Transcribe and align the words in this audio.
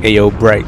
Hey 0.00 0.12
yo, 0.12 0.30
Bright. 0.30 0.64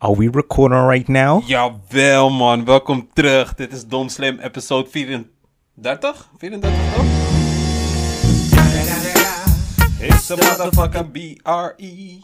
Are 0.00 0.14
we 0.14 0.28
recording 0.28 0.78
right 0.78 1.08
now? 1.08 1.40
Jawel 1.40 2.30
man, 2.30 2.64
welkom 2.64 3.08
terug. 3.14 3.56
Dit 3.58 3.72
is 3.72 3.82
Dom 3.82 4.08
Slim, 4.08 4.38
episode 4.38 4.86
34? 4.86 5.26
34 5.74 5.98
toch? 5.98 6.28
It's 9.98 10.30
a 10.30 10.36
motherfucking 10.36 11.10
B-R-E. 11.10 12.22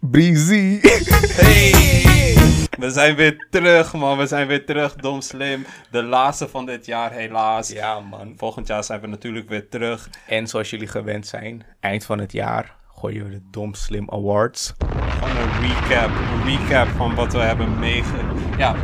Breezy. 0.00 0.80
Hey! 0.80 2.34
We 2.78 2.90
zijn 2.90 3.16
weer 3.16 3.46
terug 3.50 3.94
man, 3.94 4.18
we 4.18 4.26
zijn 4.26 4.46
weer 4.46 4.64
terug, 4.64 4.94
Dom 4.94 5.20
Slim. 5.20 5.66
De 5.90 6.02
laatste 6.02 6.48
van 6.48 6.66
dit 6.66 6.86
jaar 6.86 7.12
helaas. 7.12 7.68
ja, 7.68 8.00
man. 8.00 8.32
Volgend 8.36 8.66
jaar 8.66 8.84
zijn 8.84 9.00
we 9.00 9.06
natuurlijk 9.06 9.48
weer 9.48 9.68
terug. 9.68 10.10
En 10.26 10.46
zoals 10.46 10.70
jullie 10.70 10.86
gewend 10.86 11.26
zijn, 11.26 11.64
eind 11.80 12.04
van 12.04 12.18
het 12.18 12.32
jaar 12.32 12.74
gooien 12.94 13.24
we 13.24 13.30
de 13.30 13.42
Dom 13.50 13.74
Slim 13.74 14.10
Awards. 14.10 14.72
Gewoon 14.78 15.36
een 15.36 15.60
recap, 15.60 16.10
een 16.10 16.44
recap 16.44 16.88
van 16.96 17.14
wat 17.14 17.32
we 17.32 17.38
hebben 17.38 17.78
meege 17.78 18.16
ja, 18.58 18.74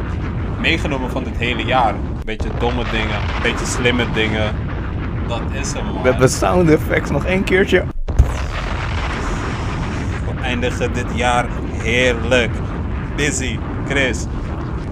meegenomen 0.61 1.11
van 1.11 1.25
dit 1.25 1.37
hele 1.37 1.65
jaar. 1.65 1.95
Een 1.95 2.21
beetje 2.25 2.51
domme 2.59 2.85
dingen, 2.91 3.21
een 3.37 3.43
beetje 3.43 3.67
slimme 3.67 4.11
dingen. 4.13 4.55
Dat 5.29 5.43
is 5.53 5.73
hem 5.73 5.85
man. 5.85 6.03
We 6.03 6.09
hebben 6.11 6.29
sound 6.29 6.71
effects 6.71 7.11
nog 7.11 7.25
één 7.25 7.45
keertje. 7.45 7.85
Eindigen 10.43 10.93
dit 10.95 11.17
jaar 11.17 11.49
heerlijk. 11.83 12.53
Busy. 13.17 13.59
Chris, 13.87 14.27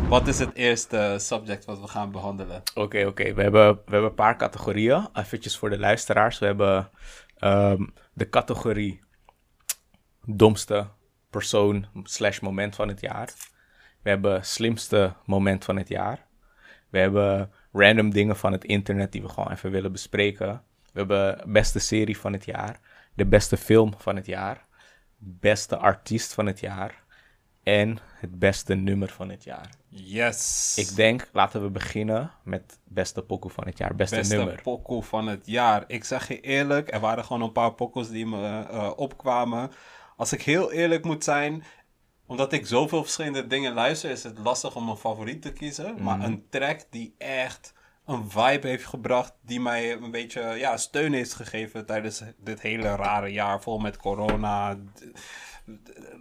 wat 0.09 0.27
is 0.27 0.39
het 0.39 0.55
eerste 0.55 1.15
subject 1.19 1.65
wat 1.65 1.81
we 1.81 1.87
gaan 1.87 2.11
behandelen? 2.11 2.63
Oké, 2.75 3.07
oké. 3.07 3.35
We, 3.35 3.43
hebben, 3.43 3.75
we 3.75 3.91
hebben 3.91 4.11
een 4.11 4.15
paar 4.15 4.37
categorieën. 4.37 5.09
Eventjes 5.13 5.59
voor 5.59 5.71
de 5.71 5.79
luisteraars. 5.79 6.39
We 6.39 6.47
hebben 6.47 6.91
ehm, 7.39 7.87
de 8.13 8.29
categorie 8.29 9.01
domste 10.25 10.87
persoon 11.31 11.87
slash 12.03 12.41
moment 12.41 12.75
van 12.75 12.89
het 12.89 13.01
jaar. 13.01 13.33
We 14.03 14.11
hebben 14.11 14.45
slimste 14.45 15.13
moment 15.25 15.65
van 15.65 15.77
het 15.77 15.89
jaar. 15.89 16.27
We 16.91 16.99
hebben 16.99 17.53
random 17.73 18.11
dingen 18.11 18.37
van 18.37 18.53
het 18.53 18.65
internet 18.65 19.13
die 19.13 19.23
we 19.23 19.29
gewoon 19.29 19.51
even 19.53 19.71
willen 19.71 19.93
bespreken. 19.93 20.63
We 20.93 20.99
hebben 20.99 21.53
beste 21.53 21.79
serie 21.79 22.19
van 22.19 22.33
het 22.33 22.45
jaar. 22.45 22.81
De 23.15 23.27
beste 23.27 23.57
film 23.57 23.95
van 23.99 24.17
het 24.17 24.27
jaar. 24.27 24.66
Beste 25.29 25.77
artiest 25.77 26.35
van 26.35 26.47
het 26.47 26.61
jaar. 26.61 27.05
En 27.63 27.99
het 28.15 28.39
beste 28.39 28.75
nummer 28.75 29.09
van 29.09 29.29
het 29.29 29.45
jaar. 29.45 29.71
Yes. 29.89 30.73
Ik 30.77 30.97
denk, 30.97 31.29
laten 31.33 31.63
we 31.63 31.71
beginnen 31.71 32.31
met 32.43 32.79
beste 32.85 33.23
pokoe 33.23 33.51
van 33.51 33.67
het 33.67 33.79
jaar. 33.79 33.95
Beste, 33.95 34.17
beste 34.17 34.37
nummer. 34.37 34.63
pokoe 34.63 35.03
van 35.03 35.27
het 35.27 35.47
jaar. 35.47 35.85
Ik 35.87 36.05
zeg 36.05 36.29
je 36.29 36.41
eerlijk, 36.41 36.93
er 36.93 37.01
waren 37.01 37.25
gewoon 37.25 37.43
een 37.43 37.53
paar 37.53 37.73
pokkels 37.73 38.09
die 38.09 38.27
me 38.27 38.67
eh, 38.71 38.93
opkwamen. 38.97 39.71
Als 40.17 40.33
ik 40.33 40.43
heel 40.43 40.73
eerlijk 40.73 41.05
moet 41.05 41.25
zijn, 41.25 41.65
omdat 42.27 42.53
ik 42.53 42.67
zoveel 42.67 43.03
verschillende 43.03 43.47
dingen 43.47 43.75
luister, 43.75 44.11
is 44.11 44.23
het 44.23 44.39
lastig 44.39 44.77
om 44.77 44.89
een 44.89 44.97
favoriet 44.97 45.43
te 45.43 45.53
kiezen. 45.53 46.03
Maar 46.03 46.21
een 46.21 46.47
track 46.51 46.81
die 46.91 47.15
echt 47.19 47.73
een 48.07 48.31
vibe 48.31 48.69
heeft 48.69 48.87
gebracht, 48.87 49.35
die 49.43 49.61
mij 49.61 49.93
een 49.93 50.11
beetje 50.11 50.41
ja, 50.41 50.77
steun 50.77 51.13
heeft 51.13 51.35
gegeven 51.35 51.87
tijdens 51.87 52.23
dit 52.39 52.61
hele 52.61 52.95
rare 52.95 53.33
jaar, 53.33 53.63
vol 53.63 53.79
met 53.79 53.97
corona. 53.97 54.79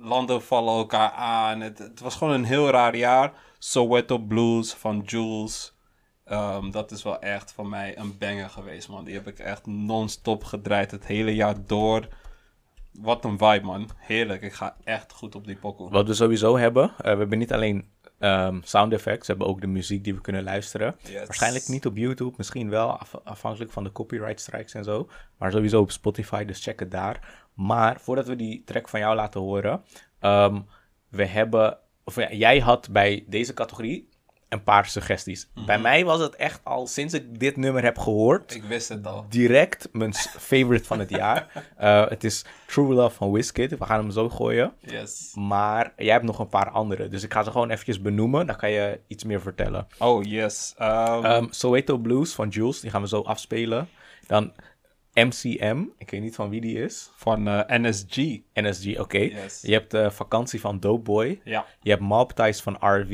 Landen 0.01 0.43
vallen 0.43 0.73
elkaar 0.73 1.11
aan. 1.11 1.61
Het, 1.61 1.77
het 1.77 1.99
was 1.99 2.15
gewoon 2.15 2.33
een 2.33 2.43
heel 2.43 2.69
raar 2.69 2.95
jaar. 2.95 3.33
Soweto 3.59 4.17
Blues 4.17 4.73
van 4.73 4.99
Jules. 5.05 5.75
Ehm, 6.23 6.71
dat 6.71 6.91
is 6.91 7.03
wel 7.03 7.19
echt 7.19 7.53
voor 7.53 7.67
mij 7.67 7.97
een 7.97 8.17
banger 8.17 8.49
geweest, 8.49 8.89
man. 8.89 9.03
Die 9.03 9.13
heb 9.13 9.27
ik 9.27 9.39
echt 9.39 9.65
non-stop 9.65 10.43
gedraaid 10.43 10.91
het 10.91 11.05
hele 11.05 11.35
jaar 11.35 11.65
door. 11.65 12.07
Wat 12.91 13.25
een 13.25 13.37
vibe, 13.37 13.65
man. 13.65 13.89
Heerlijk. 13.97 14.41
Ik 14.41 14.53
ga 14.53 14.77
echt 14.83 15.11
goed 15.11 15.35
op 15.35 15.45
die 15.45 15.55
pokoe. 15.55 15.89
Wat 15.89 16.07
we 16.07 16.13
sowieso 16.13 16.57
hebben, 16.57 16.83
eh, 16.83 17.11
we 17.11 17.17
hebben 17.17 17.37
niet 17.37 17.53
alleen 17.53 17.93
ehm, 18.19 18.59
sound 18.63 18.93
effects, 18.93 19.27
we 19.27 19.33
hebben 19.33 19.47
ook 19.47 19.61
de 19.61 19.67
muziek 19.67 20.03
die 20.03 20.13
we 20.15 20.21
kunnen 20.21 20.43
luisteren. 20.43 20.95
Yes. 21.03 21.13
Waarschijnlijk 21.25 21.67
niet 21.67 21.85
op 21.85 21.97
YouTube, 21.97 22.33
misschien 22.37 22.69
wel, 22.69 22.97
af- 22.97 23.19
afhankelijk 23.23 23.71
van 23.71 23.83
de 23.83 23.91
copyright 23.91 24.39
strikes 24.41 24.73
en 24.73 24.83
zo. 24.83 25.09
Maar 25.37 25.51
sowieso 25.51 25.81
op 25.81 25.91
Spotify, 25.91 26.45
dus 26.45 26.63
check 26.63 26.79
het 26.79 26.91
daar. 26.91 27.47
Maar 27.53 27.99
voordat 27.99 28.27
we 28.27 28.35
die 28.35 28.63
track 28.65 28.89
van 28.89 28.99
jou 28.99 29.15
laten 29.15 29.41
horen, 29.41 29.83
ehm, 30.19 30.61
we 31.09 31.25
hebben, 31.25 31.77
of 32.03 32.15
ja, 32.15 32.31
jij 32.33 32.59
had 32.59 32.89
bij 32.91 33.23
deze 33.27 33.53
categorie 33.53 34.09
een 34.55 34.63
paar 34.63 34.85
suggesties. 34.85 35.49
Mhm. 35.53 35.65
Bij 35.65 35.79
mij 35.79 36.05
was 36.05 36.19
het 36.19 36.35
echt 36.35 36.59
al 36.63 36.87
sinds 36.87 37.13
ik 37.13 37.39
dit 37.39 37.57
nummer 37.57 37.83
heb 37.83 37.97
gehoord, 37.97 38.55
Ik 38.55 38.63
wist 38.63 38.89
het 38.89 39.07
al. 39.07 39.25
direct 39.29 39.89
mijn 39.91 40.13
favorite 40.13 40.83
van 40.85 40.99
het 40.99 41.09
jaar. 41.09 41.47
Eh, 41.77 42.07
het 42.09 42.23
is 42.23 42.45
True 42.67 42.93
Love 42.93 43.15
van 43.15 43.31
Wizkid. 43.31 43.77
We 43.77 43.85
gaan 43.85 43.99
hem 43.99 44.11
zo 44.11 44.29
gooien. 44.29 44.73
Yes. 44.79 45.31
Maar 45.35 45.93
jij 45.97 46.11
hebt 46.13 46.25
nog 46.25 46.39
een 46.39 46.47
paar 46.47 46.69
andere. 46.69 47.07
Dus 47.07 47.23
ik 47.23 47.33
ga 47.33 47.43
ze 47.43 47.51
gewoon 47.51 47.69
eventjes 47.69 48.01
benoemen. 48.01 48.47
Dan 48.47 48.55
kan 48.55 48.71
je 48.71 48.99
iets 49.07 49.23
meer 49.23 49.41
vertellen. 49.41 49.87
Oh, 49.99 50.23
yes. 50.23 50.73
Ehm, 50.77 51.25
Ehm 51.25 51.45
Soweto 51.49 51.97
Blues 51.97 52.33
van 52.33 52.49
Jules. 52.49 52.79
Die 52.79 52.89
gaan 52.89 53.01
we 53.01 53.07
zo 53.07 53.21
afspelen. 53.21 53.89
Dan 54.27 54.53
MCM. 55.13 55.83
Ik 55.97 56.09
weet 56.11 56.21
niet 56.21 56.35
van 56.35 56.49
wie 56.49 56.61
die 56.61 56.81
is. 56.83 57.11
van 57.15 57.47
eh, 57.47 57.77
NSG. 57.79 58.15
NSG, 58.53 58.99
oké. 58.99 59.17
Yes. 59.17 59.61
Je 59.61 59.71
hebt 59.73 59.91
de 59.91 60.11
vakantie 60.11 60.59
van 60.59 60.79
Dope 60.79 61.01
Boy. 61.03 61.41
Ja. 61.43 61.65
Je 61.81 61.89
hebt 61.89 62.01
Mob 62.01 62.31
Ties 62.31 62.61
van 62.61 62.77
RV. 62.79 63.09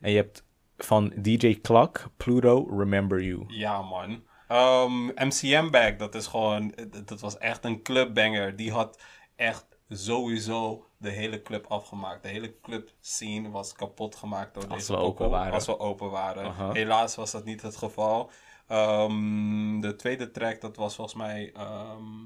En 0.00 0.10
je 0.10 0.16
hebt 0.16 0.44
van 0.84 1.12
DJ 1.16 1.60
Clock, 1.60 2.10
Pluto, 2.16 2.68
Remember 2.76 3.22
You. 3.22 3.44
Ja, 3.48 3.82
man. 3.82 4.22
Ehm, 4.48 5.06
MCM 5.06 5.70
Bag, 5.70 5.96
dat 5.96 6.14
is 6.14 6.26
gewoon... 6.26 6.74
Dat 7.04 7.20
was 7.20 7.38
echt 7.38 7.64
een 7.64 7.82
clubbanger. 7.82 8.56
Die 8.56 8.72
had 8.72 9.02
echt 9.36 9.66
sowieso 9.88 10.86
de 10.98 11.10
hele 11.10 11.42
club 11.42 11.66
afgemaakt. 11.66 12.22
De 12.22 12.28
hele 12.28 12.60
club 12.60 12.90
scene 13.00 13.50
was 13.50 13.72
kapot 13.72 14.16
gemaakt 14.16 14.54
door 14.54 14.66
Als 14.66 14.86
deze 14.86 14.92
we 14.92 14.98
open 14.98 15.30
waren. 15.30 15.52
Als 15.52 15.66
we 15.66 15.78
open 15.78 16.10
waren. 16.10 16.72
Helaas 16.72 17.16
was 17.16 17.30
dat 17.30 17.44
niet 17.44 17.62
het 17.62 17.76
geval. 17.76 18.30
Ehm, 18.66 19.80
de 19.80 19.96
tweede 19.96 20.30
track, 20.30 20.60
dat 20.60 20.76
was 20.76 20.94
volgens 20.94 21.16
mij 21.16 21.52
ehm, 21.52 22.24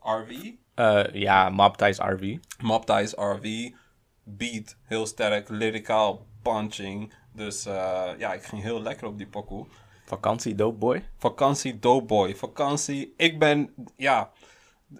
RV. 0.00 0.52
Eh, 0.74 1.04
ja, 1.12 1.48
Mob 1.48 1.76
Ties 1.76 1.98
RV. 1.98 2.36
Mob 2.62 2.86
Ties 2.86 3.12
RV. 3.12 3.70
Beat, 4.24 4.76
heel 4.82 5.06
sterk. 5.06 5.48
Lyrical, 5.48 6.26
punching. 6.42 7.12
Dus 7.34 7.66
eh, 7.66 8.08
ja, 8.18 8.32
ik 8.32 8.42
ging 8.42 8.62
heel 8.62 8.82
lekker 8.82 9.06
op 9.06 9.18
die 9.18 9.26
pokoe. 9.26 9.66
Vakantie 10.04 10.54
Dope 10.54 10.78
Boy. 10.78 11.04
Vakantie 11.16 11.78
Doughboy. 11.78 12.36
Vakantie. 12.36 13.14
Ik 13.16 13.38
ben, 13.38 13.74
ja, 13.96 14.30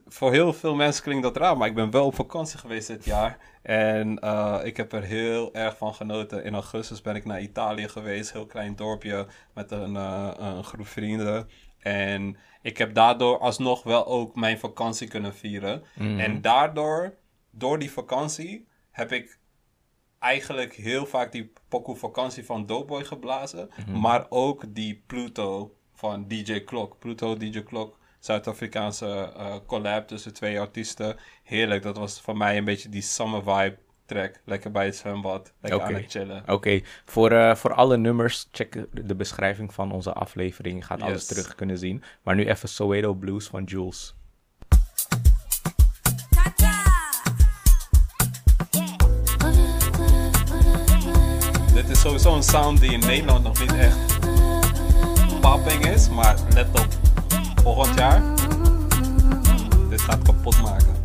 voor 0.07 0.33
heel 0.33 0.53
veel 0.53 0.75
mensen 0.75 1.03
klinkt 1.03 1.23
dat 1.23 1.37
raar, 1.37 1.57
maar 1.57 1.69
ik 1.69 1.75
ben 1.75 1.91
wel 1.91 2.07
op 2.07 2.15
vakantie 2.15 2.59
geweest 2.59 2.87
dit 2.87 3.05
jaar. 3.05 3.39
En 3.63 4.19
eh, 4.19 4.61
ik 4.63 4.77
heb 4.77 4.93
er 4.93 5.03
heel 5.03 5.55
erg 5.55 5.77
van 5.77 5.95
genoten. 5.95 6.45
In 6.45 6.55
augustus 6.55 7.01
ben 7.01 7.15
ik 7.15 7.25
naar 7.25 7.41
Italië 7.41 7.89
geweest, 7.89 8.33
heel 8.33 8.47
klein 8.47 8.77
dorpje 8.77 9.27
met 9.55 9.71
een, 9.71 9.97
eh, 9.97 10.31
een 10.37 10.65
groep 10.65 10.87
vrienden. 10.87 11.49
En 11.79 12.37
ik 12.63 12.79
heb 12.79 12.95
daardoor 12.95 13.39
alsnog 13.39 13.83
wel 13.83 14.07
ook 14.07 14.35
mijn 14.35 14.59
vakantie 14.59 15.09
kunnen 15.09 15.35
vieren. 15.35 15.83
En 15.99 16.41
daardoor, 16.41 17.15
door 17.51 17.79
die 17.79 17.91
vakantie, 17.91 18.67
heb 18.91 19.13
ik 19.13 19.39
eigenlijk 20.25 20.75
heel 20.75 21.07
vaak 21.07 21.33
die 21.33 21.53
pokoe 21.69 21.97
vakantie 21.97 22.45
van 22.45 22.67
Doughboy 22.67 23.05
geblazen. 23.05 23.69
Maar 23.93 24.27
ook 24.29 24.65
die 24.69 25.03
Pluto 25.07 25.75
van 25.95 26.29
DJ 26.29 26.61
Klok. 26.61 26.99
Pluto, 26.99 27.37
DJ 27.37 27.63
Klok. 27.63 27.99
Zuid-Afrikaanse 28.19 29.33
eh, 29.37 29.55
collab 29.67 30.09
tussen 30.09 30.35
twee 30.35 30.61
artiesten. 30.61 31.17
Heerlijk. 31.43 31.83
Dat 31.83 31.97
was 31.97 32.21
voor 32.21 32.37
mij 32.37 32.57
een 32.57 32.65
beetje 32.65 32.89
die 32.89 33.03
summer 33.03 33.43
vibe 33.43 33.77
track. 34.07 34.41
Lekker 34.45 34.71
bij 34.71 34.85
het 34.85 34.97
zwembad. 34.97 35.53
Lekker 35.61 35.81
aan 35.81 35.93
het 36.03 36.11
chillen. 36.11 36.43
Oké, 36.47 36.81
voor, 37.05 37.31
eh, 37.31 37.55
voor 37.55 37.75
alle 37.75 37.97
nummers, 37.97 38.49
check 38.53 38.87
de- 38.93 39.15
beschrijving 39.15 39.75
van 39.75 39.93
onze 39.93 40.13
aflevering. 40.13 40.77
Je 40.79 40.83
gaat 40.85 41.03
alles 41.03 41.27
terug 41.27 41.55
kunnen 41.55 41.79
zien. 41.79 42.03
Maar 42.23 42.35
nu 42.35 42.47
even 42.49 42.69
Soweto 42.69 43.15
Blues 43.15 43.47
van 43.47 43.65
Jules. 43.65 44.15
Sowieso 52.05 52.35
een 52.35 52.43
sound 52.43 52.81
die 52.81 52.93
in 52.93 53.01
Nederland 53.01 53.45
nog 53.45 53.61
niet 53.61 53.75
echt 53.75 53.97
popping 55.41 55.87
is. 55.87 56.09
Maar 56.09 56.37
let 56.55 56.67
op. 56.73 56.87
Volgend 57.63 57.99
jaar. 57.99 58.23
Dit 59.91 60.01
gaat 60.01 60.23
kapot 60.23 60.63
maken. 60.63 61.03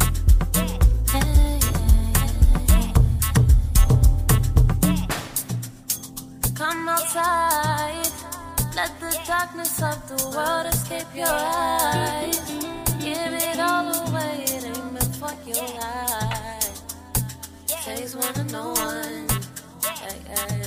Come 6.54 6.92
outside. 6.92 8.12
Let 8.75 8.92
the 9.00 9.19
darkness 9.28 9.81
of 9.81 9.98
the 10.06 10.24
world 10.34 10.74
escape 10.74 11.06
your 11.13 11.30
eyes. 11.30 12.40
Give 13.00 13.36
it 13.36 13.60
all 13.60 13.88
away, 14.07 14.44
it 14.44 14.63
ain't 14.63 14.92
meant 14.92 15.16
for 15.16 15.31
your 15.46 15.80
one 18.16 18.34
to 18.34 18.44
no 18.51 18.69
one. 18.69 19.28
Yeah, 19.81 20.13
yeah, 20.30 20.59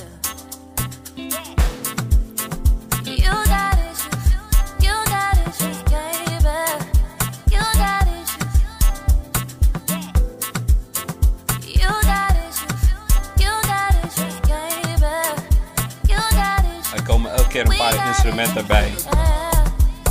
keer 17.53 17.71
een 17.71 17.77
paar 17.77 18.07
instrumenten 18.07 18.67
bij. 18.67 18.89
Yeah. 18.89 19.65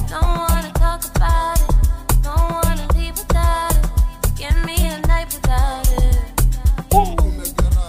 Don't 0.08 0.24
wanna 0.24 0.70
talk 0.72 1.02
about 1.14 1.58
it. 1.58 2.22
Don't 2.22 2.50
wanna 2.50 2.86
leave 2.94 3.12
without 3.12 3.72
it. 3.72 4.40
Give 4.40 4.64
me 4.64 4.76
a 4.76 4.98
night 5.06 5.34
without 5.34 5.88
it. 5.88 6.32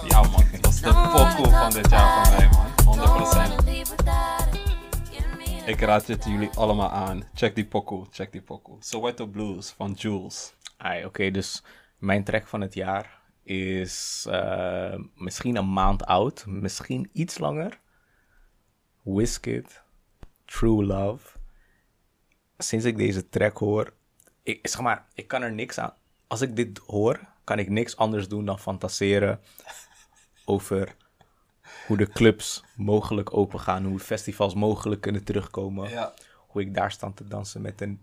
Ja 0.08 0.22
man, 0.22 0.44
dat 0.60 0.72
is 0.72 0.80
de 0.80 0.92
pokoe 0.92 1.50
van 1.50 1.70
dit 1.70 1.90
jaar 1.90 2.26
voor 2.26 2.36
mij 2.36 2.48
man. 2.48 2.98
100%. 2.98 2.98
Don't 2.98 3.34
wanna 3.34 3.62
leave 3.64 3.90
without 3.96 4.54
it. 4.54 4.76
Give 5.10 5.36
me 5.36 5.62
a 5.62 5.66
Ik 5.66 5.80
raad 5.80 6.06
het 6.06 6.24
jullie 6.24 6.50
allemaal 6.54 6.90
aan. 6.90 7.22
Check 7.34 7.54
die 7.54 7.66
pokoe, 7.66 8.06
check 8.10 8.32
die 8.32 8.42
pokoe. 8.42 8.76
Soweto 8.80 9.26
Blues 9.26 9.74
van 9.76 9.92
Jules. 9.92 10.54
Ai, 10.76 11.04
Oké, 11.04 11.30
dus 11.30 11.62
mijn 11.98 12.24
track 12.24 12.46
van 12.46 12.60
het 12.60 12.74
jaar 12.74 13.18
is 13.42 14.26
eh, 14.30 14.94
misschien 15.14 15.56
een 15.56 15.72
maand 15.72 16.06
oud, 16.06 16.44
misschien 16.46 17.10
iets 17.12 17.38
langer. 17.38 17.82
Wizkid, 19.04 19.82
True 20.44 20.84
Love. 20.84 21.38
Sinds 22.58 22.84
ik 22.84 22.96
deze 22.96 23.28
track 23.28 23.58
hoor, 23.58 23.92
ik, 24.42 24.68
zeg 24.68 24.80
maar, 24.80 25.06
ik 25.14 25.28
kan 25.28 25.42
er 25.42 25.52
niks 25.52 25.78
aan. 25.78 25.92
Als 26.26 26.40
ik 26.40 26.56
dit 26.56 26.78
hoor, 26.86 27.20
kan 27.44 27.58
ik 27.58 27.68
niks 27.68 27.96
anders 27.96 28.28
doen 28.28 28.44
dan 28.44 28.58
fantaseren 28.58 29.40
over 30.44 30.96
hoe 31.86 31.96
de 31.96 32.08
clubs 32.08 32.64
mogelijk 32.76 33.36
open 33.36 33.60
gaan, 33.60 33.84
hoe 33.84 33.98
festivals 33.98 34.54
mogelijk 34.54 35.00
kunnen 35.00 35.24
terugkomen. 35.24 35.90
Ja. 35.90 36.12
Hoe 36.36 36.62
ik 36.62 36.74
daar 36.74 36.92
sta 36.92 37.10
te 37.14 37.28
dansen 37.28 37.60
met 37.62 37.80
een 37.80 38.00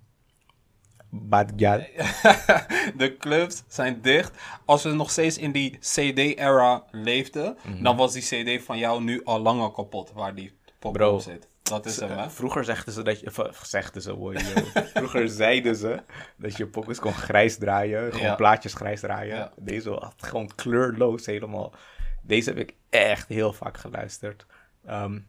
bad 1.09 1.51
gal. 1.55 1.77
de 2.97 3.15
clubs 3.19 3.63
zijn 3.67 4.01
dicht. 4.01 4.31
Als 4.65 4.83
we 4.83 4.89
nog 4.89 5.11
steeds 5.11 5.37
in 5.37 5.51
die 5.51 5.77
CD-era 5.79 6.83
leefden, 6.91 7.57
Mhm. 7.63 7.83
dan 7.83 7.97
was 7.97 8.13
die 8.13 8.21
CD 8.57 8.63
van 8.63 8.77
jou 8.77 9.03
nu 9.03 9.23
al 9.23 9.39
lang 9.39 9.61
al 9.61 9.71
kapot 9.71 10.11
waar 10.11 10.35
die 10.35 10.59
Bro. 10.89 11.19
zit. 11.19 11.49
Dat 11.63 11.85
is 11.85 11.99
hem, 11.99 12.09
hè? 12.09 12.29
Vroeger 12.29 12.63
zegden 12.63 12.93
ze 12.93 13.01
dat 13.01 13.19
je. 13.19 13.51
zegden 13.63 14.01
ze, 14.01 14.11
hoor. 14.11 14.35
Vroeger 14.93 15.29
zeiden 15.29 15.75
ze 15.75 16.03
dat 16.37 16.57
je 16.57 16.67
pokus 16.67 16.99
kon 16.99 17.13
grijs 17.13 17.57
draaien. 17.57 18.11
Gewoon 18.11 18.25
Ja. 18.25 18.35
plaatjes 18.35 18.73
grijs 18.73 18.99
draaien. 18.99 19.35
Ja. 19.35 19.51
Deze 19.55 19.89
had 19.89 20.15
gewoon 20.17 20.51
kleurloos 20.55 21.25
helemaal. 21.25 21.73
Deze 22.21 22.49
heb 22.49 22.57
ik 22.59 22.73
echt 22.89 23.27
heel 23.27 23.53
vaak 23.53 23.77
geluisterd. 23.77 24.45
Ehm 24.85 25.19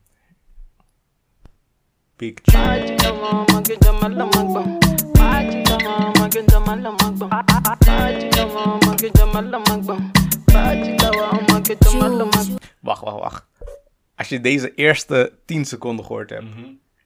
Big. 2.17 2.35
Wacht, 12.81 13.03
wacht, 13.03 13.19
wacht. 13.19 13.47
Als 14.17 14.29
je 14.29 14.41
deze 14.41 14.75
eerste 14.75 15.33
10 15.45 15.65
seconden 15.65 16.05
gehoord 16.05 16.31
hebt. 16.31 16.45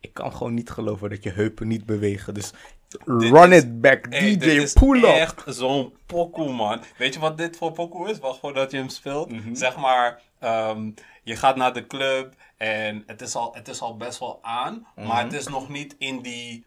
Ik 0.01 0.15
kan 0.15 0.33
gewoon 0.33 0.55
niet 0.55 0.71
geloven 0.71 1.11
dat 1.11 1.23
je 1.23 1.31
heupen 1.31 1.69
niet 1.69 1.87
bewegen. 1.87 2.35
Dus 2.35 2.53
Dit 2.89 3.01
run 3.33 3.53
is- 3.53 3.63
it 3.63 3.81
back, 3.81 4.07
Hey, 4.09 4.21
DJ, 4.21 4.37
dit 4.39 4.63
is 4.63 4.73
pull 4.73 4.99
up. 4.99 5.05
echt 5.05 5.43
zo'n 5.47 5.93
pokoe, 6.07 6.53
man. 6.53 6.81
Weet 6.99 7.15
je 7.15 7.21
wat 7.21 7.39
dit 7.39 7.57
voor 7.57 7.73
pokoe 7.73 8.11
is? 8.11 8.19
Wacht 8.19 8.39
voordat 8.39 8.71
je 8.71 8.77
hem 8.77 8.89
speelt. 8.89 9.31
Mhm. 9.31 9.55
Zeg 9.55 9.77
maar, 9.77 10.21
ehm, 10.39 10.91
je 11.23 11.37
gaat 11.37 11.57
naar 11.57 11.73
de 11.73 11.87
club 11.87 12.35
en 12.57 13.03
het 13.07 13.21
is 13.21 13.35
al, 13.35 13.55
het 13.55 13.69
is 13.69 13.81
al 13.81 13.97
best 13.97 14.19
wel 14.19 14.39
aan. 14.43 14.87
Mhm. 14.97 15.07
Maar 15.07 15.23
het 15.25 15.33
is 15.33 15.49
nog 15.49 15.69
niet 15.69 15.95
in, 15.99 16.23
die, 16.23 16.65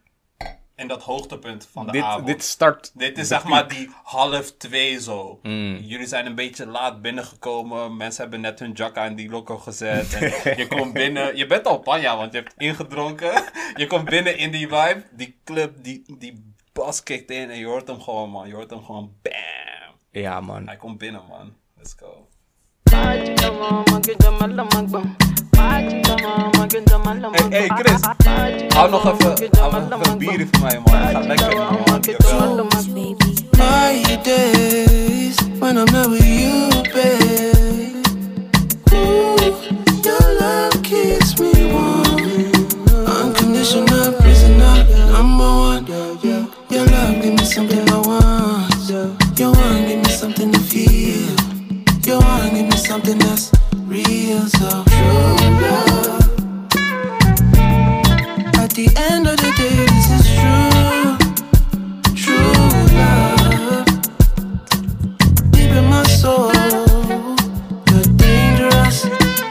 in 0.80 0.88
dat 0.88 1.04
hoogtepunt 1.04 1.68
van 1.72 1.86
de 1.86 1.92
Dit, 1.92 2.02
avond. 2.02 2.28
dit 2.28 2.44
start. 2.44 2.92
Dit 2.94 3.18
is 3.18 3.28
zeg 3.28 3.44
maar 3.44 3.68
die 3.68 3.90
half 4.04 4.52
twee 4.52 5.00
zo. 5.02 5.40
Mm. 5.44 5.76
Jullie 5.76 6.08
zijn 6.08 6.26
een 6.26 6.36
beetje 6.36 6.66
laat 6.66 7.02
binnengekomen. 7.02 7.98
Mensen 7.98 8.22
hebben 8.22 8.42
net 8.42 8.60
hun 8.60 8.72
jacka 8.72 9.06
in 9.06 9.16
die 9.16 9.30
loco 9.30 9.58
gezet. 9.58 10.14
En 10.14 10.58
je 10.62 10.68
komt 10.68 10.94
binnen. 10.94 11.38
Je 11.38 11.46
bent 11.46 11.66
al 11.66 11.80
panja, 11.80 12.18
want 12.18 12.32
je 12.34 12.38
hebt 12.40 12.54
ingedronken. 12.58 13.44
Je 13.76 13.88
komt 13.88 14.06
binnen 14.06 14.38
in 14.38 14.52
die 14.52 14.68
vibe. 14.68 15.04
Die 15.12 15.40
club, 15.44 15.84
die, 15.84 16.16
die 16.18 16.54
bas 16.74 17.04
kikt 17.04 17.32
in. 17.32 17.50
En 17.50 17.58
je 17.58 17.66
hoort 17.66 17.88
hem 17.88 18.02
gewoon, 18.02 18.30
man. 18.30 18.48
Je 18.48 18.54
hoort 18.54 18.70
hem 18.70 18.84
gewoon 18.84 19.14
bam. 19.22 19.96
Ja, 20.12 20.40
man. 20.42 20.68
Hij 20.68 20.78
komt 20.78 20.98
binnen, 20.98 21.22
man. 21.30 21.54
Let's 21.78 21.96
go. 22.00 22.28
Hey, 27.32 27.50
hey, 27.50 27.68
Chris. 27.68 28.02
Hou 28.74 28.90
nog 28.90 29.14
even, 29.14 29.50
hou 29.60 29.90
nog 29.90 30.00
even 30.02 30.18
bier 30.18 30.48
voor 30.52 30.62
mij, 30.62 30.80
man. 30.86 31.08
Gaat 31.12 31.26
lekker, 31.26 31.58
man. 31.58 31.78
My 33.58 34.20
days 34.24 35.36
when 35.60 35.78
I'm 35.78 35.86
not 35.92 36.10
with 36.10 36.24
you, 36.24 36.70
babe. 36.94 38.06
Ooh, 38.94 39.36
your 40.04 40.26
love 40.40 40.82
keeps 40.82 41.38
me 41.40 41.52
warm. 41.72 42.18
Unconditional 43.06 44.14
prisoner, 44.14 44.86
number 45.12 45.46
one. 45.46 45.86
Your 46.70 46.86
love 46.86 47.22
give 47.22 47.34
me 47.34 47.44
something 47.46 47.90
I 47.90 47.98
want. 47.98 48.90
You 49.36 49.52
want 49.52 49.88
give 49.88 50.02
me 50.04 50.10
something 50.10 50.52
to 50.52 50.60
feel. 50.60 51.36
You 52.06 52.20
want 52.20 52.54
give 52.54 52.66
me 52.66 52.78
something 52.78 53.18
that's 53.18 53.59
real, 53.90 54.48
so 54.48 54.84
true 54.84 55.36
love. 55.64 56.22
At 58.62 58.72
the 58.78 58.88
end 58.96 59.28
of 59.28 59.38
the 59.38 59.52
day, 59.58 59.86
this 59.94 60.08
is 60.18 60.26
true. 60.40 61.18
True 62.16 62.54
love, 63.00 63.86
deep 65.52 65.72
in 65.72 65.86
my 65.90 66.04
soul. 66.04 66.54
You're 67.90 68.10
dangerous. 68.16 69.04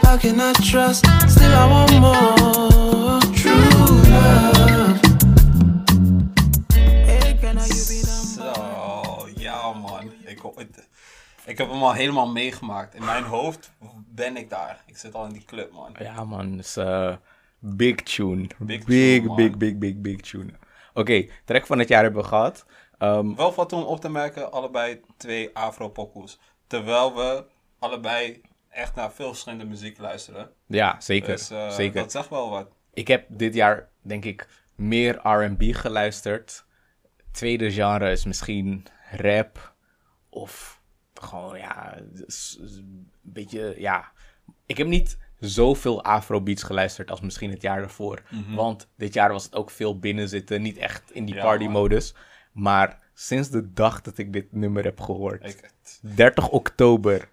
How 0.03 0.17
can 0.17 0.39
I 0.39 0.53
trust? 0.53 1.05
Still, 1.27 1.53
I 1.53 1.65
want 1.69 1.93
more. 1.99 3.19
True 3.35 4.01
love. 4.09 4.58
Ik 11.49 11.57
heb 11.57 11.69
hem 11.69 11.83
al 11.83 11.93
helemaal 11.93 12.27
meegemaakt. 12.27 12.95
In 12.95 13.05
mijn 13.05 13.23
hoofd 13.23 13.71
ben 14.07 14.37
ik 14.37 14.49
daar. 14.49 14.83
Ik 14.85 14.97
zit 14.97 15.13
al 15.13 15.25
in 15.25 15.31
die 15.33 15.45
club, 15.45 15.71
man. 15.71 15.95
Ja, 15.99 16.23
man. 16.23 16.57
Dus, 16.57 16.77
eh, 16.77 17.15
big 17.59 17.95
tune. 17.95 18.47
Big 18.57 18.85
Big, 18.85 19.21
tune, 19.21 19.35
big, 19.35 19.57
big, 19.57 19.77
big, 19.77 19.95
big 19.95 20.21
tune. 20.21 20.51
Oké, 20.93 21.27
track 21.45 21.65
van 21.65 21.79
het 21.79 21.87
jaar 21.87 22.03
hebben 22.03 22.21
we 22.21 22.27
gehad. 22.27 22.65
Ehm, 22.97 23.35
Wel 23.35 23.53
wat 23.53 23.73
om 23.73 23.83
op 23.83 23.99
te 23.99 24.09
merken, 24.09 24.51
allebei 24.51 25.01
twee 25.17 25.49
afro-pokoes. 25.55 26.39
Terwijl 26.67 27.15
we 27.15 27.45
allebei 27.79 28.41
echt 28.69 28.95
naar 28.95 29.11
veel 29.11 29.27
verschillende 29.27 29.65
muziek 29.65 29.97
luisteren. 29.97 30.49
ja, 30.67 30.95
zeker. 31.01 31.27
Dus 31.35 31.49
eh, 31.49 31.69
zeker. 31.69 32.01
dat 32.01 32.11
zegt 32.11 32.29
wel 32.29 32.49
wat. 32.49 32.67
Ik 32.93 33.07
heb 33.07 33.25
dit 33.27 33.53
jaar, 33.53 33.89
denk 34.01 34.25
ik, 34.25 34.47
meer 34.75 35.27
R&B 35.27 35.61
geluisterd. 35.75 36.65
Tweede 37.31 37.71
genre 37.71 38.11
is 38.11 38.25
misschien 38.25 38.85
rap. 39.11 39.73
Of 40.29 40.78
gewoon, 41.21 41.57
ja, 41.57 41.97
een 41.97 43.11
beetje, 43.21 43.75
ja. 43.77 44.11
Ik 44.65 44.77
heb 44.77 44.87
niet 44.87 45.17
zoveel 45.39 46.03
afrobeats 46.03 46.63
geluisterd 46.63 47.11
als 47.11 47.21
misschien 47.21 47.49
het 47.49 47.61
jaar 47.61 47.81
ervoor. 47.81 48.21
Want 48.55 48.87
dit 48.95 49.13
jaar 49.13 49.31
was 49.31 49.43
het 49.43 49.55
ook 49.55 49.69
veel 49.71 49.99
binnenzitten. 49.99 50.61
Niet 50.61 50.77
echt 50.77 51.11
in 51.11 51.25
die 51.25 51.35
Ja, 51.35 51.43
partymodus. 51.43 52.13
Maar 52.51 52.99
sinds 53.13 53.49
de 53.49 53.73
dag 53.73 54.01
dat 54.01 54.17
ik 54.17 54.33
dit 54.33 54.51
nummer 54.51 54.83
heb 54.83 54.99
gehoord. 54.99 55.45
Ik, 55.45 55.71
30 56.15 56.49
oktober. 56.49 57.29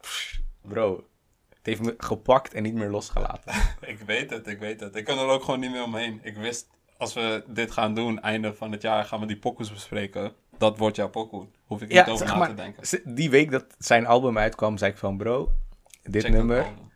Pff, 0.00 0.40
Bro, 0.62 1.08
het 1.48 1.66
heeft 1.66 1.80
me 1.80 1.94
gepakt 1.98 2.54
en 2.54 2.62
niet 2.62 2.74
meer 2.74 2.90
losgelaten. 2.90 3.54
ik 3.80 3.98
weet 3.98 4.30
het, 4.30 4.46
ik 4.46 4.58
weet 4.58 4.80
het. 4.80 4.96
Ik 4.96 5.04
kan 5.04 5.18
er 5.18 5.26
ook 5.26 5.44
gewoon 5.44 5.60
niet 5.60 5.70
meer 5.70 5.82
omheen. 5.82 6.20
Ik 6.22 6.36
wist, 6.36 6.68
als 6.96 7.14
we 7.14 7.44
dit 7.46 7.70
gaan 7.70 7.94
doen, 7.94 8.20
einde 8.20 8.54
van 8.54 8.72
het 8.72 8.82
jaar, 8.82 9.04
gaan 9.04 9.20
we 9.20 9.26
die 9.26 9.38
pokoes 9.38 9.72
bespreken. 9.72 10.32
Dat 10.58 10.78
wordt 10.78 10.96
jouw 10.96 11.08
pokoe. 11.08 11.46
Hoef 11.70 11.82
ik 11.82 11.88
niet 11.88 12.08
over 12.08 12.26
na 12.26 12.36
maar, 12.36 12.48
te 12.48 12.54
denken. 12.54 13.14
Die 13.14 13.30
week 13.30 13.50
dat 13.50 13.64
zijn 13.78 14.06
album 14.06 14.38
uitkwam, 14.38 14.78
zei 14.78 14.90
ik 14.90 14.98
van 14.98 15.16
bro, 15.16 15.52
dit 16.02 16.22
Check 16.22 16.32
nummer, 16.32 16.62
album. 16.62 16.90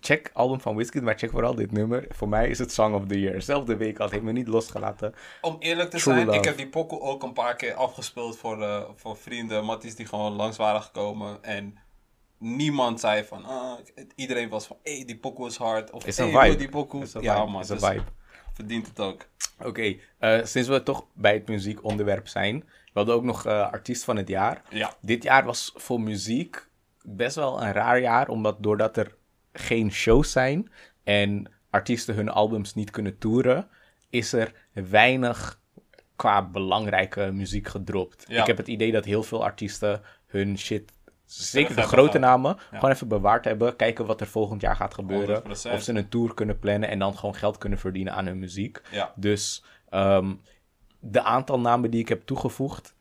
check 0.00 0.30
album 0.32 0.60
van 0.60 0.76
Wizkid, 0.76 1.02
maar 1.02 1.18
check 1.18 1.30
vooral 1.30 1.54
dit 1.54 1.72
nummer. 1.72 2.06
Voor 2.08 2.28
mij 2.28 2.48
is 2.48 2.58
het 2.58 2.72
Song 2.72 2.94
of 2.94 3.06
the 3.06 3.20
Year. 3.20 3.42
Zelfde 3.42 3.76
week 3.76 3.98
al, 3.98 4.04
het 4.04 4.12
heeft 4.12 4.24
me 4.24 4.32
niet 4.32 4.48
losgelaten. 4.48 5.14
Om 5.40 5.56
eerlijk 5.58 5.90
te 5.90 5.96
True 5.96 6.14
zijn, 6.14 6.28
ik 6.28 6.44
heb 6.44 6.56
die 6.56 6.68
pokoe 6.68 7.00
ook 7.00 7.22
een 7.22 7.32
paar 7.32 7.56
keer 7.56 7.74
afgespeeld 7.74 8.38
voor, 8.38 8.62
eh, 8.62 8.82
voor 8.96 9.16
vrienden, 9.16 9.64
matties 9.64 9.94
die 9.94 10.06
gewoon 10.06 10.32
langs 10.32 10.56
waren 10.56 10.82
gekomen. 10.82 11.42
En 11.44 11.78
niemand 12.38 13.00
zei 13.00 13.24
van, 13.24 13.44
ah, 13.44 13.78
iedereen 14.14 14.48
was 14.48 14.66
van, 14.66 14.76
hé, 14.82 14.96
hey, 14.96 15.04
die 15.04 15.18
pokoe 15.18 15.46
is 15.46 15.56
hard. 15.56 15.90
Of, 15.90 16.06
Is 16.06 16.16
hey, 16.16 16.26
een 16.26 16.40
vibe. 16.40 16.56
die 16.56 16.68
pokoe. 16.68 17.06
Ja, 17.20 17.36
vibe, 17.38 17.50
man. 17.50 17.60
is 17.60 17.68
een 17.68 17.78
dus 17.78 17.88
vibe. 17.88 18.04
Verdient 18.54 18.86
het 18.86 19.00
ook. 19.00 19.28
Oké, 19.62 19.96
eh, 20.18 20.44
sinds 20.44 20.68
we 20.68 20.82
toch 20.82 21.06
bij 21.14 21.32
het 21.32 21.48
muziekonderwerp 21.48 22.28
zijn, 22.28 22.64
we 22.92 22.98
hadden 22.98 23.14
ook 23.14 23.24
nog 23.24 23.46
eh, 23.46 23.72
artiest 23.72 24.04
van 24.04 24.16
het 24.16 24.28
jaar. 24.28 24.62
Ja. 24.68 24.94
Dit 25.00 25.22
jaar 25.22 25.44
was 25.44 25.72
voor 25.74 26.00
muziek 26.00 26.68
best 27.02 27.36
wel 27.36 27.62
een 27.62 27.72
raar 27.72 28.00
jaar, 28.00 28.28
omdat 28.28 28.56
doordat 28.62 28.96
er 28.96 29.14
geen 29.52 29.92
shows 29.92 30.32
zijn 30.32 30.70
en 31.04 31.50
artiesten 31.70 32.14
hun 32.14 32.28
albums 32.28 32.74
niet 32.74 32.90
kunnen 32.90 33.18
toeren, 33.18 33.68
is 34.10 34.32
er 34.32 34.52
weinig 34.72 35.60
qua 36.16 36.48
belangrijke 36.48 37.30
muziek 37.32 37.68
gedropt. 37.68 38.24
Ja. 38.28 38.40
Ik 38.40 38.46
heb 38.46 38.56
het 38.56 38.68
idee 38.68 38.92
dat 38.92 39.04
heel 39.04 39.22
veel 39.22 39.44
artiesten 39.44 40.02
hun 40.26 40.58
shit 40.58 40.92
zeker 41.24 41.76
de 41.76 41.82
grote 41.82 42.18
namen, 42.18 42.56
gewoon 42.72 42.90
even 42.90 43.08
bewaard 43.08 43.44
hebben. 43.44 43.76
Kijken 43.76 44.06
wat 44.06 44.20
er 44.20 44.26
volgend 44.26 44.60
jaar 44.60 44.76
gaat 44.76 44.94
gebeuren. 44.94 45.42
100%. 45.42 45.46
Of 45.46 45.82
ze 45.82 45.92
een 45.92 46.08
tour 46.08 46.34
kunnen 46.34 46.58
plannen 46.58 46.88
en 46.88 46.98
dan 46.98 47.16
gewoon 47.16 47.34
geld 47.34 47.58
kunnen 47.58 47.78
verdienen 47.78 48.12
aan 48.12 48.26
hun 48.26 48.38
muziek. 48.38 48.82
Ja. 48.90 49.12
Dus 49.16 49.64
ehm, 49.88 50.34
de 51.04 51.22
aantal 51.22 51.60
namen 51.60 51.90
die 51.90 52.00
ik 52.00 52.08
heb 52.08 52.22
toegevoegd 52.26 52.94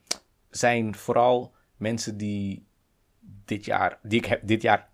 zijn 0.49 0.95
vooral 0.95 1.53
mensen 1.77 2.17
die 2.17 2.65
dit 3.45 3.65
jaar, 3.65 3.99
die 4.03 4.19
ik 4.19 4.25
heb 4.25 4.41
dit 4.43 4.61
jaar 4.61 4.89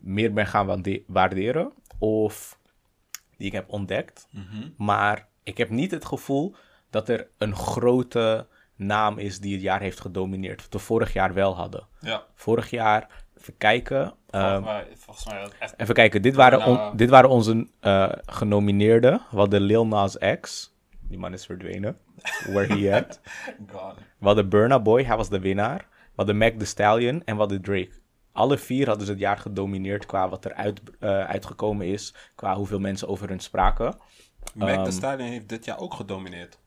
meer 0.00 0.32
ben 0.32 0.46
gaan 0.46 0.66
waarde- 0.66 1.02
waarderen. 1.06 1.72
Of 1.98 2.58
die 3.36 3.46
ik 3.46 3.52
heb 3.52 3.68
ontdekt. 3.68 4.28
Mhm. 4.30 4.68
Maar 4.76 5.26
ik 5.42 5.58
heb 5.58 5.70
niet 5.70 5.90
het 5.90 6.04
gevoel 6.04 6.54
dat 6.90 7.08
er 7.08 7.28
een 7.38 7.54
grote 7.56 8.46
naam 8.76 9.18
is 9.18 9.40
die 9.40 9.52
het 9.52 9.62
jaar 9.62 9.80
heeft 9.80 10.00
gedomineerd. 10.00 10.62
Wat 10.62 10.72
we 10.72 10.78
vorig 10.78 11.12
jaar 11.12 11.34
wel 11.34 11.56
hadden. 11.56 11.86
Ja, 12.00 12.22
Vorig 12.34 12.70
jaar, 12.70 13.24
even 13.38 13.56
kijken. 13.56 14.14
volgens, 14.30 14.52
ehm, 14.54 14.62
mij, 14.62 14.86
volgens 14.96 15.26
mij 15.26 15.40
dat 15.42 15.54
echt... 15.58 15.74
even 15.80 15.94
kijken, 15.94 16.22
dit 16.22 16.34
waren, 16.34 16.64
on- 16.66 16.96
dit 16.96 17.10
waren 17.10 17.30
onze 17.30 17.66
eh, 17.80 18.12
genomineerden. 18.26 19.12
We 19.30 19.36
hadden 19.36 19.60
Lil 19.60 19.86
Nas 19.86 20.16
X. 20.40 20.74
Die 21.08 21.18
man 21.18 21.32
is 21.32 21.46
verdwenen. 21.46 21.96
Where 22.46 22.74
he 22.74 22.94
at? 22.94 23.20
Gone. 23.72 23.94
We 24.18 24.26
hadden 24.26 24.48
Burna 24.48 24.80
Boy, 24.80 25.04
hij 25.04 25.16
was 25.16 25.28
de 25.28 25.38
winnaar. 25.40 25.78
We 25.88 26.14
hadden 26.24 26.36
Mac 26.38 26.58
The 26.58 26.64
Stallion 26.64 27.22
en 27.24 27.34
we 27.34 27.40
hadden 27.40 27.62
Drake. 27.62 27.90
Alle 28.32 28.58
vier 28.58 28.86
hadden 28.86 29.06
ze 29.06 29.12
het 29.12 29.20
jaar 29.20 29.38
gedomineerd 29.38 30.06
qua 30.06 30.28
wat 30.28 30.44
er 30.44 30.54
uit, 30.54 30.80
eh, 31.00 31.24
uitgekomen 31.24 31.86
is. 31.86 32.14
Qua 32.34 32.54
hoeveel 32.56 32.78
mensen 32.78 33.08
over 33.08 33.28
hun 33.28 33.40
spraken. 33.40 33.96
Mac 34.54 34.68
Ehm, 34.68 34.82
Thee 34.82 34.92
Stallion 34.92 35.28
heeft 35.28 35.48
dit 35.48 35.64
jaar 35.64 35.78
ook 35.78 35.94
gedomineerd. 35.94 36.58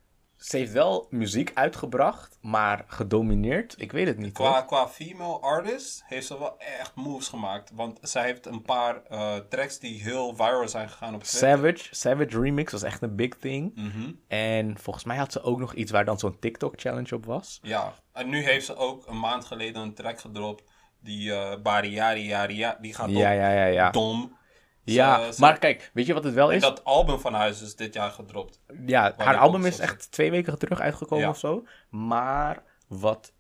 Ze 0.41 0.57
heeft 0.57 0.71
wel 0.71 1.07
muziek 1.09 1.51
uitgebracht, 1.53 2.37
maar 2.41 2.83
gedomineerd? 2.87 3.75
Ik 3.77 3.91
weet 3.91 4.07
het 4.07 4.17
niet. 4.17 4.33
Qua, 4.33 4.51
hoor. 4.51 4.65
qua 4.65 4.87
female 4.87 5.39
artist 5.39 6.03
heeft 6.05 6.27
ze 6.27 6.39
wel 6.39 6.59
echt 6.59 6.95
moves 6.95 7.27
gemaakt. 7.27 7.71
Want 7.73 7.99
zij 8.01 8.23
heeft 8.25 8.45
een 8.45 8.61
paar 8.61 9.01
eh, 9.03 9.35
tracks 9.49 9.79
die 9.79 10.01
heel 10.01 10.35
viral 10.35 10.67
zijn 10.67 10.89
gegaan 10.89 11.13
op 11.15 11.23
Twitter. 11.23 11.49
Savage, 11.49 11.95
Savage 11.95 12.41
Remix 12.41 12.71
was 12.71 12.83
echt 12.83 13.01
een 13.01 13.15
big 13.15 13.35
thing. 13.37 13.75
Mhm. 13.75 14.11
En 14.27 14.77
volgens 14.77 15.05
mij 15.05 15.17
had 15.17 15.31
ze 15.31 15.41
ook 15.43 15.59
nog 15.59 15.73
iets 15.73 15.91
waar 15.91 16.05
dan 16.05 16.19
zo'n 16.19 16.39
TikTok-challenge 16.39 17.15
op 17.15 17.25
was. 17.25 17.59
Ja, 17.61 17.93
en 18.13 18.29
nu 18.29 18.43
heeft 18.43 18.65
ze 18.65 18.75
ook 18.75 19.07
een 19.07 19.19
maand 19.19 19.45
geleden 19.45 19.81
een 19.81 19.93
track 19.93 20.19
gedropt. 20.19 20.63
Die 20.99 21.33
Bariari 21.61 22.25
Yari, 22.25 22.65
die 22.81 22.93
gaat 22.93 23.09
Ja, 23.09 23.15
ook 23.15 23.37
ja, 23.37 23.51
ja, 23.51 23.65
ja. 23.65 23.89
dom. 23.91 24.37
Ja, 24.83 25.25
Ze- 25.25 25.33
ze- 25.33 25.41
maar 25.41 25.59
kijk, 25.59 25.91
weet 25.93 26.05
je 26.05 26.13
wat 26.13 26.23
het 26.23 26.33
wel 26.33 26.51
is? 26.51 26.61
dat 26.61 26.83
album 26.83 27.19
van 27.19 27.33
haar 27.33 27.49
is 27.49 27.59
dus 27.59 27.75
dit 27.75 27.93
jaar 27.93 28.11
gedropt. 28.11 28.59
Ja, 28.85 29.13
haar 29.17 29.37
album 29.37 29.65
is 29.65 29.79
echt 29.79 30.11
twee 30.11 30.31
weken 30.31 30.57
terug 30.59 30.79
uitgekomen 30.79 31.23
Ja. 31.25 31.29
of 31.29 31.37
zo. 31.37 31.63
Maar 31.89 32.63
wat 32.87 33.33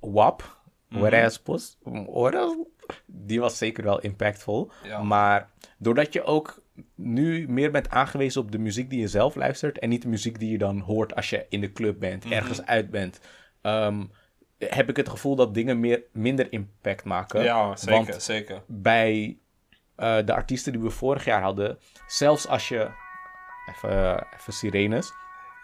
WAP, 0.00 0.56
Whereas 0.88 1.38
Post, 1.38 1.78
Whereas- 1.82 2.56
die 3.06 3.40
was 3.40 3.58
zeker 3.58 3.84
wel 3.84 4.00
impactvol. 4.00 4.70
Ja. 4.82 5.02
Maar 5.02 5.50
doordat 5.78 6.12
je 6.12 6.22
ook 6.24 6.62
nu 6.94 7.48
meer 7.48 7.70
bent 7.70 7.90
aangewezen 7.90 8.40
op 8.40 8.52
de 8.52 8.58
muziek 8.58 8.90
die 8.90 9.00
je 9.00 9.08
zelf 9.08 9.34
luistert 9.34 9.78
en 9.78 9.88
niet 9.88 10.02
de 10.02 10.08
muziek 10.08 10.38
die 10.38 10.50
je 10.50 10.58
dan 10.58 10.78
hoort 10.80 11.14
als 11.14 11.30
je 11.30 11.46
in 11.48 11.60
de 11.60 11.72
club 11.72 11.98
bent, 12.00 12.24
Mhm. 12.24 12.32
ergens 12.32 12.62
uit 12.66 12.90
bent, 12.90 13.20
ehm, 13.62 14.04
heb 14.58 14.88
ik 14.88 14.96
het 14.96 15.08
gevoel 15.08 15.36
dat 15.36 15.54
dingen 15.54 15.80
meer, 15.80 16.02
minder 16.12 16.52
impact 16.52 17.04
maken. 17.04 17.42
Ja, 17.42 17.76
zeker, 17.76 18.04
Want 18.06 18.22
zeker. 18.22 18.62
bij 18.66 19.38
eh, 19.98 20.16
de 20.26 20.34
artiesten 20.34 20.72
die 20.72 20.80
we 20.82 20.90
vorig 20.90 21.24
jaar 21.24 21.42
hadden, 21.42 21.78
zelfs 22.06 22.46
als 22.46 22.68
je. 22.68 22.90
Even, 23.68 24.26
even 24.38 24.52
sirenes. 24.52 25.12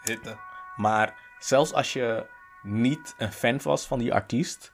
Hitte. 0.03 0.37
Maar 0.75 1.13
zelfs 1.39 1.73
als 1.73 1.93
je 1.93 2.25
niet 2.63 3.15
een 3.17 3.31
fan 3.31 3.59
was 3.63 3.85
van 3.87 3.99
die 3.99 4.13
artiest, 4.13 4.71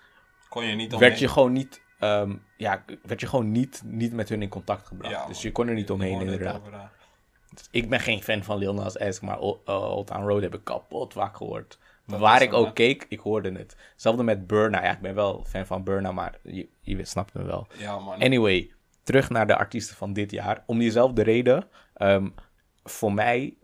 Kon 0.50 0.66
je 0.66 0.76
niet 0.76 0.94
omheen. 0.94 1.08
werd 1.10 1.20
je 1.20 1.28
gewoon 1.28 1.52
niet. 1.52 1.82
ehm, 2.00 2.36
ja, 2.58 2.84
werd 3.04 3.20
je 3.20 3.28
gewoon 3.28 3.52
niet, 3.52 3.82
niet 3.86 4.14
met 4.14 4.30
hun 4.30 4.42
in 4.42 4.50
contact 4.50 4.88
gebracht. 4.88 5.14
Ja, 5.14 5.26
dus 5.26 5.42
je 5.42 5.52
kon 5.52 5.68
er 5.68 5.74
niet 5.74 5.92
omheen, 5.92 6.20
inderdaad. 6.22 6.62
Dus 7.54 7.68
ik 7.72 7.90
ben 7.90 8.00
geen 8.00 8.24
fan 8.24 8.44
van 8.44 8.58
Lil 8.58 8.74
Nas 8.74 8.98
X, 8.98 9.20
maar 9.20 9.38
eh, 9.38 9.44
Old 9.66 10.08
Town 10.08 10.28
Road 10.28 10.42
heb 10.42 10.54
ik 10.54 10.64
kapot 10.64 11.14
vaak 11.14 11.38
gehoord. 11.38 11.80
Dat 12.06 12.20
Waar 12.20 12.42
ik 12.42 12.54
ook 12.54 12.76
keek, 12.76 13.06
ik 13.10 13.20
hoorde 13.20 13.52
het. 13.52 13.76
Hetzelfde 13.92 14.24
met 14.24 14.48
Burna. 14.48 14.84
Ja, 14.84 14.92
ik 14.92 15.00
ben 15.02 15.16
wel 15.16 15.46
fan 15.48 15.66
van 15.66 15.84
Burna, 15.84 16.12
maar 16.12 16.38
je, 16.44 16.70
je 16.82 17.06
snapt 17.06 17.34
me 17.34 17.44
wel. 17.44 17.68
Ja, 17.78 18.00
man. 18.00 18.22
Anyway, 18.22 18.72
terug 19.04 19.30
naar 19.30 19.48
de 19.48 19.58
artiesten 19.58 19.96
van 19.96 20.14
dit 20.14 20.32
jaar. 20.32 20.64
Om 20.66 20.80
diezelfde 20.80 21.22
reden, 21.24 21.68
ehm, 21.94 22.28
voor 22.84 23.14
mij, 23.14 23.56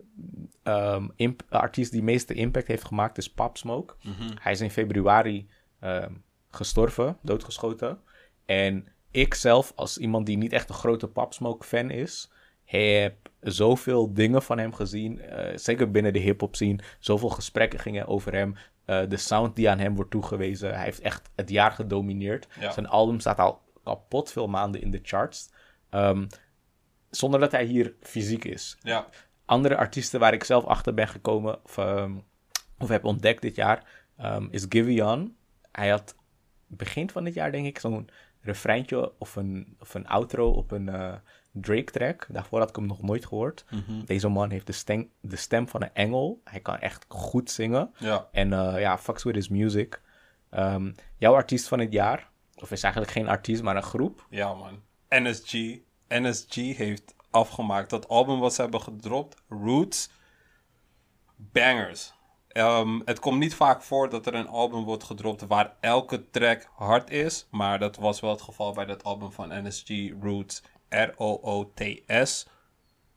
imp- 1.16 1.42
de 1.48 1.58
artiest 1.58 1.92
die 1.92 2.02
meeste 2.02 2.34
impact 2.34 2.66
heeft 2.66 2.84
gemaakt 2.84 3.18
is 3.18 3.30
Pop 3.32 3.56
Smoke. 3.56 3.94
Mhm. 4.02 4.36
Hij 4.40 4.52
is 4.52 4.60
in 4.60 4.70
februari 4.70 5.48
ehm, 5.80 6.12
gestorven, 6.50 7.16
doodgeschoten. 7.22 7.98
En 8.46 8.86
ik 9.10 9.34
zelf, 9.34 9.72
als 9.76 9.98
iemand 9.98 10.26
die 10.26 10.36
niet 10.36 10.52
echt 10.52 10.68
een 10.68 10.74
grote 10.74 11.08
Pop 11.08 11.32
Smoke 11.34 11.66
fan 11.66 11.90
is, 11.90 12.30
heb 12.64 13.14
zoveel 13.40 14.14
dingen 14.14 14.42
van 14.42 14.58
hem 14.58 14.72
gezien. 14.74 15.20
eh, 15.20 15.56
zeker 15.56 15.90
binnen 15.90 16.12
de 16.12 16.18
hip-hop 16.18 16.54
scene. 16.56 16.78
Zoveel 16.98 17.28
gesprekken 17.28 17.78
gingen 17.78 18.06
over 18.06 18.32
hem. 18.32 18.54
eh, 18.84 19.00
de 19.08 19.16
sound 19.16 19.56
die 19.56 19.70
aan 19.70 19.78
hem 19.78 19.94
wordt 19.94 20.10
toegewezen. 20.10 20.74
Hij 20.74 20.84
heeft 20.84 21.00
echt 21.00 21.30
het 21.36 21.50
jaar 21.50 21.70
gedomineerd. 21.70 22.46
Ja. 22.60 22.70
Zijn 22.70 22.88
album 22.88 23.20
staat 23.20 23.38
al 23.38 23.60
kapot 23.88 24.32
veel 24.32 24.46
maanden 24.48 24.80
in 24.80 24.90
de 24.90 25.00
charts. 25.02 25.50
Ehm, 25.90 26.26
zonder 27.10 27.40
dat 27.40 27.52
hij 27.52 27.64
hier 27.64 27.94
fysiek 28.00 28.44
is. 28.44 28.76
Ja, 28.82 29.06
Andere 29.44 29.76
artiesten 29.76 30.20
waar 30.20 30.32
ik 30.32 30.44
zelf 30.44 30.64
achter 30.64 30.94
ben 30.94 31.08
gekomen 31.08 31.64
of, 31.64 31.78
ehm, 31.78 32.12
of 32.78 32.88
heb 32.88 33.04
ontdekt 33.04 33.42
dit 33.42 33.54
jaar 33.54 34.06
ehm, 34.16 34.46
is 34.50 34.66
Giveon. 34.68 35.36
Hij 35.72 35.88
had 35.88 36.14
begin 36.66 37.10
van 37.10 37.24
dit 37.24 37.34
jaar 37.34 37.52
denk 37.52 37.66
ik 37.66 37.78
zo'n 37.78 38.08
refreintje 38.40 39.12
of 39.18 39.36
een, 39.36 39.76
of 39.80 39.94
een 39.94 40.06
outro 40.08 40.50
op 40.50 40.70
een 40.70 40.88
eh, 40.88 41.14
Drake 41.52 41.90
track. 41.92 42.26
Daarvoor 42.30 42.58
had 42.58 42.68
ik 42.68 42.76
hem 42.76 42.86
nog 42.86 43.02
nooit 43.02 43.26
gehoord. 43.26 43.64
Deze 44.04 44.28
man 44.28 44.50
heeft 44.50 44.66
de 44.66 44.72
stem, 44.72 45.10
de 45.20 45.36
stem 45.36 45.68
van 45.68 45.82
een 45.82 45.94
engel. 45.94 46.40
Hij 46.44 46.60
kan 46.60 46.78
echt 46.78 47.04
goed 47.08 47.50
zingen. 47.50 47.90
ja. 47.98 48.28
En 48.32 48.52
eh, 48.52 48.80
ja, 48.80 48.98
fucks 48.98 49.22
with 49.22 49.34
his 49.34 49.48
music. 49.48 50.00
Jouw 51.16 51.34
artiest 51.34 51.68
van 51.68 51.78
het 51.78 51.92
jaar, 51.92 52.30
of 52.62 52.70
is 52.70 52.82
eigenlijk 52.82 53.12
geen 53.12 53.28
artiest, 53.28 53.62
maar 53.62 53.76
een 53.76 53.82
groep. 53.82 54.26
Ja, 54.30 54.54
man. 54.54 54.82
NSG. 55.08 55.52
NSG 56.08 56.54
heeft 56.54 57.14
afgemaakt. 57.30 57.90
Dat 57.90 58.08
album 58.08 58.38
wat 58.38 58.54
ze 58.54 58.60
hebben 58.60 58.82
gedropt, 58.82 59.42
Roots, 59.48 60.10
bangers. 61.36 62.12
Ehm, 62.48 63.00
het 63.04 63.18
komt 63.18 63.38
niet 63.38 63.54
vaak 63.54 63.82
voor 63.82 64.10
dat 64.10 64.26
er 64.26 64.34
een 64.34 64.48
album 64.48 64.84
wordt 64.84 65.04
gedropt 65.04 65.46
waar 65.46 65.76
elke 65.80 66.30
track 66.30 66.68
hard 66.74 67.10
is. 67.10 67.46
Maar 67.50 67.78
dat 67.78 67.96
was 67.96 68.20
wel 68.20 68.30
het 68.30 68.42
geval 68.42 68.72
bij 68.72 68.84
dat 68.84 69.04
album 69.04 69.32
van 69.32 69.66
NSG, 69.66 69.88
Roots, 70.20 70.62
R-O-O-T-S. 70.88 72.46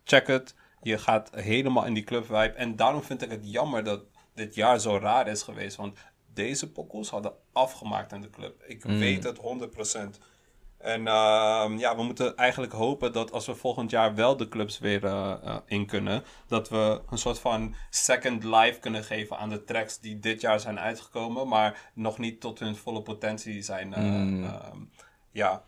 Check 0.03 0.27
het. 0.27 0.55
Je 0.81 0.97
gaat 0.97 1.29
helemaal 1.35 1.85
in 1.85 1.93
die 1.93 2.03
club 2.03 2.25
vibe. 2.25 2.53
En 2.53 2.75
daarom 2.75 3.03
vind 3.03 3.21
ik 3.21 3.29
het 3.29 3.51
jammer 3.51 3.83
dat 3.83 4.03
dit 4.35 4.55
jaar 4.55 4.79
zo 4.79 4.97
raar 4.97 5.27
is 5.27 5.41
geweest. 5.43 5.75
Want 5.75 5.97
deze 6.33 6.71
pokkels 6.71 7.09
hadden 7.09 7.33
afgemaakt 7.51 8.11
in 8.11 8.21
de 8.21 8.29
club. 8.29 8.63
Ik 8.67 8.83
weet 8.83 9.23
het 9.23 9.37
100%. 9.37 10.19
En 10.81 11.07
ehm, 11.07 11.77
ja, 11.77 11.95
we 11.95 12.03
moeten 12.03 12.35
eigenlijk 12.35 12.71
hopen 12.71 13.13
dat 13.13 13.31
als 13.31 13.45
we 13.45 13.55
volgend 13.55 13.91
jaar 13.91 14.15
wel 14.15 14.37
de 14.37 14.47
clubs 14.47 14.79
weer 14.79 15.05
eh, 15.05 15.33
eh, 15.43 15.57
in 15.65 15.85
kunnen, 15.85 16.23
dat 16.47 16.69
we 16.69 17.01
een 17.09 17.17
soort 17.17 17.39
van 17.39 17.75
second 17.89 18.43
life 18.43 18.79
kunnen 18.79 19.03
geven 19.03 19.37
aan 19.37 19.49
de 19.49 19.63
tracks 19.63 19.99
die 19.99 20.19
dit 20.19 20.41
jaar 20.41 20.59
zijn 20.59 20.79
uitgekomen, 20.79 21.47
maar 21.47 21.91
nog 21.93 22.17
niet 22.17 22.41
tot 22.41 22.59
hun 22.59 22.75
volle 22.75 23.01
potentie 23.01 23.61
zijn. 23.61 23.93
eh, 23.93 24.03
ehm, 24.03 24.77
ja. 25.31 25.63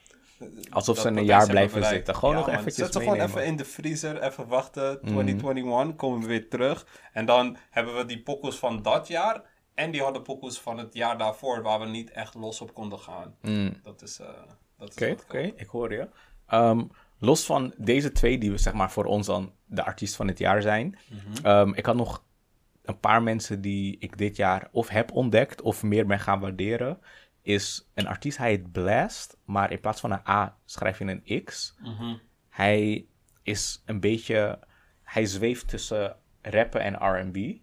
Alsof 0.70 0.96
dat 0.96 1.05
ze 1.05 1.20
een 1.20 1.25
jaar 1.25 1.48
blijven 1.48 1.86
zitten. 1.86 2.15
Gewoon 2.15 2.36
nog 2.36 2.46
man. 2.46 2.55
eventjes 2.55 2.75
Zet 2.75 2.93
ze 2.93 3.00
gewoon 3.00 3.20
even 3.20 3.46
in 3.46 3.55
de 3.55 3.65
vriezer, 3.65 4.22
even 4.22 4.48
wachten. 4.48 5.00
2021, 5.01 5.96
komen 5.96 6.20
we 6.22 6.27
weer 6.27 6.50
terug. 6.50 6.86
En 7.13 7.25
dan 7.25 7.58
hebben 7.70 7.96
we 7.96 8.05
die 8.05 8.22
pokkels 8.22 8.55
van 8.55 8.82
dat 8.82 9.08
jaar 9.08 9.41
en 9.75 9.92
die 9.92 10.01
harde 10.01 10.22
pokkels 10.22 10.60
van 10.62 10.77
het 10.77 10.94
jaar 10.94 11.18
daarvoor, 11.18 11.62
waar 11.62 11.80
we 11.80 11.86
niet 11.86 12.12
echt 12.12 12.34
los 12.34 12.62
op 12.62 12.74
konden 12.74 13.00
gaan. 13.00 13.36
Dat 13.84 14.01
is... 14.01 14.20
eh, 14.20 14.27
dat 14.77 14.89
is 14.89 14.96
Oké, 14.96 15.10
wat 15.10 15.24
oké, 15.24 15.39
ik 15.56 15.68
hoor 15.68 15.92
je. 15.94 16.08
Ehm, 16.48 16.84
los 17.20 17.46
van 17.46 17.74
deze 17.77 18.12
twee, 18.12 18.38
die 18.38 18.51
we 18.51 18.58
zeg 18.58 18.74
maar 18.74 18.92
voor 18.92 19.06
ons 19.06 19.27
dan 19.27 19.51
de 19.65 19.84
artiest 19.84 20.15
van 20.15 20.27
het 20.27 20.38
jaar 20.38 20.62
zijn. 20.62 20.98
ehm, 21.44 21.74
ik 21.74 21.86
had 21.86 21.96
nog 21.96 22.24
een 22.84 23.00
paar 23.00 23.24
mensen 23.24 23.62
die 23.62 23.96
ik 24.00 24.18
dit 24.18 24.36
jaar 24.36 24.68
of 24.72 24.88
heb 24.88 25.12
ontdekt 25.12 25.62
of 25.62 25.84
meer 25.84 26.06
ben 26.06 26.20
gaan 26.20 26.39
waarderen. 26.39 27.00
Is 27.42 27.89
een 27.94 28.08
artiest, 28.08 28.38
hij 28.38 28.50
heet 28.50 28.72
Blast, 28.72 29.38
maar 29.46 29.72
in 29.72 29.80
plaats 29.80 30.00
van 30.01 30.12
een 30.12 30.27
A 30.27 30.58
schrijf 30.65 31.00
je 31.00 31.06
een 31.24 31.44
X. 31.44 31.75
Hij 32.50 33.06
is 33.44 33.82
een 33.86 34.00
beetje, 34.00 34.60
hij 35.03 35.25
zweeft 35.25 35.68
tussen 35.68 36.15
rappen 36.42 36.82
en 36.82 36.94
R&B. 36.96 37.36
Ik, 37.36 37.62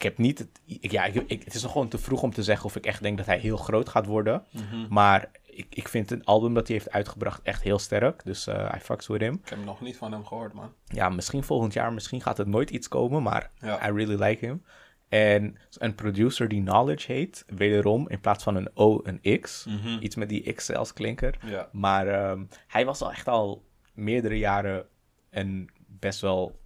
ik 0.00 0.06
heb 0.06 0.18
niet 0.18 0.38
het, 0.38 0.60
ik- 0.64 0.90
ja, 0.90 1.04
ik, 1.04 1.14
ik- 1.26 1.44
het 1.44 1.54
is 1.54 1.62
nog 1.62 1.72
gewoon 1.72 1.88
te 1.88 1.98
vroeg 1.98 2.22
om 2.22 2.32
te 2.32 2.42
zeggen 2.42 2.64
of 2.66 2.76
ik 2.76 2.86
echt 2.86 3.02
denk 3.02 3.16
dat 3.16 3.26
hij 3.26 3.38
heel 3.38 3.56
groot 3.56 3.88
gaat 3.88 4.06
worden. 4.06 4.44
Maar 4.88 5.30
ik, 5.42 5.66
ik 5.70 5.88
vind 5.88 6.10
het 6.10 6.24
album 6.24 6.54
dat 6.54 6.66
hij 6.68 6.76
heeft 6.76 6.90
uitgebracht 6.90 7.42
echt 7.42 7.62
heel 7.62 7.78
sterk. 7.78 8.24
Dus 8.24 8.46
eh 8.46 8.72
I 8.76 8.78
fucks 8.78 9.06
with 9.06 9.20
him. 9.20 9.34
Ik 9.44 9.48
heb 9.48 9.64
nog 9.64 9.80
niet 9.80 9.96
van 9.96 10.12
hem 10.12 10.24
gehoord, 10.26 10.52
man. 10.52 10.72
Ja, 10.84 11.08
misschien 11.08 11.42
volgend 11.42 11.72
jaar, 11.72 11.92
misschien 11.92 12.20
gaat 12.20 12.36
het 12.36 12.46
nooit 12.46 12.70
iets 12.70 12.88
komen, 12.88 13.22
maar 13.22 13.50
Ja. 13.58 13.88
I 13.88 13.92
really 13.92 14.22
like 14.22 14.46
him. 14.46 14.62
En 15.08 15.56
een 15.78 15.94
producer 15.94 16.48
die 16.48 16.62
Knowledge 16.62 17.12
heet, 17.12 17.44
wederom 17.46 18.08
in 18.08 18.20
plaats 18.20 18.42
van 18.44 18.54
een 18.56 18.70
O 18.74 19.00
een 19.02 19.40
X. 19.40 19.64
Mhm. 19.68 19.98
Iets 20.00 20.16
met 20.16 20.28
die 20.28 20.52
X 20.52 20.64
zelfs 20.64 20.92
klinker. 20.92 21.38
Ja. 21.44 21.68
Maar 21.72 22.06
ehm, 22.08 22.44
hij 22.66 22.84
was 22.84 23.00
al 23.02 23.10
echt 23.10 23.28
al 23.28 23.64
meerdere 23.94 24.38
jaren 24.38 24.86
een 25.30 25.70
best 25.86 26.20
wel 26.20 26.59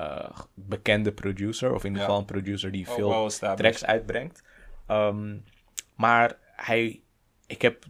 eh, 0.00 0.38
bekende 0.54 1.12
producer. 1.12 1.74
Of 1.74 1.80
in 1.84 1.86
ieder 1.86 1.98
Ja. 2.02 2.04
geval 2.04 2.20
een 2.20 2.26
producer 2.26 2.72
die 2.72 2.88
veel 2.88 3.30
tracks 3.56 3.84
uitbrengt. 3.84 4.42
Ehm, 4.86 5.36
maar 5.94 6.36
hij, 6.56 7.00
ik 7.46 7.62
heb 7.62 7.84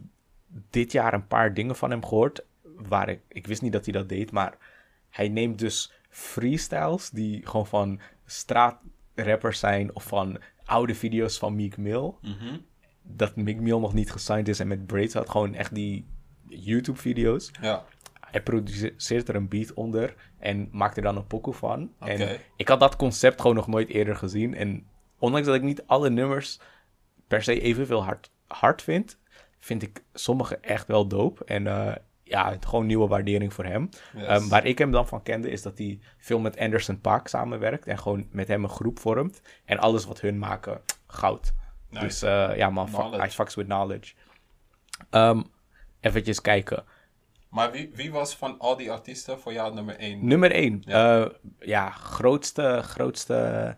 dit 0.69 0.91
jaar 0.91 1.13
een 1.13 1.27
paar 1.27 1.53
dingen 1.53 1.75
van 1.75 1.89
hem 1.89 2.03
gehoord. 2.05 2.43
Waar 2.63 3.09
ik, 3.09 3.19
ik 3.27 3.47
wist 3.47 3.61
niet 3.61 3.71
dat 3.73 3.85
hij 3.85 3.93
dat 3.93 4.09
deed, 4.09 4.31
maar 4.31 4.57
hij 5.09 5.29
neemt 5.29 5.59
dus 5.59 5.91
freestyles 6.09 7.09
die 7.09 7.47
gewoon 7.47 7.67
van 7.67 7.99
straatrappers 8.25 9.59
zijn 9.59 9.95
of 9.95 10.03
van 10.03 10.39
oude 10.65 10.95
video's 10.95 11.37
van 11.37 11.55
Meek 11.55 11.77
Mill. 11.77 12.13
Mhm. 12.21 12.57
Dat 13.03 13.35
Meek 13.35 13.59
Mill 13.59 13.79
nog 13.79 13.93
niet 13.93 14.11
gesigned 14.11 14.47
is 14.47 14.59
en 14.59 14.67
met 14.67 14.85
Braids 14.85 15.13
had 15.13 15.29
gewoon 15.29 15.53
echt 15.53 15.75
die 15.75 16.05
YouTube-video's. 16.47 17.51
Ja. 17.61 17.85
Hij 18.31 18.41
produceert 18.41 19.29
er 19.29 19.35
een 19.35 19.47
beat 19.47 19.73
onder 19.73 20.15
en 20.39 20.69
maakt 20.71 20.97
er 20.97 21.03
dan 21.03 21.17
een 21.17 21.27
pokoe 21.27 21.53
van. 21.53 21.93
En 21.99 22.39
ik 22.55 22.67
had 22.67 22.79
dat 22.79 22.95
concept 22.95 23.41
gewoon 23.41 23.55
nog 23.55 23.67
nooit 23.67 23.89
eerder 23.89 24.15
gezien. 24.15 24.53
En 24.55 24.87
ondanks 25.19 25.47
dat 25.47 25.55
ik 25.55 25.61
niet 25.61 25.83
alle 25.85 26.09
nummers 26.09 26.59
per 27.27 27.43
se 27.43 27.61
evenveel 27.61 28.03
hard, 28.03 28.31
hard 28.47 28.81
vind, 28.81 29.17
vind 29.59 29.83
ik 29.83 30.03
sommige 30.13 30.57
echt 30.57 30.87
wel 30.87 31.07
dope. 31.07 31.45
En 31.45 31.67
eh, 31.67 31.95
ja, 32.23 32.57
gewoon 32.59 32.85
nieuwe 32.85 33.07
waardering 33.07 33.53
voor 33.53 33.65
hem. 33.65 33.89
Yes. 34.15 34.25
Ehm, 34.25 34.47
waar 34.47 34.65
ik 34.65 34.77
hem 34.77 34.91
dan 34.91 35.07
van 35.07 35.23
kende, 35.23 35.49
is 35.49 35.61
dat 35.61 35.77
hij 35.77 35.99
veel 36.17 36.39
met 36.39 36.57
Anderson 36.57 37.01
Paak 37.01 37.27
samenwerkt. 37.27 37.87
En 37.87 37.99
gewoon 37.99 38.27
met 38.31 38.47
hem 38.47 38.63
een 38.63 38.69
groep 38.69 38.99
vormt. 38.99 39.41
En 39.65 39.79
alles 39.79 40.05
wat 40.05 40.21
hun 40.21 40.39
maken, 40.39 40.81
goud. 41.07 41.53
Nice. 41.89 42.05
Dus 42.05 42.21
eh, 42.21 42.51
ja 42.55 42.69
man, 42.69 42.89
fuck, 42.89 43.31
fucks 43.31 43.55
with 43.55 43.65
knowledge. 43.65 44.13
Ehm 45.09 45.41
eventjes 46.01 46.41
kijken. 46.41 46.83
Maar 47.51 47.71
wie, 47.71 47.91
wie 47.93 48.11
was 48.11 48.35
van 48.35 48.59
al 48.59 48.77
die 48.77 48.91
artiesten 48.91 49.39
voor 49.39 49.53
jou 49.53 49.73
nummer 49.73 49.95
1? 49.95 50.27
Nummer 50.27 50.51
1. 50.51 50.81
Ja. 50.85 51.17
Ja, 51.17 51.31
ja 51.59 51.89
grootste, 51.89 52.79
grootste 52.83 53.75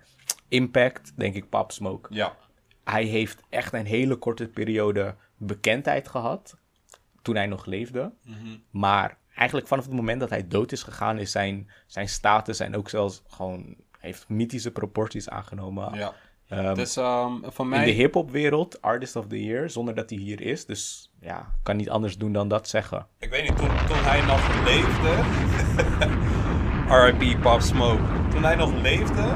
impact, 0.48 1.13
denk 1.15 1.36
ik, 1.36 1.50
Pop 1.50 1.72
Smoke. 1.72 2.13
Ja. 2.13 2.38
Hij 2.84 3.03
heeft 3.03 3.42
echt 3.50 3.74
een 3.74 3.86
hele 3.86 4.15
korte 4.15 4.48
periode 4.48 5.15
bekendheid 5.38 6.08
gehad. 6.08 6.58
Toen 7.22 7.36
hij 7.36 7.48
nog 7.48 7.65
leefde. 7.65 8.13
Mhm. 8.24 8.58
Maar 8.70 9.18
eigenlijk 9.36 9.68
vanaf 9.68 9.86
het 9.86 9.94
moment 9.94 10.20
dat 10.20 10.30
hij 10.30 10.48
dood 10.48 10.72
is 10.72 10.84
gegaan, 10.84 11.18
is 11.18 11.32
zijn, 11.32 11.72
zijn 11.88 12.10
status 12.10 12.60
en 12.60 12.75
ook 12.75 12.89
zelfs 12.89 13.24
gewoon. 13.27 13.75
heeft 14.00 14.30
mythische 14.30 14.72
proporties 14.72 15.30
aangenomen. 15.30 15.94
ja. 15.94 16.13
Ehm, 16.48 16.75
dus 16.75 16.96
ehm, 16.96 17.34
voor 17.42 17.65
in 17.65 17.70
mij... 17.70 17.86
de 17.86 17.92
hip-hop 17.92 18.32
wereld, 18.32 18.82
Artist 18.82 19.15
of 19.15 19.27
the 19.27 19.44
Year, 19.44 19.70
zonder 19.70 19.96
dat 19.96 20.10
hij 20.10 20.20
hier 20.20 20.42
is. 20.42 20.65
Dus 20.65 21.12
ja, 21.24 21.56
kan 21.63 21.75
niet 21.75 21.89
anders 21.89 22.18
doen 22.18 22.34
dan 22.34 22.48
dat 22.48 22.68
zeggen. 22.68 23.08
Ik 23.20 23.30
weet 23.30 23.44
niet, 23.44 23.58
toen, 23.58 23.68
toen 23.68 24.03
hij 24.03 24.22
nog 24.22 24.63
leefde... 24.63 25.12
R.I.P. 27.06 27.42
Pop 27.42 27.62
Smoke. 27.62 28.03
Toen 28.30 28.44
hij 28.44 28.56
nog 28.56 28.74
leefde, 28.74 29.36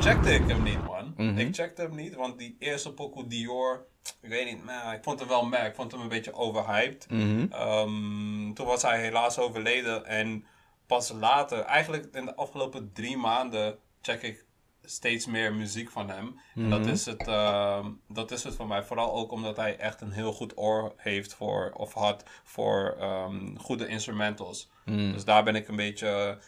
checkte 0.00 0.34
ik 0.34 0.48
hem 0.48 0.62
niet, 0.62 0.84
man. 0.84 1.14
Mhm. 1.16 1.38
Ik 1.38 1.54
checkte 1.54 1.82
hem 1.82 1.94
niet, 1.94 2.14
want 2.14 2.38
die 2.38 2.56
eerste 2.58 2.92
pokoe 2.92 3.26
Dior... 3.26 3.86
Ik 4.20 4.28
weet 4.28 4.44
niet, 4.44 4.64
man, 4.64 4.92
ik 4.92 5.02
vond 5.02 5.18
hem 5.18 5.28
wel 5.28 5.46
merk. 5.46 5.66
Ik 5.66 5.74
vond 5.74 5.92
hem 5.92 6.00
een 6.00 6.08
beetje 6.08 6.34
overhyped. 6.34 7.10
Mhm. 7.10 7.46
Ehm, 7.50 8.52
toen 8.52 8.66
was 8.66 8.82
hij 8.82 9.00
helaas 9.00 9.38
overleden. 9.38 10.06
En 10.06 10.44
pas 10.86 11.12
later, 11.12 11.60
eigenlijk 11.60 12.08
in 12.12 12.24
de 12.24 12.34
afgelopen 12.34 12.90
drie 12.92 13.16
maanden, 13.16 13.78
check 14.00 14.22
ik 14.22 14.44
steeds 14.90 15.26
meer 15.26 15.54
muziek 15.54 15.90
van 15.90 16.10
hem. 16.10 16.40
En 16.54 16.70
dat 16.70 16.86
is, 16.86 17.06
het, 17.06 17.26
ehm, 17.26 17.90
dat 18.08 18.30
is 18.30 18.44
het 18.44 18.54
voor 18.54 18.66
mij. 18.66 18.82
Vooral 18.82 19.12
ook 19.12 19.32
omdat 19.32 19.56
hij 19.56 19.76
echt 19.76 20.00
een 20.00 20.12
heel 20.12 20.32
goed 20.32 20.58
oor 20.58 20.92
heeft 20.96 21.34
voor, 21.34 21.70
of 21.76 21.92
had 21.92 22.24
voor 22.44 22.96
ehm, 23.00 23.56
goede 23.56 23.88
instrumentals. 23.88 24.70
Dus 24.84 25.24
daar 25.24 25.44
ben 25.44 25.54
ik 25.54 25.68
een 25.68 25.76
beetje 25.76 26.38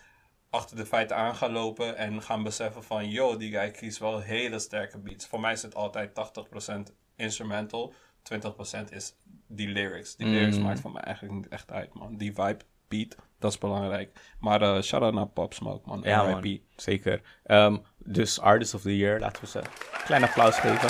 achter 0.50 0.76
de 0.76 0.86
feiten 0.86 1.16
aan 1.16 1.34
gaan 1.34 1.52
lopen 1.52 1.96
en 1.96 2.22
gaan 2.22 2.42
beseffen 2.42 2.84
van, 2.84 3.10
yo, 3.10 3.36
die 3.36 3.50
guy 3.52 3.70
kiest 3.70 3.98
wel 3.98 4.20
hele 4.20 4.58
sterke 4.58 4.98
beats. 4.98 5.26
Voor 5.26 5.40
mij 5.40 5.52
is 5.52 5.62
het 5.62 5.74
altijd 5.74 6.14
80% 6.14 6.92
instrumental, 7.16 7.94
20% 8.22 8.90
is 8.90 9.14
die 9.46 9.68
lyrics. 9.68 10.16
Die 10.16 10.26
lyrics 10.26 10.58
maakt 10.58 10.80
voor 10.80 10.92
mij 10.92 11.02
eigenlijk 11.02 11.34
niet 11.34 11.48
echt 11.48 11.70
uit, 11.70 11.94
man. 11.94 12.16
Die 12.16 12.34
vibe, 12.34 12.64
beat, 12.88 13.16
dat 13.38 13.52
is 13.52 13.58
belangrijk. 13.58 14.20
Maar 14.40 14.62
eh 14.62 14.82
shout-out 14.82 15.14
naar 15.14 15.26
Pop 15.26 15.54
Smoke, 15.54 15.88
man. 15.88 16.00
Ja, 16.02 16.22
RIP. 16.22 16.44
man. 16.44 16.58
Zeker. 16.76 17.20
Ehm, 17.44 17.76
dus 18.04 18.40
Artist 18.40 18.74
of 18.74 18.82
the 18.82 18.96
Year, 18.96 19.20
laten 19.20 19.42
we 19.42 19.48
ze 19.48 19.58
een 19.58 20.04
klein 20.04 20.24
applaus 20.24 20.58
geven. 20.58 20.88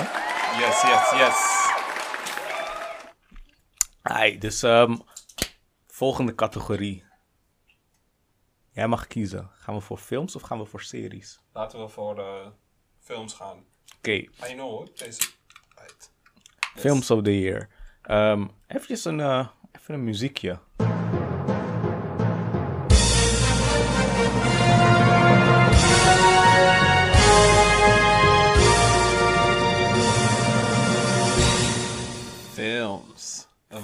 Yes, 0.58 0.82
yes, 0.82 1.10
yes. 1.10 1.68
Ai, 4.02 4.38
dus 4.38 4.62
ehm, 4.62 4.96
volgende 5.86 6.34
categorie. 6.34 7.04
Jij 8.70 8.88
mag 8.88 9.06
kiezen. 9.06 9.50
Gaan 9.54 9.74
we 9.74 9.80
voor 9.80 9.98
films 9.98 10.36
of 10.36 10.42
gaan 10.42 10.58
we 10.58 10.64
voor 10.64 10.82
series? 10.82 11.40
Laten 11.52 11.80
we 11.80 11.88
voor 11.88 12.18
eh, 12.18 12.46
films 12.98 13.34
gaan. 13.34 13.64
Oké, 13.96 14.12
I 14.12 14.28
know, 14.52 14.70
hoor, 14.70 14.88
deze... 14.94 15.30
Right. 15.74 16.12
Yes. 16.74 16.82
films 16.82 17.10
of 17.10 17.22
the 17.22 17.40
year. 17.40 17.68
Ehm 18.02 18.46
een, 18.68 19.20
eh, 19.20 19.48
even 19.72 19.94
een 19.94 20.04
muziekje. 20.04 20.58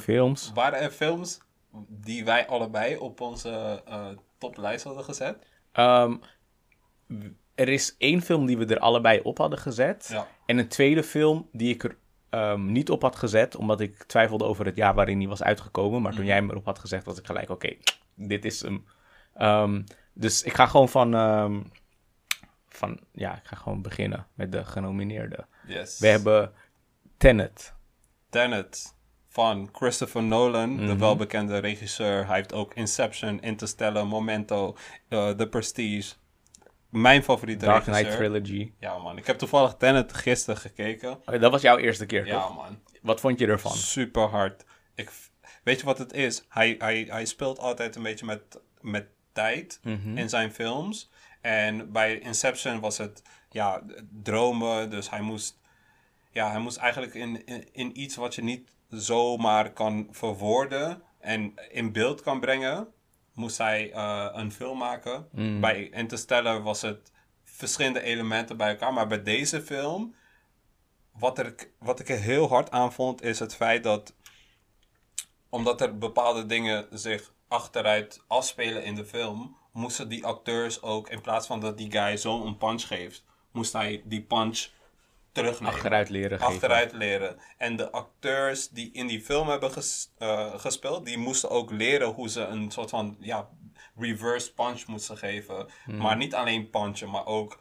Films. 0.07 0.51
Waren 0.55 0.81
er 0.81 0.91
films 0.91 1.41
die 1.89 2.25
wij 2.25 2.47
allebei 2.47 2.97
op 2.97 3.21
onze 3.21 3.83
eh, 3.87 4.09
toplijst 4.39 4.85
hadden 4.85 5.05
gezet? 5.05 5.47
Ehm, 5.73 6.17
er 7.55 7.69
is 7.69 7.95
één 7.99 8.23
film 8.23 8.47
die 8.47 8.59
we 8.59 8.67
er 8.67 8.79
allebei 8.79 9.21
op 9.21 9.39
hadden 9.39 9.59
gezet. 9.59 10.09
Ja. 10.11 10.29
En 10.47 10.59
een 10.59 10.69
tweede 10.69 11.03
film 11.03 11.49
die 11.53 11.75
ik 11.75 11.85
er 11.85 11.97
ehm, 12.31 12.73
niet 12.73 12.91
op 12.91 13.03
had 13.03 13.17
gezet, 13.17 13.57
omdat 13.57 13.81
ik 13.81 14.03
twijfelde 14.05 14.45
over 14.45 14.67
het 14.67 14.77
jaar 14.77 14.95
waarin 14.95 15.19
die 15.19 15.29
was 15.29 15.43
uitgekomen. 15.43 16.03
Maar 16.03 16.11
toen 16.13 16.21
Mhm. 16.21 16.29
jij 16.31 16.37
hem 16.37 16.51
erop 16.51 16.65
had 16.65 16.79
gezegd, 16.79 17.05
was 17.05 17.19
ik 17.19 17.27
gelijk, 17.27 17.51
oké, 17.51 17.77
dit 18.15 18.45
is 18.45 18.61
hem. 18.61 18.85
Ehm, 19.35 19.83
dus 20.15 20.43
ik 20.43 20.55
ga 20.55 20.67
gewoon 20.67 20.89
van, 20.89 21.11
van, 22.69 23.01
ja, 23.13 23.37
ik 23.37 23.47
ga 23.47 23.57
gewoon 23.57 23.83
beginnen 23.83 24.27
met 24.35 24.53
de 24.53 24.65
genomineerden. 24.65 25.47
Yes. 25.67 25.99
We 25.99 26.07
hebben 26.07 26.53
Tenet. 27.17 27.75
Tenet 28.31 28.95
van 29.37 29.69
Christopher 29.73 30.23
Nolan, 30.23 30.75
Mhm. 30.75 30.87
de 30.87 30.97
welbekende 30.97 31.59
regisseur. 31.59 32.27
Hij 32.27 32.37
heeft 32.37 32.53
ook 32.53 32.75
Inception, 32.75 33.41
Interstellar, 33.41 34.07
Memento, 34.07 34.77
eh, 35.09 35.29
The 35.31 35.49
Prestige. 35.49 36.15
Mijn 36.91 37.23
favoriete 37.23 37.65
Dark 37.65 37.85
regisseur. 37.85 38.17
Knight 38.17 38.45
Trilogy. 38.45 38.73
Ja 38.79 38.99
man, 38.99 39.19
ik 39.19 39.27
heb 39.27 39.39
toevallig 39.39 39.75
Tenet 39.79 40.13
gisteren 40.15 40.61
gekeken. 40.61 41.11
Oké, 41.13 41.39
dat 41.39 41.51
was 41.51 41.63
jouw 41.63 41.77
eerste 41.79 42.07
keer, 42.07 42.27
Ja 42.27 42.41
toch? 42.47 42.55
man, 42.57 42.79
Wat 43.03 43.21
vond 43.21 43.39
je 43.39 43.47
ervan? 43.47 43.73
super 43.73 44.23
hard. 44.29 44.65
Ik, 44.95 45.11
weet 45.65 45.79
je 45.81 45.87
wat 45.87 45.99
het 45.99 46.13
is? 46.13 46.45
Hij, 46.49 46.75
hij, 46.79 47.07
hij 47.11 47.25
speelt 47.25 47.59
altijd 47.59 47.97
een 47.97 48.03
beetje 48.03 48.27
met, 48.27 48.61
met 48.81 49.07
tijd 49.33 49.81
Mhm. 49.83 50.19
in 50.19 50.29
zijn 50.29 50.53
films. 50.53 51.11
En 51.41 51.93
bij 51.93 52.19
Inception 52.19 52.81
was 52.81 52.99
het 52.99 53.23
ja, 53.51 53.83
dromen. 54.23 54.91
Dus 54.91 55.11
hij 55.11 55.21
moest, 55.21 55.59
ja, 56.31 56.51
hij 56.51 56.61
moest 56.61 56.77
eigenlijk 56.77 57.15
in, 57.15 57.47
in, 57.47 57.69
in 57.73 58.01
iets 58.01 58.17
wat 58.17 58.35
je 58.35 58.43
niet 58.43 58.75
zomaar 59.01 59.73
kan 59.73 60.09
verwoorden 60.11 61.03
en 61.19 61.55
in 61.71 61.93
beeld 61.93 62.23
kan 62.23 62.41
brengen, 62.41 62.89
moest 63.35 63.59
hij 63.59 63.93
eh, 63.93 64.29
een 64.33 64.53
film 64.53 64.79
maken. 64.79 65.29
Bij 65.61 65.89
Interstellar 65.89 66.63
was 66.63 66.83
het 66.83 67.13
verschillende 67.45 68.01
elementen 68.01 68.57
bij 68.57 68.69
elkaar. 68.69 68.93
Maar 68.93 69.07
bij 69.07 69.23
deze 69.23 69.63
film, 69.63 70.15
wat, 71.13 71.39
er, 71.39 71.55
wat 71.79 72.01
ik 72.01 72.09
er 72.09 72.19
heel 72.19 72.49
hard 72.49 72.71
aan 72.71 72.93
vond, 72.93 73.23
is 73.23 73.39
het 73.39 73.55
feit 73.55 73.83
dat 73.83 74.15
omdat 75.49 75.81
er 75.81 75.99
bepaalde 75.99 76.47
dingen 76.47 76.87
zich 76.91 77.33
achteruit 77.49 78.25
afspelen 78.27 78.85
in 78.85 78.95
de 78.95 79.05
film, 79.05 79.57
moesten 79.73 80.09
die 80.09 80.25
acteurs 80.25 80.83
ook, 80.83 81.09
in 81.09 81.21
plaats 81.21 81.47
van 81.47 81.61
dat 81.61 81.79
die 81.79 81.91
guy 81.91 82.17
zo 82.17 82.45
een 82.45 82.57
punch 82.57 82.87
geeft, 82.87 83.25
moest 83.53 83.73
hij 83.73 84.03
die 84.05 84.23
punch 84.23 84.69
terugnemen. 85.43 85.75
Achteruit 85.75 86.09
leren 86.09 86.39
geven. 86.39 86.53
Achteruit 86.55 86.93
leren. 86.93 87.37
En 87.59 87.77
de 87.77 87.91
acteurs 87.91 88.69
die 88.69 88.93
in 88.93 89.07
die 89.07 89.21
film 89.21 89.49
hebben 89.49 89.71
ges- 89.73 90.11
eh, 90.19 90.59
gespeeld, 90.59 91.07
die 91.07 91.19
moesten 91.19 91.51
ook 91.51 91.71
leren 91.71 92.09
hoe 92.09 92.29
ze 92.29 92.41
een 92.41 92.71
soort 92.71 92.91
van 92.91 93.17
ja, 93.21 93.49
reverse 93.97 94.55
punch 94.55 94.87
moesten 94.87 95.17
geven. 95.17 95.69
Hmm. 95.85 95.97
Maar 95.97 96.17
niet 96.17 96.35
alleen 96.35 96.71
punchen, 96.71 97.11
maar 97.11 97.27
ook 97.27 97.59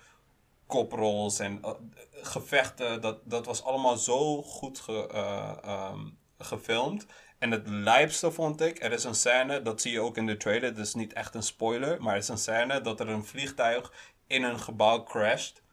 koprolls 0.68 1.40
en 1.40 1.60
eh, 1.62 1.72
gevechten. 2.12 3.02
Dat, 3.02 3.20
dat 3.24 3.46
was 3.46 3.64
allemaal 3.64 3.98
zo 3.98 4.42
goed 4.44 4.80
ge, 4.80 5.08
eh, 5.14 5.58
ehm, 5.64 6.00
gefilmd. 6.38 7.06
En 7.40 7.52
het 7.52 7.68
lijpste 7.68 8.32
vond 8.32 8.62
ik, 8.62 8.84
er 8.84 8.92
is 8.92 9.04
een 9.04 9.16
scène, 9.16 9.62
dat 9.62 9.82
zie 9.82 9.92
je 9.92 10.02
ook 10.02 10.18
in 10.18 10.26
de 10.26 10.38
trailer, 10.38 10.76
dat 10.76 10.86
is 10.86 10.94
niet 10.94 11.14
echt 11.14 11.36
een 11.36 11.44
spoiler, 11.44 12.02
maar 12.02 12.14
er 12.14 12.20
is 12.20 12.28
een 12.28 12.38
scène 12.38 12.82
dat 12.82 13.00
er 13.00 13.10
een 13.10 13.26
vliegtuig 13.26 13.92
in 14.28 14.44
een 14.44 14.60
gebouw 14.60 15.04
crasht. 15.04 15.64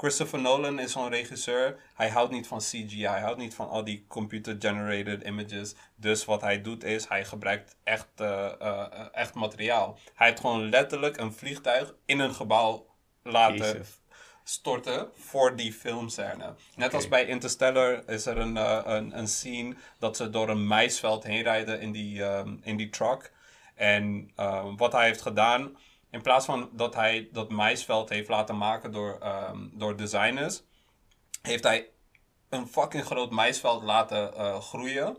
Christopher 0.00 0.40
Nolan 0.40 0.78
is 0.78 0.92
zo'n 0.92 1.08
regisseur. 1.08 1.76
Hij 1.94 2.08
houdt 2.08 2.32
niet 2.32 2.46
van 2.46 2.58
CGI. 2.58 3.06
Hij 3.06 3.20
houdt 3.20 3.38
niet 3.38 3.54
van 3.54 3.68
al 3.68 3.84
die 3.84 4.04
computer-generated 4.08 5.22
images. 5.22 5.74
Dus 5.94 6.24
wat 6.24 6.40
hij 6.40 6.62
doet 6.62 6.84
is, 6.84 7.08
hij 7.08 7.24
gebruikt 7.24 7.76
echt, 7.84 8.06
eh, 8.16 8.60
eh, 8.60 9.06
echt 9.12 9.34
materiaal. 9.34 9.98
Hij 10.14 10.28
heeft 10.28 10.40
gewoon 10.40 10.68
letterlijk 10.68 11.16
een 11.16 11.32
vliegtuig 11.32 11.94
in 12.04 12.18
een 12.18 12.34
gebouw 12.34 12.86
laten 13.22 13.56
Jezus. 13.56 14.00
storten 14.44 15.08
voor 15.14 15.56
die 15.56 15.72
filmscène. 15.72 16.54
Net 16.76 16.94
als 16.94 17.08
bij 17.08 17.26
Interstellar 17.26 18.08
is 18.08 18.26
er 18.26 18.38
een, 18.38 18.56
eh, 18.56 18.80
een, 18.84 19.18
een 19.18 19.28
scene 19.28 19.74
dat 19.98 20.16
ze 20.16 20.30
door 20.30 20.48
een 20.48 20.66
maisveld 20.66 21.24
heen 21.24 21.42
rijden 21.42 21.80
in 21.80 21.92
die, 21.92 22.24
ehm, 22.24 22.56
in 22.62 22.76
die 22.76 22.88
truck. 22.88 23.32
En 23.74 24.30
ehm, 24.36 24.76
wat 24.76 24.92
hij 24.92 25.06
heeft 25.06 25.22
gedaan, 25.22 25.76
in 26.10 26.22
plaats 26.22 26.44
van 26.46 26.70
dat 26.72 26.94
hij 26.94 27.28
dat 27.32 27.50
maisveld 27.50 28.08
heeft 28.08 28.28
laten 28.28 28.56
maken 28.56 28.92
door, 28.92 29.18
ehm, 29.20 29.68
door 29.72 29.96
designers, 29.96 30.62
heeft 31.42 31.64
hij 31.64 31.88
een 32.48 32.66
fucking 32.66 33.04
groot 33.04 33.30
maisveld 33.30 33.82
laten 33.82 34.34
eh, 34.34 34.60
groeien. 34.60 35.16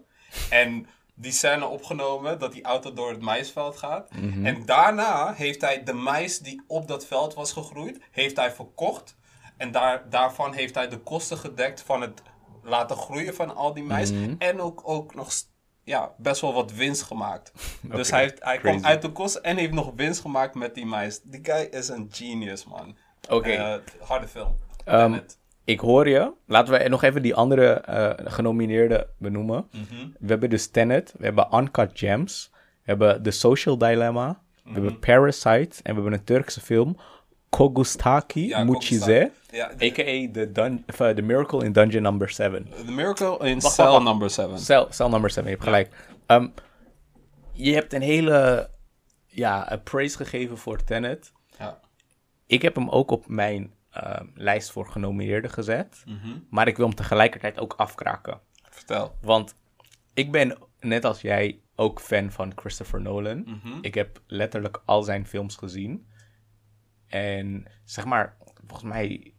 En 0.50 0.88
die 1.14 1.32
scène 1.32 1.66
opgenomen 1.66 2.40
dat 2.40 2.52
die 2.52 2.64
auto 2.64 2.94
door 2.94 3.10
het 3.10 3.22
maisveld 3.22 3.78
gaat. 3.78 4.10
En 4.44 4.66
daarna 4.66 5.34
heeft 5.34 5.62
hij 5.62 5.84
de 5.84 5.94
mais 5.94 6.40
die 6.40 6.62
op 6.68 6.88
dat 6.88 7.06
veld 7.06 7.34
was 7.34 7.52
gegroeid, 7.52 8.00
heeft 8.12 8.36
hij 8.38 8.52
verkocht. 8.52 9.18
En 9.58 9.72
daar, 9.72 10.10
daarvan 10.10 10.54
heeft 10.54 10.76
hij 10.76 10.88
de 10.90 10.98
kosten 10.98 11.38
gedekt 11.38 11.82
van 11.82 12.02
het 12.02 12.22
laten 12.64 12.98
groeien 12.98 13.36
van 13.36 13.56
al 13.56 13.74
die 13.74 13.84
mais. 13.84 14.12
En 14.38 14.62
ook, 14.62 14.82
ook 14.84 15.16
nog 15.16 15.32
ja, 15.84 16.12
best 16.17 16.41
wel 16.41 16.54
wat 16.54 16.72
winst 16.74 17.02
gemaakt. 17.02 17.52
Dus 17.96 18.12
hij, 18.12 18.22
heeft, 18.22 18.44
hij 18.44 18.58
kwam 18.58 18.86
uit 18.86 19.02
de 19.02 19.12
kosten 19.12 19.44
en 19.44 19.58
heeft 19.58 19.72
nog 19.74 19.91
winst 19.96 20.22
gemaakt 20.22 20.56
met 20.56 20.76
die 20.76 20.86
mais. 20.86 21.22
Die 21.24 21.39
guy 21.44 21.67
is 21.72 21.88
een 21.89 22.08
genius, 22.12 22.65
man. 22.65 22.96
Oké. 23.30 23.50
Eh, 23.50 23.74
harde 24.00 24.28
film. 24.28 24.56
Ehm. 24.86 25.20
Ik 25.63 25.80
hoor 25.80 26.10
je. 26.10 26.32
Laten 26.46 26.74
we 26.80 26.89
nog 26.89 27.04
even 27.04 27.22
die 27.22 27.36
andere 27.36 27.72
eh 27.74 28.10
genomineerden 28.32 29.08
benoemen. 29.17 29.67
Mhm. 29.72 30.08
We 30.20 30.28
hebben 30.28 30.50
dus 30.50 30.67
Tenet, 30.67 31.13
we 31.17 31.26
hebben 31.26 31.48
Uncut 31.54 31.91
Gems, 31.94 32.50
we 32.54 32.60
hebben 32.84 33.24
The 33.24 33.32
Social 33.32 33.78
Dilemma, 33.78 34.28
we 34.63 34.70
Mhm. 34.70 34.74
hebben 34.74 35.00
Parasite 35.00 35.84
en 35.84 35.96
we 35.96 36.02
hebben 36.02 36.13
een 36.13 36.24
Turkse 36.24 36.62
film, 36.62 36.98
Kogustaki 37.52 38.48
Ja, 38.48 38.64
Mucize, 38.64 39.32
Ja, 39.52 39.68
de- 39.78 39.86
a.k.a. 39.90 40.32
the, 40.32 40.52
dun- 40.52 40.84
of, 40.88 41.00
uh, 41.00 41.10
the 41.10 41.22
Miracle 41.22 41.66
in 41.66 41.72
Dungeon 41.74 42.02
Number 42.04 42.30
7. 42.30 42.68
The 42.86 42.92
Miracle 42.92 43.38
in 43.50 43.60
Wacht, 43.60 43.74
Cell. 43.76 44.00
Number 44.00 44.30
7. 44.30 44.60
Cell, 44.60 44.86
cell 44.90 45.08
Number 45.10 45.30
7, 45.30 45.44
je 45.50 45.56
hebt 45.56 45.64
gelijk. 45.64 45.90
Ehm, 46.26 46.48
je 47.54 47.74
hebt 47.74 47.94
een 47.94 48.02
hele 48.02 48.70
ja, 49.26 49.72
een 49.72 49.84
praise 49.84 50.18
gegeven 50.18 50.58
voor 50.58 50.84
Tenet. 50.84 51.32
Ja. 51.60 51.80
Ik 52.46 52.62
heb 52.62 52.76
hem 52.76 52.90
ook 52.90 53.12
op 53.12 53.28
mijn 53.28 53.74
ehm, 53.92 54.26
lijst 54.36 54.72
voor 54.72 54.86
genomineerden 54.88 55.52
gezet. 55.52 56.04
Mhm. 56.06 56.38
Maar 56.50 56.68
ik 56.68 56.78
wil 56.78 56.86
hem 56.86 56.96
tegelijkertijd 56.96 57.60
ook 57.60 57.74
afkraken. 57.78 58.40
Vertel. 58.70 59.16
Want 59.22 59.56
ik 60.14 60.32
ben, 60.32 60.58
net 60.80 61.06
als 61.06 61.22
jij, 61.22 61.60
ook 61.76 62.00
fan 62.00 62.32
van 62.32 62.52
Christopher 62.56 63.02
Nolan. 63.02 63.44
Mhm. 63.46 63.78
Ik 63.82 63.94
heb 63.94 64.22
letterlijk 64.28 64.82
al 64.86 65.04
zijn 65.04 65.28
films 65.28 65.56
gezien. 65.56 66.08
En 67.12 67.65
zeg 67.84 68.06
maar, 68.06 68.36
volgens 68.67 68.91
mij, 68.91 69.34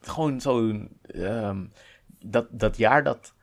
gewoon 0.00 0.40
zo'n. 0.40 0.98
ehm, 1.02 1.64
dat, 2.18 2.46
dat 2.50 2.76
jaar 2.76 3.02
dat 3.04 3.34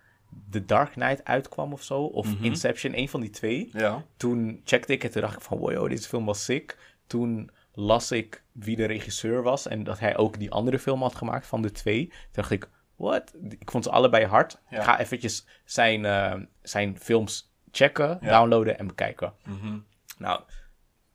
The 0.50 0.66
Dark 0.66 0.92
Knight 0.92 1.24
uitkwam 1.24 1.74
of 1.74 1.84
zo, 1.84 2.02
of 2.04 2.28
Inception, 2.42 2.98
een 2.98 3.10
van 3.10 3.22
die 3.22 3.30
twee. 3.30 3.70
Ja. 3.74 4.04
Toen 4.18 4.62
checkte 4.64 4.94
ik 4.94 5.02
het 5.02 5.16
en 5.16 5.22
dacht 5.22 5.36
ik 5.36 5.42
van, 5.42 5.58
wow, 5.58 5.90
deze 5.90 6.08
film 6.08 6.26
was 6.26 6.44
sick. 6.44 6.78
Toen 7.08 7.50
las 7.74 8.12
ik 8.12 8.44
wie 8.52 8.76
de 8.76 8.86
regisseur 8.86 9.44
was 9.44 9.68
en 9.68 9.84
dat 9.84 10.00
hij 10.00 10.18
ook 10.18 10.40
die 10.40 10.52
andere 10.52 10.80
film 10.80 11.02
had 11.02 11.16
gemaakt 11.16 11.48
van 11.48 11.62
de 11.62 11.72
twee. 11.72 12.08
Toen 12.08 12.18
dacht 12.32 12.52
ik, 12.52 12.70
what? 12.96 13.34
Ik 13.60 13.72
vond 13.72 13.84
ze 13.84 13.90
allebei 13.92 14.26
hard. 14.26 14.60
Ja. 14.70 14.78
Ik 14.78 14.84
ga 14.84 15.00
eventjes 15.00 15.46
zijn, 15.66 16.06
eh, 16.06 16.34
zijn 16.62 17.00
films 17.00 17.52
checken, 17.72 18.18
Ja. 18.22 18.30
downloaden 18.40 18.78
en 18.80 18.88
bekijken. 18.88 19.34
Mhm. 19.46 19.78
Nou, 20.18 20.42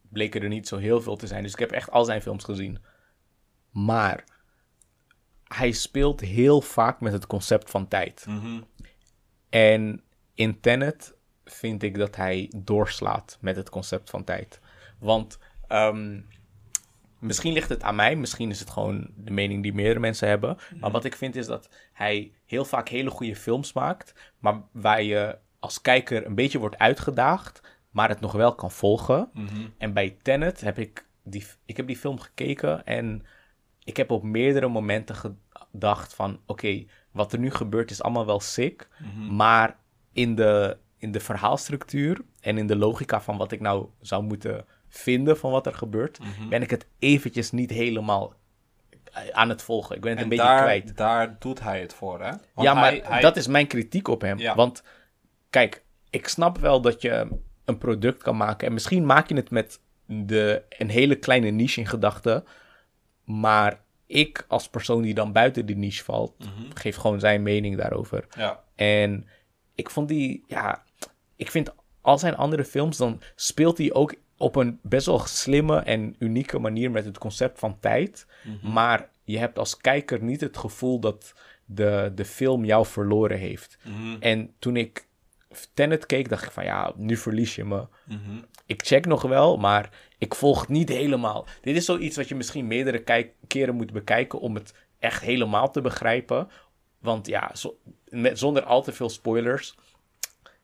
bleken 0.08 0.42
er 0.42 0.48
niet 0.48 0.68
zo 0.68 0.76
heel 0.76 1.00
veel 1.00 1.16
te 1.16 1.26
zijn. 1.26 1.42
Dus 1.42 1.52
ik 1.52 1.58
heb 1.58 1.70
echt 1.70 1.90
al 1.90 2.04
zijn 2.04 2.22
films 2.22 2.44
gezien. 2.44 2.78
Maar 3.70 4.24
hij 5.44 5.72
speelt 5.72 6.20
heel 6.20 6.60
vaak 6.60 7.00
met 7.00 7.12
het 7.12 7.26
concept 7.26 7.70
van 7.70 7.88
tijd. 7.88 8.24
Mhm. 8.28 8.60
En 9.48 10.02
in 10.34 10.60
Tenet 10.60 11.14
vind 11.44 11.82
ik 11.82 11.98
dat 11.98 12.16
hij 12.16 12.52
doorslaat 12.56 13.38
met 13.40 13.56
het 13.56 13.70
concept 13.70 14.10
van 14.10 14.24
tijd. 14.24 14.60
Want 14.98 15.38
ehm, 15.66 16.20
misschien 17.18 17.52
ligt 17.52 17.68
het 17.68 17.82
aan 17.82 17.94
mij, 17.94 18.16
misschien 18.16 18.50
is 18.50 18.60
het 18.60 18.70
gewoon 18.70 19.10
de 19.16 19.30
mening 19.30 19.62
die 19.62 19.74
meerdere 19.74 20.00
mensen 20.00 20.28
hebben. 20.28 20.56
Maar 20.80 20.90
wat 20.90 21.04
ik 21.04 21.16
vind 21.16 21.36
is 21.36 21.46
dat 21.46 21.68
hij 21.92 22.32
heel 22.44 22.64
vaak 22.64 22.88
hele 22.88 23.10
goede 23.10 23.36
films 23.36 23.72
maakt, 23.72 24.32
maar 24.38 24.62
waar 24.72 25.02
je 25.02 25.38
als 25.58 25.80
kijker 25.80 26.26
een 26.26 26.34
beetje 26.34 26.58
wordt 26.58 26.78
uitgedaagd, 26.78 27.77
maar 27.90 28.08
het 28.08 28.20
nog 28.20 28.32
wel 28.32 28.54
kan 28.54 28.70
volgen. 28.70 29.30
Mhm. 29.32 29.66
En 29.78 29.92
bij 29.92 30.16
Tenet 30.22 30.60
heb 30.60 30.78
ik 30.78 31.06
die, 31.24 31.46
ik 31.64 31.76
heb 31.76 31.86
die 31.86 31.96
film 31.96 32.20
gekeken 32.20 32.84
en 32.84 33.22
ik 33.84 33.96
heb 33.96 34.10
op 34.10 34.22
meerdere 34.22 34.68
momenten 34.68 35.16
gedacht 35.16 36.14
van... 36.14 36.40
oké, 36.46 36.84
wat 37.12 37.32
er 37.32 37.38
nu 37.38 37.50
gebeurt 37.50 37.90
is 37.90 38.02
allemaal 38.02 38.26
wel 38.26 38.40
sick... 38.40 38.88
maar 39.30 39.76
in 40.12 40.34
de, 40.34 40.76
in 40.96 41.12
de 41.12 41.20
verhaalstructuur 41.20 42.20
en 42.40 42.58
in 42.58 42.66
de 42.66 42.76
logica 42.76 43.20
van 43.20 43.36
wat 43.36 43.52
ik 43.52 43.60
nou 43.60 43.88
zou 44.00 44.22
moeten 44.22 44.64
vinden 44.88 45.38
van 45.38 45.50
wat 45.50 45.66
er 45.66 45.74
gebeurt... 45.74 46.18
ben 46.48 46.62
ik 46.62 46.70
het 46.70 46.86
eventjes 46.98 47.50
niet 47.50 47.70
helemaal 47.70 48.34
aan 49.32 49.48
het 49.48 49.62
volgen. 49.62 49.96
Ik 49.96 50.00
ben 50.02 50.10
het 50.10 50.18
En 50.18 50.24
een 50.24 50.30
beetje 50.36 50.56
kwijt. 50.56 50.96
daar 50.96 51.36
doet 51.38 51.60
hij 51.60 51.80
het 51.80 51.94
voor, 51.94 52.20
hè? 52.20 52.30
Want 52.30 52.40
ja, 52.68 52.74
maar 52.74 52.82
hij- 52.84 53.02
hij- 53.04 53.20
dat 53.20 53.36
is 53.36 53.46
mijn 53.46 53.66
kritiek 53.66 54.08
op 54.08 54.20
hem. 54.20 54.38
Ja. 54.38 54.54
Want 54.54 54.82
kijk, 55.50 55.84
ik 56.10 56.28
snap 56.28 56.58
wel 56.58 56.80
dat 56.80 57.02
je 57.02 57.38
een 57.68 57.78
product 57.78 58.22
kan 58.22 58.36
maken. 58.36 58.66
En 58.66 58.72
misschien 58.72 59.06
maak 59.06 59.28
je 59.28 59.34
het 59.34 59.50
met 59.50 59.80
de, 60.06 60.62
een 60.68 60.88
hele 60.88 61.16
kleine 61.16 61.50
niche 61.50 61.80
in 61.80 61.86
gedachten. 61.86 62.44
Maar 63.24 63.80
ik 64.06 64.44
als 64.48 64.68
persoon 64.68 65.02
die 65.02 65.14
dan 65.14 65.32
buiten 65.32 65.66
die 65.66 65.76
niche 65.76 66.04
valt, 66.04 66.34
geef 66.74 66.96
gewoon 66.96 67.20
zijn 67.20 67.42
mening 67.42 67.76
daarover. 67.76 68.26
Ja. 68.36 68.64
En 68.74 69.26
ik 69.74 69.90
vond 69.90 70.08
die, 70.08 70.44
ja, 70.46 70.82
ik 71.36 71.50
vind 71.50 71.74
al 72.00 72.18
zijn 72.18 72.36
andere 72.36 72.64
films, 72.64 72.96
dan 72.96 73.20
speelt 73.34 73.78
hij 73.78 73.92
ook 73.92 74.14
op 74.36 74.56
een 74.56 74.78
best 74.82 75.06
wel 75.06 75.18
slimme 75.18 75.76
en 75.76 76.16
unieke 76.18 76.58
manier 76.58 76.90
met 76.90 77.04
het 77.04 77.18
concept 77.18 77.58
van 77.58 77.80
tijd. 77.80 78.26
Maar 78.62 79.10
je 79.24 79.38
hebt 79.38 79.58
als 79.58 79.76
kijker 79.76 80.22
niet 80.22 80.40
het 80.40 80.56
gevoel 80.56 81.00
dat 81.00 81.34
de, 81.64 82.12
de 82.14 82.24
film 82.24 82.64
jou 82.64 82.86
verloren 82.86 83.38
heeft. 83.38 83.78
Mhm. 83.84 84.16
En 84.20 84.54
toen 84.58 84.76
ik 84.76 85.07
Tenet 85.74 86.06
keek, 86.06 86.28
dacht 86.28 86.44
ik 86.44 86.50
van 86.50 86.64
ja, 86.64 86.92
nu 86.96 87.16
verlies 87.16 87.54
je 87.54 87.64
me. 87.64 87.86
Mhm. 88.04 88.38
Ik 88.66 88.82
check 88.86 89.06
nog 89.06 89.22
wel, 89.22 89.56
maar 89.56 89.90
ik 90.18 90.34
volg 90.34 90.60
het 90.60 90.68
niet 90.68 90.88
helemaal. 90.88 91.46
Dit 91.60 91.76
is 91.76 91.84
zoiets 91.84 92.16
wat 92.16 92.28
je 92.28 92.34
misschien 92.34 92.66
meerdere 92.66 93.28
keren 93.46 93.74
moet 93.74 93.92
bekijken 93.92 94.40
om 94.40 94.54
het 94.54 94.74
echt 94.98 95.22
helemaal 95.22 95.70
te 95.70 95.80
begrijpen. 95.80 96.48
Want 96.98 97.26
ja, 97.26 97.50
zo- 97.54 97.78
met, 98.08 98.38
zonder 98.38 98.62
al 98.62 98.82
te 98.82 98.92
veel 98.92 99.08
spoilers. 99.08 99.74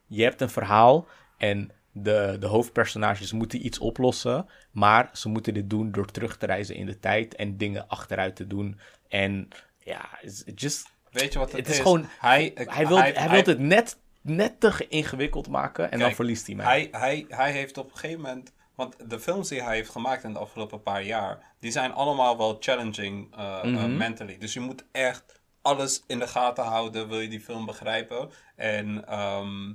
Je 0.07 0.23
hebt 0.23 0.41
een 0.41 0.51
verhaal 0.51 1.07
en 1.39 1.71
de, 1.93 2.37
de 2.41 2.47
hoofdpersonages 2.47 3.33
moeten 3.33 3.67
iets 3.67 3.79
oplossen. 3.79 4.47
Maar 4.71 5.11
ze 5.13 5.29
moeten 5.29 5.55
dit 5.55 5.71
doen 5.71 5.93
door 5.93 6.07
terug 6.07 6.37
te 6.37 6.47
reizen 6.47 6.75
in 6.75 6.87
de 6.87 6.99
tijd 6.99 7.35
en 7.35 7.57
dingen 7.57 7.89
achteruit 7.89 8.37
te 8.37 8.47
doen. 8.47 8.79
En 9.09 9.49
ja, 9.79 10.19
it's 10.23 10.43
just, 10.55 10.93
Weet 11.11 11.33
je 11.33 11.39
wat 11.39 11.53
het, 11.53 11.57
het 11.61 11.69
is 11.69 11.79
gewoon... 11.79 12.07
Hij, 12.19 12.51
Hij 12.55 12.87
wil, 12.87 12.99
hij, 12.99 13.29
wil 13.29 13.43
het 13.45 13.59
net, 13.59 13.99
net 14.25 14.61
te 14.61 14.87
ingewikkeld 14.89 15.49
maken 15.49 15.91
en 15.91 15.99
dan 15.99 16.15
verliest 16.15 16.47
hij 16.47 16.57
mij. 16.57 16.67
Hij, 16.67 16.89
hij, 16.91 17.25
hij 17.29 17.53
heeft 17.53 17.79
op 17.79 17.91
een 17.91 17.97
gegeven 17.97 18.21
moment... 18.21 18.53
Want 18.75 19.11
de 19.11 19.21
films 19.21 19.49
die 19.49 19.63
hij 19.63 19.75
heeft 19.75 19.91
gemaakt 19.91 20.25
in 20.25 20.33
de 20.33 20.39
afgelopen 20.39 20.83
paar 20.83 21.03
jaar... 21.03 21.55
die 21.61 21.71
zijn 21.71 21.93
allemaal 21.93 22.37
wel 22.39 22.57
challenging 22.61 23.37
uh, 23.39 23.61
uh, 23.65 23.73
Mhm. 23.73 23.97
mentally. 23.97 24.39
Dus 24.39 24.53
je 24.53 24.61
moet 24.61 24.85
echt 24.93 25.41
alles 25.63 26.03
in 26.07 26.19
de 26.19 26.27
gaten 26.27 26.65
houden... 26.65 27.09
wil 27.09 27.21
je 27.21 27.29
die 27.29 27.41
film 27.41 27.67
begrijpen. 27.67 28.31
En 28.57 29.07
ehm, 29.07 29.73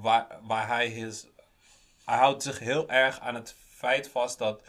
waar, 0.00 0.26
waar 0.42 0.66
hij 0.66 0.86
is... 0.88 1.26
Hij 2.04 2.16
houdt 2.18 2.42
zich 2.42 2.58
heel 2.58 2.88
erg 2.88 3.20
aan 3.20 3.34
het 3.34 3.54
feit 3.68 4.08
vast 4.08 4.38
dat 4.38 4.62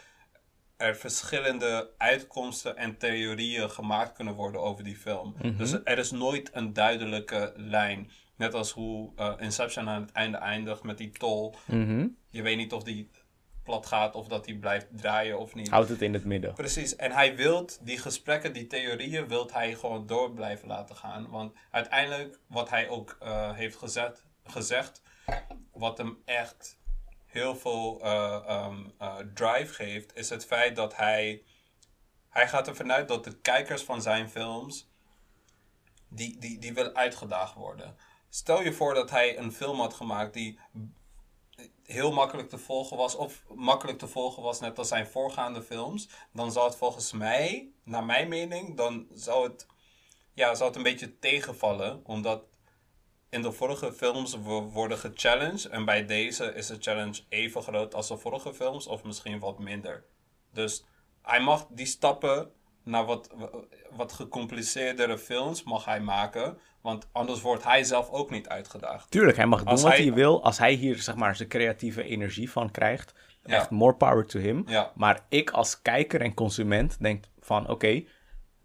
er 0.76 0.96
verschillende 0.96 1.90
uitkomsten 1.98 2.76
en 2.76 2.98
theorieën 2.98 3.70
gemaakt 3.70 4.12
kunnen 4.12 4.34
worden 4.34 4.60
over 4.60 4.84
die 4.84 4.96
film. 4.96 5.34
Dus 5.56 5.72
er 5.84 5.98
is 5.98 6.10
nooit 6.10 6.50
een 6.52 6.72
duidelijke 6.72 7.52
lijn. 7.56 8.10
Net 8.42 8.54
als 8.54 8.72
hoe 8.72 9.12
eh, 9.16 9.32
Inception 9.38 9.88
aan 9.88 10.00
het 10.00 10.12
einde 10.12 10.36
eindigt 10.36 10.82
met 10.82 10.98
die 10.98 11.10
tol. 11.10 11.54
Mhm. 11.66 12.06
Je 12.30 12.42
weet 12.42 12.56
niet 12.56 12.72
of 12.72 12.82
die 12.82 13.10
plat 13.62 13.86
gaat 13.86 14.14
of 14.14 14.28
dat 14.28 14.44
die 14.44 14.58
blijft 14.58 14.86
draaien 14.90 15.38
of 15.38 15.54
niet. 15.54 15.68
Houdt 15.68 15.88
het 15.88 16.02
in 16.02 16.14
het 16.14 16.24
midden. 16.24 16.54
Precies, 16.54 16.96
en 16.96 17.12
hij 17.12 17.36
wilt 17.36 17.78
die 17.86 17.98
gesprekken, 17.98 18.52
die 18.52 18.66
theorieën, 18.66 19.28
wilt 19.28 19.52
hij 19.52 19.74
gewoon 19.74 20.06
door 20.06 20.32
blijven 20.32 20.68
laten 20.68 20.96
gaan. 20.96 21.30
Want 21.30 21.52
uiteindelijk, 21.70 22.38
wat 22.46 22.70
hij 22.70 22.88
ook 22.88 23.16
eh, 23.20 23.54
heeft 23.54 23.76
gezet, 23.76 24.24
gezegd, 24.44 25.02
wat 25.72 25.98
hem 25.98 26.18
echt 26.24 26.78
heel 27.26 27.56
veel 27.56 28.00
eh, 28.02 28.42
ehm, 28.46 28.84
eh, 28.98 29.16
drive 29.34 29.74
geeft, 29.74 30.16
is 30.16 30.30
het 30.30 30.46
feit 30.46 30.76
dat 30.76 30.96
hij 30.96 31.42
hij 32.28 32.48
gaat 32.48 32.68
ervan 32.68 32.92
uit 32.92 33.08
dat 33.08 33.24
de 33.24 33.40
kijkers 33.40 33.82
van 33.82 34.02
zijn 34.02 34.30
films, 34.30 34.90
die, 36.08 36.38
die, 36.38 36.58
die 36.58 36.72
willen 36.72 36.96
uitgedaagd 36.96 37.54
worden. 37.54 37.96
Stel 38.34 38.62
je 38.62 38.72
voor 38.72 38.94
dat 38.94 39.10
hij 39.10 39.38
een 39.38 39.52
film 39.52 39.80
had 39.80 39.94
gemaakt 39.94 40.34
die 40.34 40.58
heel 41.84 42.12
makkelijk 42.12 42.48
te 42.48 42.58
volgen 42.58 42.96
was, 42.96 43.14
of 43.14 43.44
makkelijk 43.54 43.98
te 43.98 44.06
volgen 44.06 44.42
was 44.42 44.60
net 44.60 44.78
als 44.78 44.88
zijn 44.88 45.06
voorgaande 45.06 45.62
films, 45.62 46.08
dan 46.32 46.52
zou 46.52 46.66
het 46.66 46.76
volgens 46.76 47.12
mij, 47.12 47.70
naar 47.84 48.04
mijn 48.04 48.28
mening, 48.28 48.76
dan 48.76 49.06
zou 49.14 49.48
het, 49.48 49.66
ja, 50.34 50.54
zou 50.54 50.68
het 50.68 50.76
een 50.76 50.82
beetje 50.82 51.18
tegenvallen, 51.18 52.00
omdat 52.04 52.44
in 53.28 53.42
de 53.42 53.52
vorige 53.52 53.92
films 53.92 54.34
wo- 54.34 54.68
worden 54.70 54.98
gechallenged 54.98 55.64
en 55.64 55.84
bij 55.84 56.06
deze 56.06 56.54
is 56.54 56.66
de 56.66 56.76
challenge 56.80 57.22
even 57.28 57.62
groot 57.62 57.94
als 57.94 58.08
de 58.08 58.16
vorige 58.16 58.54
films, 58.54 58.86
of 58.86 59.04
misschien 59.04 59.38
wat 59.38 59.58
minder. 59.58 60.04
Dus 60.52 60.84
hij 61.22 61.40
mag 61.40 61.66
die 61.70 61.86
stappen 61.86 62.52
naar 62.82 63.04
wat, 63.04 63.30
wat 63.90 64.12
gecompliceerdere 64.12 65.18
films 65.18 65.62
mag 65.62 65.84
hij 65.84 66.00
maken, 66.00 66.58
want 66.82 67.08
anders 67.12 67.40
wordt 67.40 67.64
hij 67.64 67.84
zelf 67.84 68.10
ook 68.10 68.30
niet 68.30 68.48
uitgedaagd. 68.48 69.10
Tuurlijk, 69.10 69.36
hij 69.36 69.46
mag 69.46 69.58
doen 69.62 69.68
wat 69.74 69.82
hij- 69.82 69.96
hij 70.02 70.12
wil. 70.12 70.44
Als 70.44 70.58
hij 70.58 70.72
hier 70.72 70.98
zeg 70.98 71.14
maar 71.14 71.36
zijn 71.36 71.48
creatieve 71.48 72.02
energie 72.02 72.50
van 72.50 72.70
krijgt, 72.70 73.14
Ja. 73.44 73.54
echt 73.54 73.70
more 73.70 73.94
power 73.94 74.26
to 74.26 74.38
him. 74.40 74.64
Ja. 74.66 74.92
Maar 74.94 75.20
ik 75.28 75.50
als 75.50 75.82
kijker 75.82 76.20
en 76.20 76.34
consument 76.34 76.96
denk 77.00 77.24
van 77.40 77.68
oké, 77.68 78.02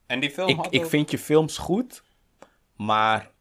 En 0.07 0.19
die 0.19 0.29
film 0.31 0.47
ik, 0.49 0.55
had 0.55 0.73
ik 0.73 0.83
ook- 0.83 0.89
vind 0.89 1.11
je 1.11 1.17
films 1.17 1.57
goed, 1.57 2.03
maar 2.75 3.31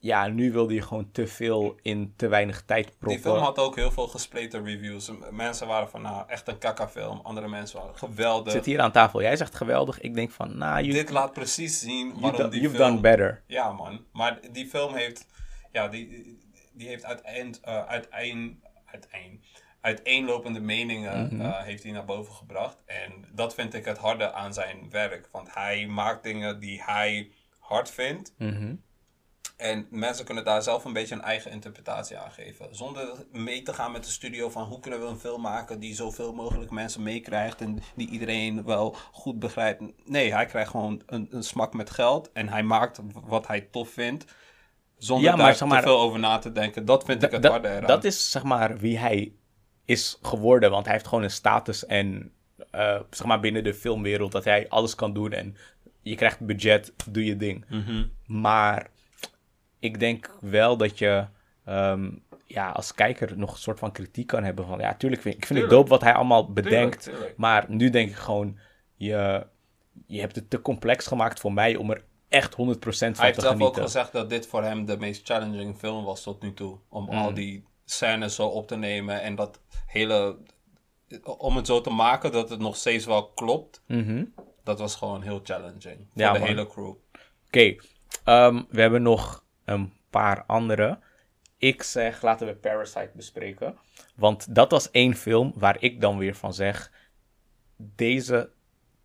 ja, 0.00 0.26
nu 0.26 0.52
wilde 0.52 0.74
je 0.74 0.82
gewoon 0.82 1.10
te 1.10 1.26
veel 1.26 1.78
in 1.82 2.12
te 2.16 2.28
weinig 2.28 2.62
tijd 2.62 2.84
proppen. 2.86 3.08
Die 3.08 3.18
film 3.18 3.38
had 3.38 3.58
ook 3.58 3.76
heel 3.76 3.90
veel 3.90 4.08
gespleten 4.08 4.64
reviews. 4.64 5.10
Mensen 5.30 5.66
waren 5.66 5.88
van, 5.90 6.02
nou, 6.02 6.24
echt 6.28 6.48
een 6.48 6.58
kakka-film. 6.58 7.20
Andere 7.22 7.48
mensen 7.48 7.78
waren 7.80 7.96
geweldig. 7.98 8.52
Zit 8.52 8.64
hier 8.64 8.80
aan 8.80 8.92
tafel. 8.92 9.22
Jij 9.22 9.36
zegt 9.36 9.54
geweldig. 9.54 10.00
Ik 10.00 10.14
denk 10.14 10.30
van, 10.30 10.58
nou, 10.58 10.80
you, 10.82 10.92
Dit 10.92 11.10
laat 11.10 11.32
precies 11.32 11.80
zien 11.80 12.06
you 12.08 12.20
waarom 12.20 12.40
do- 12.40 12.48
die 12.48 12.60
you've 12.60 12.76
film... 12.76 12.88
done 12.90 13.00
better. 13.00 13.42
Ja, 13.46 13.72
man. 13.72 14.04
Maar 14.12 14.38
die 14.52 14.66
film 14.66 14.94
heeft... 14.94 15.26
Ja, 15.72 15.88
die, 15.88 16.38
die 16.72 16.88
heeft 16.88 17.04
uiteind, 17.04 17.60
eh 17.60 17.84
uiteen, 17.86 18.62
uiteen, 18.84 19.42
uiteenlopende 19.80 20.60
meningen 20.60 21.26
Mhm. 21.34 21.40
eh, 21.40 21.62
heeft 21.62 21.82
hij 21.82 21.92
naar 21.92 22.04
boven 22.04 22.34
gebracht. 22.34 22.82
En 22.86 23.12
dat 23.32 23.54
vind 23.54 23.74
ik 23.74 23.84
het 23.84 23.98
harde 23.98 24.32
aan 24.32 24.54
zijn 24.54 24.86
werk. 24.90 25.28
Want 25.32 25.54
hij 25.54 25.86
maakt 25.86 26.22
dingen 26.22 26.60
die 26.60 26.82
hij 26.82 27.30
hard 27.58 27.90
vindt. 27.90 28.34
Mhm. 28.38 28.74
En 29.56 29.86
mensen 29.90 30.24
kunnen 30.24 30.44
daar 30.44 30.62
zelf 30.62 30.84
een 30.84 30.92
beetje 30.92 31.14
een 31.14 31.22
eigen 31.22 31.50
interpretatie 31.50 32.18
aan 32.18 32.30
geven. 32.30 32.74
Zonder 32.76 33.08
mee 33.32 33.62
te 33.62 33.72
gaan 33.72 33.92
met 33.92 34.04
de 34.04 34.10
studio 34.10 34.48
van 34.50 34.64
hoe 34.64 34.80
kunnen 34.80 35.00
we 35.00 35.06
een 35.06 35.18
film 35.18 35.40
maken 35.40 35.80
die 35.80 35.94
zoveel 35.94 36.32
mogelijk 36.34 36.70
mensen 36.70 37.02
meekrijgt 37.02 37.60
en 37.60 37.78
die 37.96 38.08
iedereen 38.10 38.64
wel 38.64 38.96
goed 39.12 39.38
begrijpt. 39.38 39.82
Nee, 40.04 40.32
hij 40.32 40.46
krijgt 40.46 40.70
gewoon 40.70 41.02
een, 41.06 41.26
een 41.30 41.42
smak 41.42 41.74
met 41.74 41.90
geld 41.90 42.32
en 42.32 42.48
hij 42.48 42.62
maakt 42.62 43.00
wat 43.24 43.46
hij 43.46 43.60
tof 43.60 43.88
vindt. 43.88 44.24
Zonder 44.98 45.30
Ja, 45.30 45.36
maar 45.36 45.46
daar 45.46 45.54
zeg 45.54 45.68
maar- 45.68 45.80
te 45.82 45.86
veel 45.88 46.00
over 46.00 46.18
na 46.18 46.38
te 46.38 46.52
denken. 46.52 46.84
Dat 46.84 47.04
vind 47.04 47.22
ik 47.22 47.30
het 47.30 47.46
harde 47.46 47.68
eraan. 47.68 47.86
dat 47.86 48.04
is 48.04 48.30
zeg 48.30 48.42
maar 48.42 48.78
wie 48.78 48.98
hij 48.98 49.32
is 49.84 50.18
geworden. 50.22 50.70
Want 50.70 50.84
hij 50.84 50.94
heeft 50.94 51.06
gewoon 51.06 51.24
een 51.24 51.30
status 51.30 51.86
en 51.86 52.32
eh, 52.70 53.00
zeg 53.10 53.26
maar 53.26 53.40
binnen 53.40 53.64
de 53.64 53.74
filmwereld 53.74 54.32
dat 54.32 54.44
hij 54.44 54.68
alles 54.68 54.94
kan 54.94 55.12
doen. 55.12 55.32
En 55.32 55.56
je 56.02 56.14
krijgt 56.14 56.40
budget, 56.40 56.92
doe 57.10 57.24
je 57.24 57.36
ding. 57.36 57.64
Mhm. 57.68 58.06
Maar 58.26 58.90
ik 59.78 60.00
denk 60.00 60.36
wel 60.40 60.76
dat 60.76 60.98
je 60.98 61.26
ehm, 61.64 62.10
ja, 62.44 62.70
als 62.70 62.94
kijker 62.94 63.38
nog 63.38 63.52
een 63.52 63.58
soort 63.58 63.78
van 63.78 63.92
kritiek 63.92 64.26
kan 64.26 64.44
hebben. 64.44 64.66
Van 64.66 64.78
ja, 64.78 64.94
tuurlijk 64.94 65.22
vind 65.22 65.34
ik 65.34 65.46
vind 65.46 65.58
het 65.58 65.68
Tuurlijk. 65.68 65.88
dope 65.88 65.88
wat 65.88 66.02
hij 66.10 66.12
allemaal 66.18 66.52
bedenkt. 66.52 67.02
tuurlijk. 67.02 67.34
Maar 67.36 67.64
nu 67.68 67.90
denk 67.90 68.08
ik 68.10 68.16
gewoon, 68.16 68.58
je, 68.94 69.46
je 70.06 70.20
hebt 70.20 70.34
het 70.36 70.50
te 70.50 70.60
complex 70.60 71.06
gemaakt 71.06 71.40
voor 71.40 71.52
mij 71.52 71.76
om 71.76 71.90
er 71.90 72.04
echt 72.28 72.52
100% 72.52 72.56
van 72.56 72.66
Hij 72.66 72.78
te 73.12 73.22
heeft 73.22 73.40
zelf 73.40 73.46
ook 73.46 73.50
genieten. 73.58 73.82
gezegd 73.82 74.12
dat 74.12 74.30
dit 74.30 74.46
voor 74.46 74.62
hem 74.62 74.84
de 74.84 74.96
meest 74.98 75.26
challenging 75.26 75.76
film 75.78 76.04
was 76.04 76.22
tot 76.22 76.42
nu 76.42 76.54
toe. 76.54 76.78
Om 76.88 77.04
Mm. 77.04 77.10
al 77.10 77.34
die 77.34 77.64
scènes 77.84 78.34
zo 78.34 78.46
op 78.46 78.66
te 78.68 78.76
nemen 78.76 79.22
en 79.22 79.34
dat 79.34 79.60
hele... 79.86 80.36
Om 81.24 81.56
het 81.56 81.66
zo 81.66 81.80
te 81.80 81.90
maken 81.90 82.32
dat 82.32 82.50
het 82.50 82.58
nog 82.60 82.76
steeds 82.76 83.04
wel 83.04 83.28
klopt. 83.28 83.82
Mhm. 83.86 84.24
Dat 84.64 84.78
was 84.78 84.96
gewoon 84.96 85.22
heel 85.22 85.40
challenging. 85.44 85.80
Voor 85.82 86.22
Ja, 86.22 86.32
de 86.32 86.38
man. 86.38 86.48
hele 86.48 86.66
crew. 86.66 86.94
Oké, 87.46 87.76
ehm, 88.24 88.62
we 88.68 88.80
hebben 88.80 89.02
nog 89.02 89.44
een 89.68 89.92
paar 90.10 90.44
andere. 90.46 90.98
Ik 91.56 91.82
zeg, 91.82 92.22
laten 92.22 92.46
we 92.46 92.54
Parasite 92.54 93.10
bespreken. 93.14 93.78
Want 94.14 94.54
dat 94.54 94.70
was 94.70 94.90
één 94.90 95.14
film 95.14 95.52
waar 95.56 95.76
ik 95.80 96.00
dan 96.00 96.18
weer 96.18 96.34
van 96.34 96.54
zeg... 96.54 96.92
Deze 97.76 98.50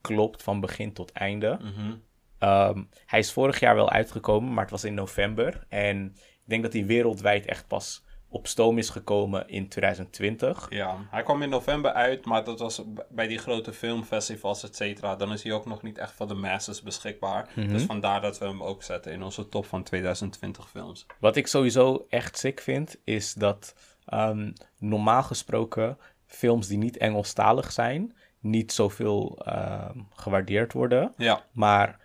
klopt 0.01 0.43
van 0.43 0.59
begin 0.59 0.93
tot 0.93 1.11
einde. 1.11 1.59
Mhm. 1.61 1.95
Ehm, 2.37 2.83
hij 3.05 3.19
is 3.19 3.31
vorig 3.31 3.59
jaar 3.59 3.75
wel 3.75 3.89
uitgekomen, 3.89 4.53
maar 4.53 4.61
het 4.61 4.71
was 4.71 4.83
in 4.83 4.93
november. 4.93 5.65
En 5.69 6.05
ik 6.15 6.49
denk 6.49 6.63
dat 6.63 6.73
hij 6.73 6.85
wereldwijd 6.85 7.45
echt 7.45 7.67
pas 7.67 8.03
op 8.33 8.47
stoom 8.47 8.77
is 8.77 8.89
gekomen 8.89 9.47
in 9.47 9.67
2020. 9.67 10.67
Ja, 10.69 10.97
hij 11.09 11.23
kwam 11.23 11.41
in 11.41 11.49
november 11.49 11.91
uit, 11.91 12.25
maar 12.25 12.43
dat 12.43 12.59
was 12.59 12.83
bij 13.09 13.27
die 13.27 13.37
grote 13.37 13.73
filmfestivals, 13.73 14.63
et 14.63 14.75
cetera. 14.75 15.15
Dan 15.15 15.31
is 15.31 15.43
hij 15.43 15.51
ook 15.51 15.65
nog 15.65 15.81
niet 15.81 15.97
echt 15.97 16.13
voor 16.13 16.27
de 16.27 16.33
masses 16.33 16.81
beschikbaar. 16.81 17.49
Mhm. 17.55 17.67
Dus 17.67 17.83
vandaar 17.83 18.21
dat 18.21 18.37
we 18.37 18.45
hem 18.45 18.63
ook 18.63 18.83
zetten 18.83 19.11
in 19.11 19.23
onze 19.23 19.49
top 19.49 19.65
van 19.65 19.83
2020 19.83 20.69
films. 20.69 21.05
Wat 21.19 21.35
ik 21.35 21.47
sowieso 21.47 22.05
echt 22.09 22.37
sick 22.37 22.59
vind, 22.59 22.97
is 23.03 23.33
dat 23.33 23.75
ehm, 24.05 24.51
normaal 24.77 25.23
gesproken 25.23 25.97
films 26.25 26.67
die 26.67 26.77
niet 26.77 26.97
Engelstalig 26.97 27.71
zijn, 27.71 28.15
niet 28.39 28.71
zoveel 28.71 29.37
ehm, 29.45 29.99
gewaardeerd 30.13 30.73
worden. 30.73 31.13
Ja, 31.17 31.45
Maar 31.51 31.99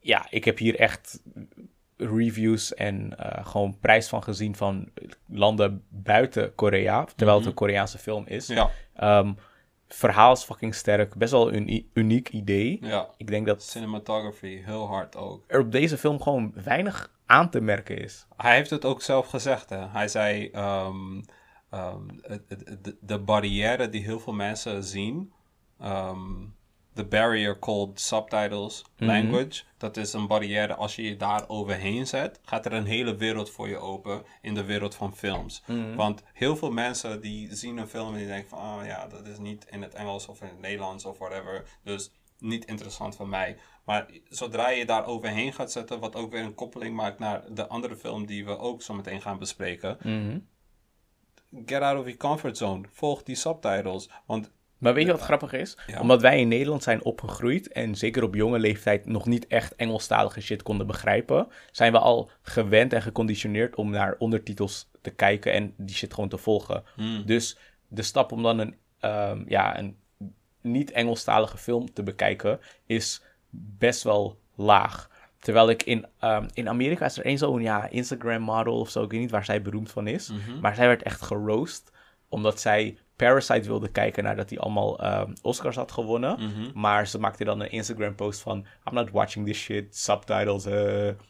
ja, 0.00 0.26
ik 0.30 0.44
heb 0.44 0.58
hier 0.58 0.78
echt 0.78 1.22
reviews 2.06 2.74
en 2.74 3.18
eh, 3.18 3.46
gewoon 3.46 3.78
prijs 3.80 4.08
van 4.08 4.22
gezien 4.22 4.56
van 4.56 4.88
landen 5.26 5.84
buiten 5.88 6.54
Korea, 6.54 7.04
terwijl 7.16 7.38
het 7.38 7.46
een 7.46 7.54
Koreaanse 7.54 7.98
film 7.98 8.24
is. 8.26 8.46
ja, 8.46 8.70
Ehm, 8.94 9.32
verhaal 9.88 10.32
is 10.32 10.42
fucking 10.42 10.74
sterk, 10.74 11.14
best 11.14 11.32
wel 11.32 11.48
een 11.48 11.54
uni- 11.54 11.90
uniek 11.92 12.28
idee. 12.28 12.78
ja. 12.80 13.08
Ik 13.16 13.26
denk 13.26 13.46
dat 13.46 13.62
Cinematography, 13.62 14.62
heel 14.64 14.86
hard 14.86 15.16
ook. 15.16 15.44
er 15.46 15.60
op 15.60 15.72
deze 15.72 15.98
film 15.98 16.20
gewoon 16.22 16.52
weinig 16.64 17.12
aan 17.26 17.50
te 17.50 17.60
merken 17.60 17.98
is. 17.98 18.26
Hij 18.36 18.54
heeft 18.56 18.70
het 18.70 18.84
ook 18.84 19.02
zelf 19.02 19.26
gezegd, 19.28 19.70
hè. 19.70 19.88
Hij 19.88 20.08
zei, 20.08 20.48
ehm, 20.50 21.22
ehm, 21.70 22.00
het- 22.22 22.48
de, 22.82 22.96
de 23.00 23.18
barrière 23.18 23.88
die 23.88 24.02
heel 24.02 24.20
veel 24.20 24.32
mensen 24.32 24.84
zien, 24.84 25.32
ehm 25.80 26.20
the 26.94 27.04
barrier 27.04 27.58
called 27.58 28.00
subtitles 28.00 28.84
language, 28.96 29.62
dat 29.76 29.96
is 29.96 30.12
een 30.12 30.26
barrière, 30.26 30.74
als 30.74 30.96
je 30.96 31.02
je 31.02 31.16
daar 31.16 31.48
overheen 31.48 32.06
zet, 32.06 32.40
gaat 32.44 32.66
er 32.66 32.72
een 32.72 32.86
hele 32.86 33.16
wereld 33.16 33.50
voor 33.50 33.68
je 33.68 33.78
open 33.78 34.22
in 34.42 34.54
de 34.54 34.64
wereld 34.64 34.94
van 34.94 35.16
films. 35.16 35.62
Want 35.96 36.22
heel 36.32 36.56
veel 36.56 36.70
mensen 36.70 37.20
die 37.20 37.54
zien 37.54 37.76
een 37.76 37.88
film 37.88 38.12
en 38.12 38.18
die 38.18 38.26
denken 38.26 38.48
van, 38.48 38.58
oh 38.58 38.86
ja, 38.86 39.06
dat 39.06 39.26
is 39.26 39.38
niet 39.38 39.66
in 39.70 39.82
het 39.82 39.94
Engels 39.94 40.28
of 40.28 40.40
in 40.40 40.48
het 40.48 40.60
Nederlands 40.60 41.04
of 41.04 41.18
whatever, 41.18 41.78
dus 41.84 42.12
niet 42.38 42.64
interessant 42.64 43.16
voor 43.16 43.28
mij. 43.28 43.56
Maar 43.84 44.06
zodra 44.28 44.68
je 44.68 44.86
daar 44.86 45.06
overheen 45.06 45.52
gaat 45.52 45.72
zetten, 45.72 46.00
wat 46.00 46.16
ook 46.16 46.32
weer 46.32 46.42
een 46.42 46.54
koppeling 46.54 46.96
maakt 46.96 47.18
naar 47.18 47.54
de 47.54 47.66
andere 47.66 47.96
film 47.96 48.26
die 48.26 48.44
we 48.44 48.58
ook 48.58 48.82
zo 48.82 48.94
meteen 48.94 49.22
gaan 49.22 49.38
bespreken. 49.38 49.98
Get 51.66 51.82
out 51.82 51.98
of 51.98 52.04
your 52.04 52.16
comfort 52.16 52.56
zone. 52.56 52.88
Volg 52.90 53.22
die 53.22 53.34
subtitles. 53.34 54.10
Want 54.26 54.50
Maar 54.82 54.94
weet 54.94 55.06
je 55.06 55.12
wat 55.12 55.20
grappig 55.20 55.52
is? 55.52 55.76
Ja. 55.86 56.00
Omdat 56.00 56.20
wij 56.20 56.40
in 56.40 56.48
Nederland 56.48 56.82
zijn 56.82 57.04
opgegroeid 57.04 57.68
en 57.68 57.94
zeker 57.94 58.22
op 58.22 58.34
jonge 58.34 58.58
leeftijd 58.58 59.06
nog 59.06 59.26
niet 59.26 59.46
echt 59.46 59.74
Engelstalige 59.76 60.40
shit 60.40 60.62
konden 60.62 60.86
begrijpen, 60.86 61.48
zijn 61.70 61.92
we 61.92 61.98
al 61.98 62.30
gewend 62.42 62.92
en 62.92 63.02
geconditioneerd 63.02 63.74
om 63.74 63.90
naar 63.90 64.14
ondertitels 64.18 64.90
te 65.00 65.10
kijken 65.10 65.52
en 65.52 65.74
die 65.76 65.94
shit 65.94 66.14
gewoon 66.14 66.28
te 66.28 66.38
volgen. 66.38 66.82
Dus 67.26 67.58
de 67.88 68.02
stap 68.02 68.32
om 68.32 68.42
dan 68.42 68.58
een, 68.58 68.76
ehm, 69.00 69.42
ja, 69.46 69.78
een 69.78 69.96
niet-Engelstalige 70.60 71.58
film 71.58 71.92
te 71.92 72.02
bekijken 72.02 72.60
is 72.86 73.22
best 73.78 74.02
wel 74.02 74.38
laag. 74.54 75.10
Terwijl 75.38 75.70
ik 75.70 75.82
in, 75.82 76.06
ehm, 76.18 76.48
in 76.52 76.68
Amerika 76.68 77.04
is 77.04 77.18
er 77.18 77.24
één 77.24 77.38
zo'n 77.38 77.62
ja, 77.62 77.88
Instagram 77.88 78.42
model 78.42 78.80
of 78.80 78.90
zo, 78.90 79.02
ik 79.02 79.10
weet 79.10 79.20
niet 79.20 79.30
waar 79.30 79.44
zij 79.44 79.62
beroemd 79.62 79.90
van 79.90 80.06
is. 80.06 80.32
Maar 80.60 80.74
zij 80.74 80.86
werd 80.86 81.02
echt 81.02 81.22
geroost 81.22 81.90
omdat 82.28 82.60
zij 82.60 82.98
Parasite 83.16 83.68
wilde 83.68 83.88
kijken 83.88 84.24
nadat 84.24 84.50
hij 84.50 84.58
allemaal 84.58 84.98
ehm, 85.00 85.32
Oscars 85.42 85.76
had 85.76 85.92
gewonnen. 85.92 86.38
Maar 86.74 87.06
ze 87.06 87.18
maakte 87.18 87.44
dan 87.44 87.60
een 87.60 87.70
Instagram 87.70 88.14
post 88.14 88.40
van 88.40 88.58
I'm 88.88 88.94
not 88.94 89.10
watching 89.10 89.46
this 89.46 89.58
shit, 89.58 89.96
subtitles. 89.96 90.64
eh. 90.66 90.72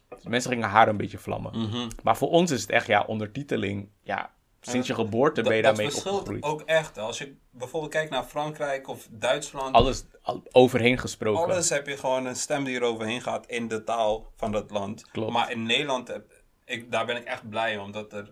Dus 0.08 0.24
mensen 0.24 0.50
gingen 0.50 0.68
haar 0.68 0.88
een 0.88 0.96
beetje 0.96 1.18
vlammen. 1.18 1.90
Maar 2.02 2.16
voor 2.16 2.28
ons 2.30 2.50
is 2.50 2.60
het 2.60 2.70
echt 2.70 2.86
ja, 2.86 3.02
ondertiteling. 3.06 3.88
Ja, 4.02 4.30
sinds 4.60 4.86
je 4.86 4.94
geboorte 4.94 5.42
ben 5.42 5.56
je 5.56 5.62
daarmee 5.62 5.90
verschilt 5.90 6.14
opgegroeid. 6.18 6.42
ook 6.44 6.60
echt. 6.62 6.98
Als 6.98 7.18
je 7.18 7.34
bijvoorbeeld 7.50 7.92
kijkt 7.92 8.10
naar 8.10 8.24
Frankrijk 8.24 8.88
of 8.88 9.08
Duitsland. 9.10 9.74
Alles 9.74 10.04
al- 10.22 10.42
overheen 10.50 10.98
gesproken. 10.98 11.42
Alles 11.52 11.68
heb 11.68 11.86
je 11.86 11.96
gewoon 11.96 12.26
een 12.26 12.36
stem 12.36 12.64
die 12.64 12.76
er 12.76 12.82
overheen 12.82 13.20
gaat 13.20 13.46
in 13.46 13.68
de 13.68 13.84
taal 13.84 14.32
van 14.36 14.52
dat 14.52 14.70
land. 14.70 15.10
Klopt. 15.10 15.32
Maar 15.32 15.50
in 15.50 15.62
Nederland, 15.62 16.08
heb, 16.08 16.24
ik, 16.64 16.90
daar 16.92 17.06
ben 17.06 17.16
ik 17.16 17.24
echt 17.24 17.48
blij 17.48 17.78
om. 17.78 17.92
Dat 17.92 18.12
er 18.12 18.30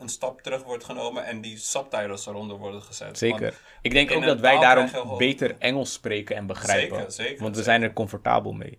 een 0.00 0.08
stap 0.08 0.40
terug 0.42 0.62
wordt 0.62 0.84
genomen 0.84 1.24
en 1.24 1.40
die 1.40 1.56
subtitles 1.58 2.26
eronder 2.26 2.56
worden 2.56 2.82
gezet. 2.82 3.18
Zeker. 3.18 3.40
Want 3.40 3.54
ik 3.82 3.90
denk 3.92 4.10
ook 4.10 4.24
dat 4.24 4.40
wij 4.40 4.58
daarom 4.58 5.16
beter 5.18 5.56
Engels 5.58 5.92
spreken 5.92 6.36
en 6.36 6.46
begrijpen. 6.46 6.96
Zeker, 6.96 7.12
zeker, 7.12 7.30
Want 7.42 7.56
we 7.56 7.62
zeker. 7.62 7.64
zijn 7.64 7.82
er 7.82 7.92
comfortabel 7.92 8.52
mee. 8.52 8.78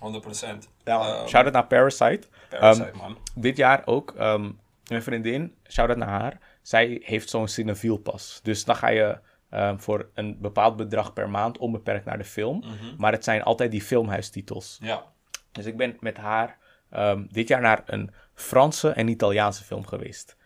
100%. 0.00 0.68
Ja, 0.84 1.00
Ehm, 1.00 1.26
shout-out 1.28 1.52
naar 1.52 1.66
Parasite. 1.66 2.28
Parasite, 2.48 2.88
Ehm, 2.88 2.96
man. 2.96 3.18
dit 3.34 3.56
jaar 3.56 3.82
ook, 3.84 4.14
ehm, 4.16 4.50
mijn 4.88 5.02
vriendin, 5.02 5.54
shout-out 5.68 5.98
naar 5.98 6.08
haar. 6.08 6.38
Zij 6.62 7.00
heeft 7.04 7.30
zo'n 7.30 7.48
Cinefiel 7.48 7.96
pas. 7.96 8.40
Dus 8.42 8.64
dan 8.64 8.76
ga 8.76 8.88
je 8.88 9.18
ehm, 9.52 9.78
voor 9.78 10.08
een 10.14 10.36
bepaald 10.40 10.76
bedrag 10.76 11.12
per 11.12 11.30
maand 11.30 11.58
onbeperkt 11.58 12.04
naar 12.04 12.18
de 12.18 12.24
film. 12.24 12.58
Mhm. 12.58 12.94
Maar 12.96 13.12
het 13.12 13.24
zijn 13.24 13.42
altijd 13.42 13.70
die 13.70 13.82
filmhuistitels. 13.82 14.78
Ja. 14.80 15.04
Dus 15.52 15.66
ik 15.66 15.76
ben 15.76 15.96
met 16.00 16.16
haar 16.16 16.58
ehm, 16.90 17.24
dit 17.30 17.48
jaar 17.48 17.60
naar 17.60 17.82
een 17.86 18.10
Franse 18.34 18.90
en 18.90 19.08
Italiaanse 19.08 19.64
film 19.64 19.86
geweest. 19.86 20.36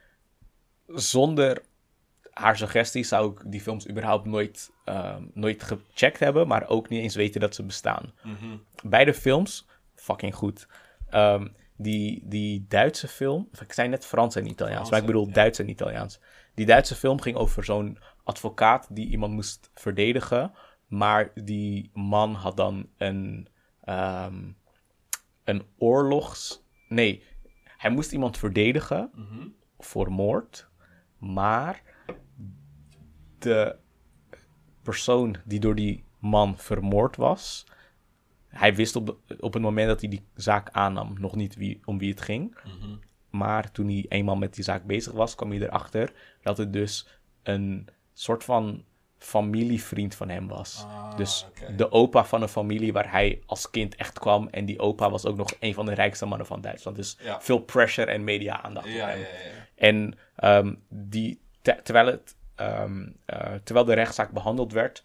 Zonder 0.86 1.62
haar 2.30 2.56
suggesties 2.56 3.08
zou 3.08 3.32
ik 3.32 3.42
die 3.46 3.60
films 3.60 3.88
überhaupt 3.88 4.26
nooit, 4.26 4.70
ehm, 4.84 5.22
nooit 5.34 5.62
gecheckt 5.62 6.18
hebben, 6.18 6.46
maar 6.48 6.68
ook 6.68 6.88
niet 6.88 7.02
eens 7.02 7.14
weten 7.14 7.40
dat 7.40 7.54
ze 7.54 7.62
bestaan. 7.62 8.12
Mhm. 8.22 8.56
Beide 8.84 9.14
films, 9.14 9.66
fucking 9.94 10.34
goed. 10.34 10.66
Ehm, 11.10 11.48
die, 11.76 12.22
die 12.24 12.64
Duitse 12.68 13.08
film, 13.08 13.48
ik 13.60 13.72
zei 13.72 13.88
net 13.88 14.06
Frans 14.06 14.34
en 14.36 14.46
Italiaans, 14.46 14.76
Frans, 14.76 14.90
maar 14.90 15.00
ik 15.00 15.06
bedoel 15.06 15.26
ja. 15.26 15.32
Duits 15.32 15.58
en 15.58 15.68
Italiaans. 15.68 16.20
Die 16.54 16.66
Duitse 16.66 16.94
film 16.94 17.20
ging 17.20 17.36
over 17.36 17.64
zo'n 17.64 17.98
advocaat 18.24 18.86
die 18.90 19.08
iemand 19.08 19.32
moest 19.32 19.70
verdedigen, 19.74 20.52
maar 20.86 21.30
die 21.34 21.90
man 21.94 22.34
had 22.34 22.56
dan 22.56 22.88
een, 22.96 23.48
ehm, 23.84 24.42
een 25.44 25.62
oorlogs... 25.78 26.64
Nee, 26.88 27.22
hij 27.76 27.90
moest 27.90 28.12
iemand 28.12 28.38
verdedigen 28.38 29.10
Mhm. 29.14 29.48
voor 29.78 30.10
moord, 30.12 30.68
maar 31.18 31.82
de 33.38 33.76
persoon 34.82 35.36
die 35.44 35.60
door 35.60 35.74
die 35.74 36.04
man 36.18 36.58
vermoord 36.58 37.16
was, 37.16 37.66
hij 38.48 38.74
wist 38.74 38.96
op, 38.96 39.06
de- 39.06 39.36
op 39.40 39.52
het 39.52 39.62
moment 39.62 39.88
dat 39.88 40.00
hij 40.00 40.10
die 40.10 40.26
zaak 40.34 40.68
aannam 40.70 41.14
nog 41.20 41.34
niet 41.34 41.56
wie, 41.56 41.80
om 41.84 41.98
wie 41.98 42.10
het 42.10 42.20
ging. 42.20 42.56
Mhm. 42.64 42.94
Maar 43.30 43.72
toen 43.72 43.86
hij 43.88 44.04
eenmaal 44.08 44.36
met 44.36 44.54
die 44.54 44.64
zaak 44.64 44.84
bezig 44.84 45.12
was, 45.12 45.34
kwam 45.34 45.50
hij 45.50 45.60
erachter 45.60 46.12
dat 46.42 46.58
het 46.58 46.72
dus 46.72 47.08
een 47.42 47.88
soort 48.12 48.44
van 48.44 48.84
familievriend 49.18 50.14
van 50.14 50.28
hem 50.28 50.48
was. 50.48 50.84
Ah, 50.86 51.16
dus 51.16 51.46
de 51.76 51.90
opa 51.92 52.24
van 52.24 52.42
een 52.42 52.48
familie 52.48 52.92
waar 52.92 53.10
hij 53.10 53.42
als 53.46 53.70
kind 53.70 53.94
echt 53.94 54.18
kwam. 54.18 54.48
En 54.50 54.64
die 54.64 54.78
opa 54.78 55.10
was 55.10 55.24
ook 55.26 55.36
nog 55.36 55.52
een 55.60 55.74
van 55.74 55.86
de 55.86 55.94
rijkste 55.94 56.26
mannen 56.26 56.46
van 56.46 56.60
Duitsland. 56.60 56.96
Dus 56.96 57.18
Ja. 57.22 57.40
veel 57.40 57.58
pressure 57.58 58.10
en 58.10 58.24
media-aandacht. 58.24 58.86
op 58.86 58.92
Ja, 58.92 59.06
hem. 59.08 59.18
ja, 59.18 59.24
ja. 59.26 59.65
En 59.76 60.14
ehm, 60.36 60.74
die, 60.88 61.40
te- 61.62 61.80
terwijl, 61.82 62.06
het, 62.06 62.36
ehm, 62.54 63.08
eh, 63.24 63.54
terwijl 63.64 63.86
de 63.86 63.94
rechtszaak 63.94 64.30
behandeld 64.30 64.72
werd, 64.72 65.04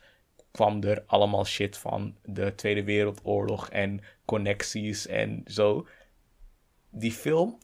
kwam 0.52 0.84
er 0.84 1.04
allemaal 1.06 1.46
shit 1.46 1.78
van 1.78 2.16
de 2.26 2.56
Tweede 2.56 2.84
Wereldoorlog 2.84 3.70
en 3.70 4.02
connecties 4.26 5.08
en 5.08 5.42
zo. 5.46 5.88
Die 6.90 7.12
film 7.12 7.58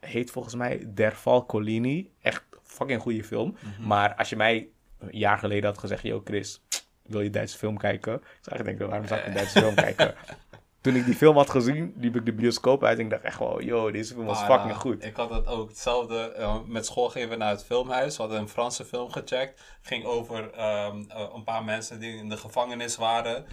heet 0.00 0.30
volgens 0.30 0.54
mij 0.54 0.86
Der 0.94 1.12
Val 1.16 1.46
Collini. 1.46 2.12
Echt 2.22 2.44
fucking 2.62 3.00
goede 3.00 3.24
film. 3.24 3.56
Maar 3.80 4.14
als 4.14 4.28
je 4.28 4.36
mij 4.36 4.68
een 4.98 5.08
jaar 5.18 5.38
geleden 5.38 5.64
had 5.64 5.78
gezegd, 5.78 6.02
yo 6.02 6.20
Chris, 6.24 6.62
wil 7.02 7.20
je 7.20 7.30
Duitse 7.30 7.58
film 7.58 7.76
kijken? 7.78 8.14
Ik 8.14 8.38
zou 8.40 8.56
echt 8.56 8.64
denken, 8.64 8.88
waarom 8.88 9.06
zou 9.06 9.20
ik 9.20 9.26
een 9.26 9.32
Duitse 9.34 9.58
film 9.60 9.74
kijken? 9.74 10.14
Toen 10.84 10.94
ik 10.96 11.04
die 11.04 11.14
film 11.14 11.36
had 11.36 11.50
gezien, 11.50 11.94
liep 11.96 12.16
ik 12.16 12.24
de 12.24 12.32
bioscoop 12.32 12.84
uit 12.84 12.98
en 12.98 13.04
ik 13.04 13.10
dacht 13.10 13.22
echt 13.22 13.38
wel, 13.38 13.62
yo, 13.62 13.90
deze 13.90 14.14
film 14.14 14.26
was 14.26 14.42
fucking 14.42 14.70
eh, 14.70 14.78
goed. 14.78 15.04
Ik 15.04 15.16
had 15.16 15.30
het 15.30 15.46
ook 15.46 15.68
hetzelfde. 15.68 16.18
eh, 16.32 16.56
met 16.66 16.86
school 16.86 17.08
gingen 17.08 17.28
we 17.28 17.36
naar 17.36 17.50
het 17.50 17.64
filmhuis. 17.64 18.16
We 18.16 18.22
hadden 18.22 18.40
een 18.40 18.48
Franse 18.48 18.84
film 18.84 19.10
gecheckt. 19.10 19.62
ging 19.82 20.04
over 20.04 20.50
ehm, 20.52 21.02
eh, 21.08 21.26
een 21.34 21.44
paar 21.44 21.64
mensen 21.64 22.00
die 22.00 22.16
in 22.16 22.28
de 22.28 22.36
gevangenis 22.36 22.96
waren. 22.96 23.44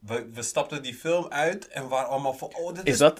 We, 0.00 0.28
we 0.32 0.42
stapten 0.42 0.82
die 0.82 0.94
film 0.94 1.26
uit 1.28 1.68
en 1.68 1.88
waren 1.88 2.08
allemaal 2.08 2.34
van... 2.34 2.48
Oh, 2.54 2.74
dit 2.74 2.86
is, 2.86 2.92
Is 2.92 2.98
dat-. 2.98 3.18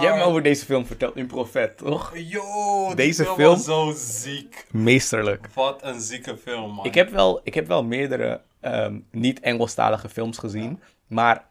hebt 0.00 0.16
me 0.16 0.22
over 0.22 0.42
deze 0.42 0.64
film 0.64 0.86
verteld 0.86 1.16
in 1.16 1.26
Profet, 1.26 1.76
toch? 1.78 2.12
Yo, 2.16 2.94
Deze 2.94 3.22
film, 3.24 3.36
film- 3.36 3.50
was 3.54 3.64
zo 3.64 3.92
ziek. 3.96 4.66
Meesterlijk. 4.70 5.48
Wat 5.54 5.82
een 5.82 6.00
zieke 6.00 6.36
film, 6.36 6.70
man. 6.74 6.84
Ik 6.84 6.94
heb 6.94 7.10
wel, 7.10 7.40
ik 7.44 7.54
heb 7.54 7.66
wel 7.66 7.84
meerdere 7.84 8.40
ehm, 8.60 8.98
niet-Engelstalige 9.10 10.08
films 10.08 10.38
gezien. 10.38 10.80
Maar 11.06 11.48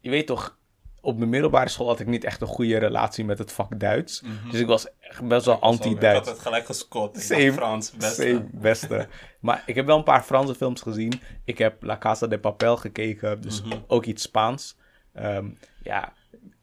je 0.00 0.10
weet 0.10 0.26
toch, 0.26 0.60
op 1.04 1.18
mijn 1.18 1.30
middelbare 1.30 1.68
school 1.68 1.86
had 1.86 2.00
ik 2.00 2.06
niet 2.06 2.24
echt 2.24 2.40
een 2.40 2.46
goede 2.46 2.76
relatie 2.78 3.24
met 3.24 3.38
het 3.38 3.52
vak 3.52 3.80
Duits. 3.80 4.22
Dus 4.50 4.60
ik 4.60 4.66
was 4.66 4.86
echt 5.00 5.22
best 5.28 5.44
wel 5.46 5.54
Zo, 5.54 5.60
Ik 5.60 5.60
had 5.60 5.62
anti-Duits. 5.62 6.28
het 6.28 6.38
gelijk 6.38 6.66
gescot. 6.66 7.18
Same, 7.20 7.52
Frans, 7.52 7.90
beste. 7.90 8.22
Same, 8.22 8.44
beste. 8.52 9.06
maar 9.40 9.62
ik 9.66 9.74
heb 9.74 9.86
wel 9.86 9.96
een 9.98 10.02
paar 10.04 10.22
Franse 10.22 10.54
films 10.54 10.80
gezien. 10.80 11.20
Ik 11.44 11.58
heb 11.58 11.82
La 11.82 11.98
Casa 11.98 12.26
de 12.26 12.38
Papel 12.38 12.76
gekeken, 12.76 13.40
dus 13.40 13.62
Mhm. 13.62 13.78
ook 13.86 14.04
iets 14.04 14.22
Spaans. 14.22 14.76
Ehm, 15.12 15.46
ja, 15.82 16.12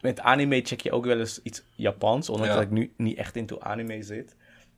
met 0.02 0.20
anime 0.20 0.62
check 0.62 0.82
je 0.82 0.92
ook 0.92 1.06
wel 1.06 1.20
eens 1.20 1.40
iets 1.44 1.64
Japans, 1.76 2.30
ondanks 2.30 2.50
Ja. 2.54 2.56
dat 2.60 2.64
ik 2.66 2.72
nu 2.72 2.94
niet 2.98 3.18
echt 3.18 3.36
into 3.36 3.60
anime 3.60 4.04
zit. 4.04 4.36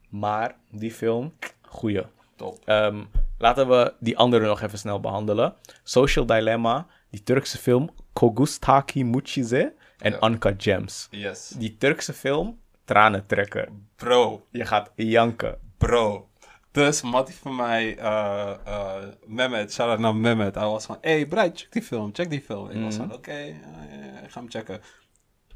Maar 0.08 0.54
die 0.70 0.92
film, 0.92 1.32
goeie. 1.62 2.02
Top. 2.36 2.58
Ehm, 2.64 3.02
laten 3.38 3.68
we 3.68 3.94
die 4.00 4.18
andere 4.18 4.46
nog 4.46 4.60
even 4.60 4.78
snel 4.78 5.00
behandelen. 5.00 5.54
Social 5.82 6.26
Dilemma, 6.26 6.86
die 7.12 7.22
Turkse 7.22 7.58
film 7.58 7.90
Kogustaki 8.12 9.04
Mucize 9.04 9.74
en 9.98 10.12
Ja. 10.12 10.28
Uncut 10.28 10.62
Gems. 10.62 11.08
Yes. 11.10 11.48
Die 11.58 11.76
Turkse 11.76 12.12
film, 12.12 12.58
tranentrekker. 12.84 13.68
Bro, 13.96 14.46
Je 14.50 14.64
gaat 14.66 14.90
janken. 14.96 15.58
Bro. 15.78 16.28
Dus 16.72 17.02
Mattie 17.02 17.34
van 17.34 17.56
mij, 17.56 17.98
eh 17.98 18.54
eh 18.64 19.02
Mehmet, 19.26 19.72
shout-out 19.72 19.98
naar 19.98 20.14
Mehmet. 20.16 20.54
Hij 20.54 20.64
was 20.66 20.86
van, 20.86 20.98
hey 21.00 21.26
Bright, 21.26 21.58
check 21.58 21.72
die 21.72 21.82
film, 21.82 22.10
check 22.12 22.30
die 22.30 22.40
film. 22.40 22.70
Ik 22.70 22.82
was 22.82 22.96
van, 22.96 23.12
oké, 23.12 23.32
ja, 23.32 23.56
ja, 23.90 24.04
ja, 24.04 24.20
ik 24.20 24.30
ga 24.30 24.40
hem 24.40 24.50
checken. 24.50 24.80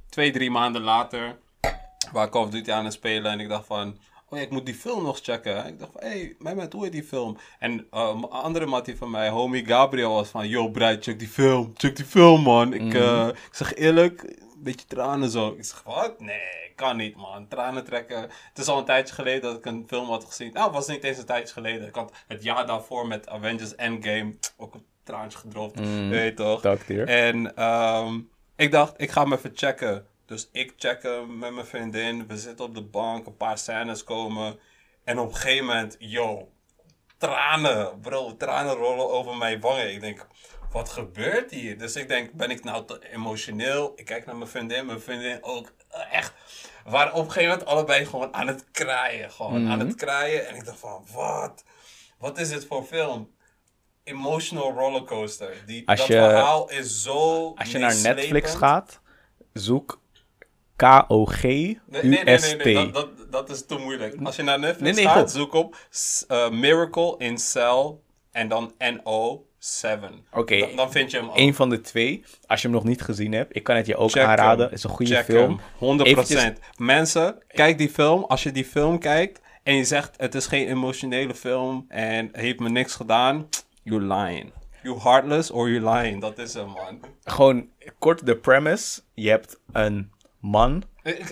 Twee, 0.09 0.31
drie 0.33 0.51
maanden 0.51 0.83
later, 0.83 1.37
waar 2.13 2.29
Call 2.29 2.43
of 2.43 2.51
Duty 2.51 2.73
aan 2.73 2.85
het 2.85 2.93
spelen. 2.93 3.33
En 3.33 3.41
ik 3.41 3.49
dacht 3.49 3.67
van, 3.67 3.99
oh 4.29 4.39
ja, 4.39 4.45
ik 4.45 4.51
moet 4.51 4.67
die 4.67 4.75
film 4.75 5.03
nog 5.03 5.19
checken. 5.23 5.67
Ik 5.67 5.79
dacht 5.79 5.93
van, 5.93 6.01
hey 6.01 6.35
Mehmet, 6.39 6.73
hoe 6.73 6.83
heet 6.83 6.93
die 6.93 7.05
film? 7.05 7.37
En 7.59 7.87
eh, 7.91 8.13
een 8.15 8.31
andere 8.31 8.67
Mattie 8.67 8.97
van 8.97 9.11
mij, 9.11 9.29
homie 9.29 9.67
Gabriel, 9.67 10.13
was 10.13 10.29
van, 10.29 10.49
yo 10.49 10.69
Bright, 10.69 11.05
check 11.05 11.19
die 11.19 11.29
film, 11.29 11.73
check 11.77 11.97
die 11.97 12.05
film 12.05 12.43
man. 12.43 12.73
Ik, 12.73 12.95
eh, 12.95 13.29
ik 13.29 13.55
zeg 13.55 13.75
eerlijk, 13.75 14.23
een 14.23 14.63
beetje 14.63 14.87
tranen 14.87 15.31
zo. 15.31 15.55
Ik 15.59 15.65
zeg, 15.65 15.83
wat? 15.83 16.21
Nee, 16.21 16.73
kan 16.75 16.97
niet, 16.97 17.17
man. 17.17 17.49
Tranen 17.49 17.85
trekken. 17.85 18.21
Het 18.21 18.59
is 18.59 18.69
al 18.69 18.79
een 18.79 18.85
tijdje 18.85 19.15
geleden 19.15 19.43
dat 19.43 19.57
ik 19.57 19.65
een 19.67 19.85
film 19.87 20.09
had 20.09 20.25
gezien. 20.25 20.53
Nou, 20.53 20.65
het 20.65 20.75
was 20.75 20.87
niet 20.87 21.05
eens 21.05 21.19
een 21.19 21.25
tijdje 21.25 21.53
geleden. 21.53 21.89
Ik 21.89 21.95
had 21.95 22.13
het 22.27 22.43
jaar 22.43 22.67
daarvoor 22.67 23.07
met 23.07 23.29
Avengers 23.29 23.75
Endgame 23.75 24.35
ook 24.57 24.75
een 24.75 24.85
traantje 25.05 25.39
gedropt. 25.39 25.81
Weet 26.09 26.25
je 26.25 26.35
toch? 26.35 26.61
En 27.07 27.57
ehm, 27.57 28.21
ik 28.57 28.71
dacht, 28.71 28.95
ik 28.97 29.11
ga 29.11 29.23
hem 29.23 29.33
even 29.33 29.51
checken. 29.55 30.07
Dus 30.27 30.49
ik 30.53 30.73
check 30.77 31.03
hem 31.03 31.39
met 31.39 31.53
mijn 31.53 31.67
vriendin. 31.67 32.27
We 32.27 32.37
zitten 32.39 32.65
op 32.65 32.75
de 32.75 32.83
bank, 32.83 33.27
een 33.27 33.37
paar 33.37 33.59
scènes 33.59 34.05
komen. 34.05 34.59
En 35.05 35.19
op 35.19 35.29
een 35.29 35.35
gegeven 35.35 35.65
moment, 35.67 35.97
yo, 35.99 36.49
tranen, 37.19 38.01
bro, 38.01 38.37
tranen 38.37 38.75
rollen 38.75 39.11
over 39.11 39.37
mijn 39.37 39.61
wangen. 39.61 39.93
Ik 39.93 40.01
denk, 40.01 40.27
wat 40.73 40.89
gebeurt 40.89 41.51
hier? 41.51 41.79
Dus 41.79 41.97
ik 41.97 42.09
denk, 42.09 42.33
ben 42.33 42.51
ik 42.51 42.65
nou 42.65 42.85
te 42.87 43.09
emotioneel? 43.13 43.93
Ik 43.97 44.05
kijk 44.05 44.27
naar 44.27 44.37
mijn 44.37 44.51
vriendin, 44.51 44.87
mijn 44.87 45.01
vriendin 45.01 45.39
ook 45.43 45.73
echt. 46.11 46.33
We 46.85 46.91
waren 46.91 47.13
op 47.13 47.25
een 47.25 47.31
gegeven 47.33 47.51
moment 47.51 47.69
allebei 47.69 48.07
gewoon 48.07 48.35
aan 48.35 48.47
het 48.47 48.65
kraaien. 48.71 49.31
Gewoon 49.31 49.69
aan 49.69 49.79
het 49.81 49.95
kraaien. 49.95 50.47
En 50.49 50.55
ik 50.55 50.65
dacht 50.65 50.79
van, 50.79 51.07
wat? 51.13 51.65
Wat 52.19 52.39
is 52.39 52.49
dit 52.49 52.67
voor 52.67 52.85
film? 52.85 53.35
Emotional 54.05 54.73
rollercoaster. 54.73 55.63
Die, 55.67 55.89
Als 55.89 55.99
dat 55.99 56.07
je- 56.09 56.13
verhaal 56.15 56.71
is 56.71 57.03
zo 57.03 57.53
Als 57.55 57.71
je 57.71 57.79
naar. 57.79 57.97
Netflix 57.97 58.55
gaat, 58.55 59.01
zoek 59.53 60.01
Nee, 60.77 62.03
nee, 62.03 62.25
nee, 62.25 62.39
nee, 62.39 62.57
nee, 62.57 62.75
dat, 62.75 62.93
dat, 62.93 63.33
dat 63.33 63.51
is 63.51 63.67
te 63.67 63.77
moeilijk. 63.79 64.17
Als 64.23 64.37
je 64.37 64.43
naar 64.43 64.59
Netflix 64.59 64.97
Nee, 64.97 65.07
gaat, 65.07 65.31
zoek 65.31 65.53
op 65.53 65.77
eh, 66.29 66.51
Miracle 66.51 67.15
in 67.19 67.39
Cell 67.39 67.95
en 68.33 68.49
dan 68.49 68.73
NO7. 68.73 70.01
Oké. 70.33 70.59
Dan, 70.59 70.77
dan 70.77 70.91
vind 70.93 71.11
je 71.11 71.17
hem. 71.17 71.31
Eén 71.35 71.55
van 71.55 71.69
de 71.71 71.81
twee. 71.81 72.25
Als 72.47 72.63
je 72.63 72.69
hem 72.69 72.77
nog 72.77 72.85
niet 72.87 73.03
gezien 73.03 73.33
hebt, 73.33 73.57
ik 73.57 73.63
kan 73.63 73.77
het 73.77 73.87
je 73.87 73.97
ook 73.97 74.11
Check 74.11 74.23
aanraden. 74.23 74.65
hem. 74.65 74.75
is 74.75 74.85
een 74.85 74.91
goede 74.91 75.15
Check 75.15 75.25
film. 75.25 75.61
hem. 75.79 75.99
100%. 75.99 76.07
Eventjes- 76.07 76.53
Mensen, 76.77 77.43
kijk 77.49 77.79
die 77.79 77.91
film. 77.91 78.25
Als 78.25 78.43
je 78.43 78.53
die 78.53 78.65
film 78.65 78.99
kijkt 78.99 79.41
en 79.63 79.75
je 79.75 79.85
zegt 79.85 80.15
het 80.17 80.35
is 80.35 80.47
geen 80.47 80.69
emotionele 80.69 81.35
film 81.35 81.85
en 81.89 82.29
heeft 82.33 82.59
me 82.61 82.69
niks 82.69 82.95
gedaan, 82.95 83.49
you 83.83 84.01
lying. 84.03 84.53
You 84.83 84.99
heartless 85.01 85.51
or 85.51 85.71
you 85.71 85.91
lying. 85.97 86.21
Dat 86.21 86.39
is 86.39 86.55
hem, 86.55 86.67
man. 86.67 87.01
Gewoon 87.25 87.69
kort 87.99 88.27
de 88.27 88.37
premise. 88.37 89.01
Je 89.15 89.29
hebt 89.29 89.61
een 89.73 90.11
man, 90.41 90.83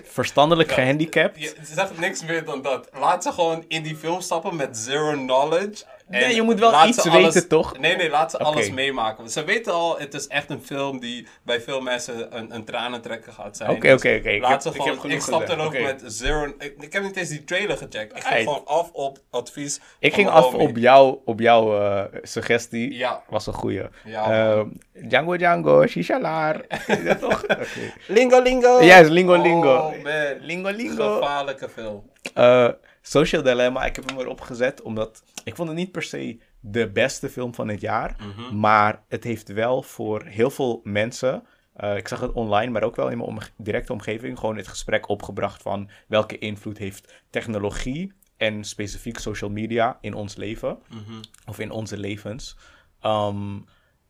verstandelijk 0.04 0.72
gehandicapt. 0.72 1.40
Je 1.40 1.54
zegt 1.62 1.98
niks 1.98 2.24
meer 2.24 2.44
dan 2.44 2.62
dat. 2.62 2.88
Laat 2.92 3.22
ze 3.22 3.32
gewoon 3.32 3.64
in 3.68 3.82
die 3.82 3.96
film 3.96 4.20
stappen 4.20 4.56
met 4.56 4.76
zero 4.76 5.12
knowledge. 5.12 5.84
Nee, 6.08 6.34
je 6.34 6.42
moet 6.42 6.58
wel 6.58 6.86
iets 6.86 7.02
ze 7.02 7.10
alles- 7.10 7.34
weten, 7.34 7.48
toch? 7.48 7.78
Nee, 7.78 7.96
nee, 7.96 8.10
laat 8.10 8.30
ze 8.30 8.38
alles 8.38 8.70
meemaken. 8.70 9.16
Want 9.16 9.32
ze 9.32 9.44
weten 9.44 9.72
al, 9.72 9.98
het 9.98 10.14
is 10.14 10.26
echt 10.26 10.50
een 10.50 10.62
film 10.64 11.00
die 11.00 11.26
bij 11.42 11.60
veel 11.60 11.80
mensen 11.80 12.36
een, 12.38 12.54
een 12.54 12.64
tranentrekker 12.64 13.32
gaat 13.32 13.56
zijn. 13.56 13.70
Oké, 13.70 13.80
Dus 13.80 13.92
oké, 13.92 14.16
oké. 14.18 14.28
Ik 14.30 14.40
Laat 14.40 14.50
heb- 14.50 14.60
ze 14.74 14.78
ik 14.78 14.84
heb 14.84 14.98
genoeg 14.98 15.16
ik 15.16 15.22
stap 15.22 15.48
er 15.48 15.58
ook 15.58 15.78
met 15.78 16.02
zero... 16.06 16.44
Ik, 16.58 16.74
ik 16.80 16.92
heb 16.92 17.02
niet 17.02 17.16
eens 17.16 17.28
die 17.28 17.44
trailer 17.44 17.76
gecheckt. 17.76 18.16
Ik 18.16 18.22
ging 18.24 18.38
gewoon 18.48 18.62
af 18.66 18.90
op 18.92 19.18
advies 19.30 19.80
Ik 19.98 20.14
ging 20.14 20.28
af 20.28 20.44
homie. 20.44 20.68
op, 20.68 20.76
jou, 20.76 21.18
op 21.24 21.40
jouw 21.40 21.80
eh, 21.80 22.02
suggestie. 22.22 22.94
Ja. 22.94 23.22
Was 23.28 23.46
een 23.46 23.52
goeie. 23.52 23.82
Ja, 24.04 24.30
Ehm, 24.56 24.68
Django 25.08 25.36
Django, 25.36 25.86
Shishalaar. 25.86 26.60
ja, 27.04 27.14
toch? 27.28 27.42
Oké. 27.42 27.58
Lingo 28.06 28.42
Lingo! 28.42 28.82
Juist, 28.82 29.10
Lingo 29.10 29.42
Lingo. 29.42 29.74
Oh 29.76 30.02
man, 30.02 30.36
Lingo 30.40 30.70
Lingo. 30.70 31.14
gevaarlijke 31.14 31.68
film. 31.68 32.10
Eh, 32.34 32.68
Social 33.06 33.42
Dilemma, 33.42 33.84
ik 33.84 33.96
heb 33.96 34.08
hem 34.08 34.18
erop 34.18 34.40
gezet 34.40 34.82
omdat 34.82 35.22
ik 35.44 35.56
vond 35.56 35.68
het 35.68 35.78
niet 35.78 35.92
per 35.92 36.02
se 36.02 36.38
de 36.60 36.90
beste 36.90 37.28
film 37.28 37.54
van 37.54 37.68
het 37.68 37.80
jaar, 37.80 38.16
Mhm. 38.18 38.58
maar 38.58 39.02
het 39.08 39.24
heeft 39.24 39.48
wel 39.48 39.82
voor 39.82 40.22
heel 40.24 40.50
veel 40.50 40.80
mensen, 40.84 41.46
eh, 41.74 41.96
ik 41.96 42.08
zag 42.08 42.20
het 42.20 42.32
online, 42.32 42.70
maar 42.72 42.82
ook 42.82 42.96
wel 42.96 43.08
in 43.10 43.16
mijn 43.18 43.28
omge- 43.28 43.50
directe 43.56 43.92
omgeving, 43.92 44.38
gewoon 44.38 44.56
het 44.56 44.68
gesprek 44.68 45.08
opgebracht 45.08 45.62
van 45.62 45.90
welke 46.06 46.38
invloed 46.38 46.78
heeft 46.78 47.14
technologie 47.30 48.12
en 48.36 48.64
specifiek 48.64 49.18
social 49.18 49.50
media 49.50 49.98
in 50.00 50.14
ons 50.14 50.36
leven 50.36 50.78
Mhm. 50.88 51.22
of 51.46 51.58
in 51.58 51.70
onze 51.70 51.96
levens. 51.98 52.56
Ehm, 53.00 53.58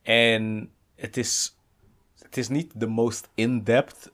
en 0.02 0.70
het 0.96 1.16
is, 1.16 1.56
het 2.18 2.36
is 2.36 2.48
niet 2.48 2.72
de 2.74 2.86
most 2.86 3.28
in-depth 3.34 4.12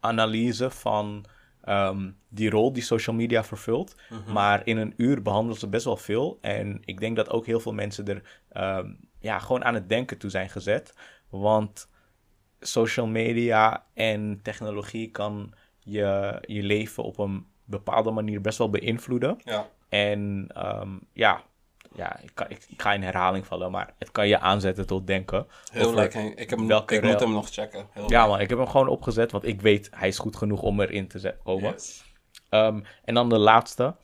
analyse 0.00 0.70
van 0.70 1.24
ehm, 1.62 2.10
die 2.28 2.50
rol 2.50 2.72
die 2.72 2.82
social 2.82 3.16
media 3.16 3.44
vervult. 3.44 3.96
Maar 4.32 4.66
in 4.66 4.76
een 4.76 4.94
uur 4.96 5.22
behandelen 5.22 5.58
ze 5.58 5.68
best 5.68 5.84
wel 5.84 5.96
veel. 5.96 6.38
En 6.40 6.80
ik 6.84 7.00
denk 7.00 7.16
dat 7.16 7.30
ook 7.30 7.46
heel 7.46 7.60
veel 7.60 7.72
mensen 7.72 8.08
er 8.08 8.40
ehm, 8.48 8.92
ja, 9.20 9.38
gewoon 9.38 9.64
aan 9.64 9.74
het 9.74 9.88
denken 9.88 10.18
toe 10.18 10.30
zijn 10.30 10.50
gezet. 10.50 10.94
Want 11.28 11.88
social 12.60 13.06
media 13.06 13.86
en 13.94 14.40
technologie 14.42 15.10
kan 15.10 15.52
je, 15.78 16.38
je 16.46 16.62
leven 16.62 17.02
op 17.02 17.18
een 17.18 17.46
bepaalde 17.64 18.10
manier 18.10 18.40
best 18.40 18.58
wel 18.58 18.70
beïnvloeden. 18.70 19.38
Ja. 19.44 19.68
En 19.88 20.46
ehm, 20.54 20.98
ja, 21.12 21.42
ja 21.94 22.20
ik, 22.20 22.30
kan, 22.34 22.46
ik, 22.50 22.64
ik 22.68 22.82
ga 22.82 22.92
in 22.92 23.02
herhaling 23.02 23.46
vallen, 23.46 23.70
maar 23.70 23.94
het 23.98 24.10
kan 24.10 24.28
je 24.28 24.38
aanzetten 24.38 24.86
tot 24.86 25.06
denken. 25.06 25.46
Heel 25.72 25.94
leuk. 25.94 26.14
Ik, 26.14 26.50
heb 26.50 26.58
hem, 26.58 26.66
welke 26.66 26.94
ik 26.94 27.02
moet 27.02 27.20
hem 27.20 27.32
nog 27.32 27.48
checken. 27.48 27.86
Heel 27.90 28.10
Ja 28.10 28.20
leuk. 28.20 28.30
man, 28.30 28.40
ik 28.40 28.48
heb 28.48 28.58
hem 28.58 28.68
gewoon 28.68 28.88
opgezet, 28.88 29.32
want 29.32 29.44
ik 29.44 29.60
weet 29.60 29.88
hij 29.94 30.08
is 30.08 30.18
goed 30.18 30.36
genoeg 30.36 30.62
om 30.62 30.80
erin 30.80 31.08
te 31.08 31.36
komen. 31.44 31.70
Yes. 31.72 32.04
Ehm, 32.48 32.80
en 33.04 33.14
dan 33.14 33.28
de 33.28 33.38
laatste, 33.38 33.94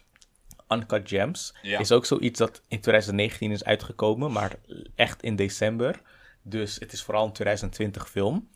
Uncut 0.68 1.08
Gems, 1.08 1.54
Ja. 1.62 1.78
is 1.78 1.92
ook 1.92 2.06
zoiets 2.06 2.38
dat 2.38 2.62
in 2.68 2.80
2019 2.80 3.50
is 3.50 3.64
uitgekomen, 3.64 4.32
maar 4.32 4.52
echt 4.94 5.22
in 5.22 5.36
december. 5.36 6.00
Dus 6.42 6.76
het 6.78 6.92
is 6.92 7.02
vooral 7.02 7.24
een 7.26 7.32
2020 7.32 8.08
film. 8.10 8.48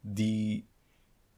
Die 0.00 0.68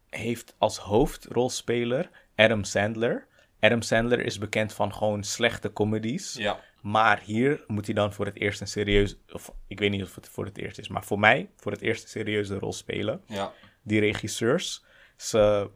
heeft 0.09 0.55
als 0.57 0.77
hoofdrolspeler 0.77 2.09
Adam 2.35 2.63
Sandler. 2.63 3.27
Adam 3.59 3.81
Sandler 3.81 4.19
is 4.25 4.37
bekend 4.37 4.73
van 4.73 4.93
gewoon 4.93 5.23
slechte 5.23 5.73
comedies. 5.73 6.33
Ja. 6.33 6.59
Maar 6.81 7.21
hier 7.21 7.63
moet 7.67 7.85
hij 7.85 7.95
dan 7.95 8.13
voor 8.13 8.25
het 8.25 8.39
eerst 8.39 8.61
een 8.61 8.67
serieus... 8.67 9.17
Of 9.31 9.53
ik 9.67 9.79
weet 9.79 9.91
niet 9.91 10.03
of 10.03 10.15
het 10.15 10.29
voor 10.29 10.45
het 10.45 10.57
eerst 10.57 10.77
is, 10.77 10.87
maar 10.87 11.03
voor 11.03 11.19
mij 11.19 11.49
voor 11.55 11.71
het 11.71 11.81
eerst 11.81 12.03
een 12.03 12.09
serieuze 12.09 12.57
rol 12.57 12.73
spelen. 12.73 13.21
Ja. 13.25 13.53
Die 13.81 13.99
regisseurs, 13.99 14.85
ze 15.17 15.69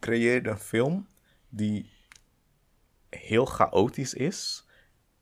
creëerden 0.00 0.52
een 0.52 0.58
film 0.58 1.08
die 1.48 1.90
heel 3.08 3.44
chaotisch 3.44 4.14
is 4.14 4.66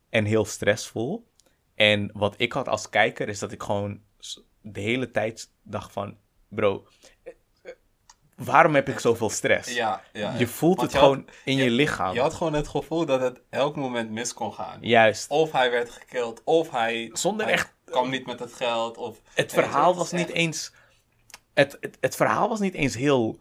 en 0.09 0.25
heel 0.25 0.45
stressvol. 0.45 1.29
En 1.75 2.11
wat 2.13 2.35
ik 2.37 2.53
had 2.53 2.69
als 2.69 2.89
kijker 2.89 3.29
is 3.29 3.39
dat 3.39 3.53
ik 3.53 3.63
gewoon 3.63 4.03
de 4.61 4.81
hele 4.81 5.11
tijd 5.11 5.53
dacht 5.63 5.93
van... 5.93 6.19
Bro, 6.49 6.87
waarom 8.45 8.75
heb 8.75 8.89
ik 8.89 8.99
zoveel 8.99 9.31
stress? 9.31 9.75
Ja, 9.75 10.03
ja. 10.13 10.35
Je 10.39 10.47
voelt 10.47 10.77
Want 10.77 10.93
het 10.93 11.01
je 11.01 11.07
had- 11.07 11.15
gewoon 11.17 11.29
in 11.45 11.57
je 11.57 11.71
lichaam. 11.71 12.15
Je 12.15 12.21
had 12.21 12.35
gewoon 12.35 12.53
het 12.53 12.69
gevoel 12.69 13.07
dat 13.07 13.21
het 13.21 13.41
elk 13.51 13.77
moment 13.77 14.11
mis 14.11 14.35
kon 14.35 14.53
gaan. 14.53 14.79
Juist. 14.81 15.31
Of 15.31 15.53
hij 15.53 15.71
werd 15.71 15.91
gekild, 15.91 16.41
of 16.45 16.71
hij, 16.71 17.11
Zonder 17.13 17.45
hij 17.47 17.55
echt- 17.55 17.75
kwam 17.85 18.11
niet 18.11 18.27
met 18.27 18.41
het 18.41 18.53
geld. 18.53 18.97
Of, 18.97 19.21
Het 19.35 19.53
verhaal 19.53 19.95
was 19.95 20.13
niet 20.13 20.27
echt- 20.29 20.37
eens... 20.37 20.73
Het, 21.55 21.77
het, 21.81 21.97
het 22.01 22.17
verhaal 22.17 22.49
was 22.49 22.61
niet 22.61 22.75
eens 22.75 22.95
heel, 22.95 23.41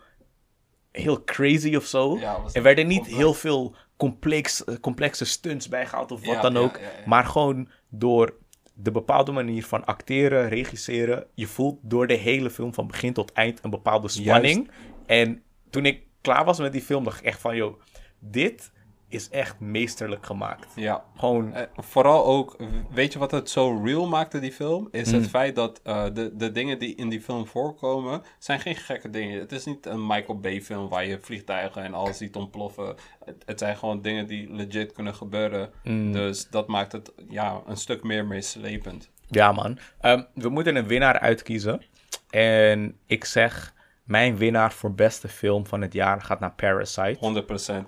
heel 0.91 1.23
crazy 1.23 1.75
of 1.75 1.85
zo. 1.85 2.17
Ja, 2.17 2.39
er 2.53 2.61
werden 2.61 2.87
niet 2.87 2.97
complex. 2.97 3.17
heel 3.19 3.33
veel 3.33 3.75
complex, 3.97 4.63
eh, 4.63 4.75
complexe 4.81 5.25
stunts 5.25 5.67
bijgehaald 5.67 6.11
of 6.11 6.25
wat 6.25 6.41
dan 6.41 6.57
ook. 6.57 6.79
Maar 7.05 7.25
gewoon 7.25 7.69
door 7.89 8.33
de 8.81 8.91
bepaalde 8.91 9.31
manier 9.31 9.65
van 9.65 9.85
acteren, 9.85 10.49
regisseren. 10.49 11.25
Je 11.33 11.47
voelt 11.47 11.79
door 11.81 12.07
de 12.07 12.13
hele 12.13 12.49
film 12.49 12.73
van 12.73 12.87
begin 12.87 13.13
tot 13.13 13.31
eind 13.31 13.63
een 13.63 13.69
bepaalde 13.69 14.07
spanning. 14.07 14.71
En 15.05 15.41
toen 15.69 15.85
ik 15.85 16.03
klaar 16.21 16.45
was 16.45 16.59
met 16.59 16.71
die 16.71 16.81
film, 16.81 17.03
dacht 17.03 17.19
ik 17.19 17.25
echt 17.25 17.41
van... 17.41 17.55
Yo, 17.55 17.77
dit 18.19 18.71
is 19.09 19.29
echt 19.29 19.59
meesterlijk 19.59 20.25
gemaakt. 20.25 20.67
Ja. 20.75 21.03
Gewoon... 21.17 21.53
Eh, 21.53 21.63
vooral 21.75 22.25
ook, 22.25 22.57
weet 22.91 23.13
je 23.13 23.19
wat 23.19 23.31
het 23.31 23.49
zo 23.49 23.81
real 23.83 24.07
maakte, 24.07 24.39
die 24.39 24.51
film? 24.51 24.87
Is 24.91 25.11
Mm. 25.11 25.19
het 25.19 25.29
feit 25.29 25.55
dat 25.55 25.79
eh, 25.83 26.05
de, 26.13 26.31
de 26.35 26.51
dingen 26.51 26.79
die 26.79 26.95
in 26.95 27.09
die 27.09 27.21
film 27.21 27.47
voorkomen, 27.47 28.21
zijn 28.39 28.59
geen 28.59 28.75
gekke 28.75 29.09
dingen. 29.09 29.39
Het 29.39 29.51
is 29.51 29.65
niet 29.65 29.85
een 29.85 30.07
Michael 30.07 30.39
Bay 30.39 30.61
film 30.61 30.89
waar 30.89 31.05
je 31.05 31.19
vliegtuigen 31.21 31.83
en 31.83 31.93
alles 31.93 32.17
ziet 32.17 32.35
ontploffen. 32.35 32.95
Het, 33.25 33.43
het 33.45 33.59
zijn 33.59 33.77
gewoon 33.77 34.01
dingen 34.01 34.27
die 34.27 34.51
legit 34.53 34.91
kunnen 34.91 35.15
gebeuren. 35.15 35.69
Mm. 35.83 36.11
Dus 36.11 36.49
dat 36.49 36.67
maakt 36.67 36.91
het 36.91 37.11
ja, 37.29 37.61
een 37.67 37.77
stuk 37.77 38.03
meer 38.03 38.25
meeslepend. 38.25 39.09
Ja, 39.27 39.51
man. 39.51 39.77
Ehm, 40.01 40.23
we 40.33 40.49
moeten 40.49 40.75
een 40.75 40.87
winnaar 40.87 41.19
uitkiezen. 41.19 41.81
En 42.29 42.97
ik 43.05 43.25
zeg, 43.25 43.73
mijn 44.09 44.37
winnaar 44.37 44.71
voor 44.71 44.93
beste 44.93 45.27
film 45.27 45.65
van 45.65 45.81
het 45.81 45.93
jaar 45.93 46.21
gaat 46.21 46.39
naar 46.39 46.53
Parasite. 46.53 47.43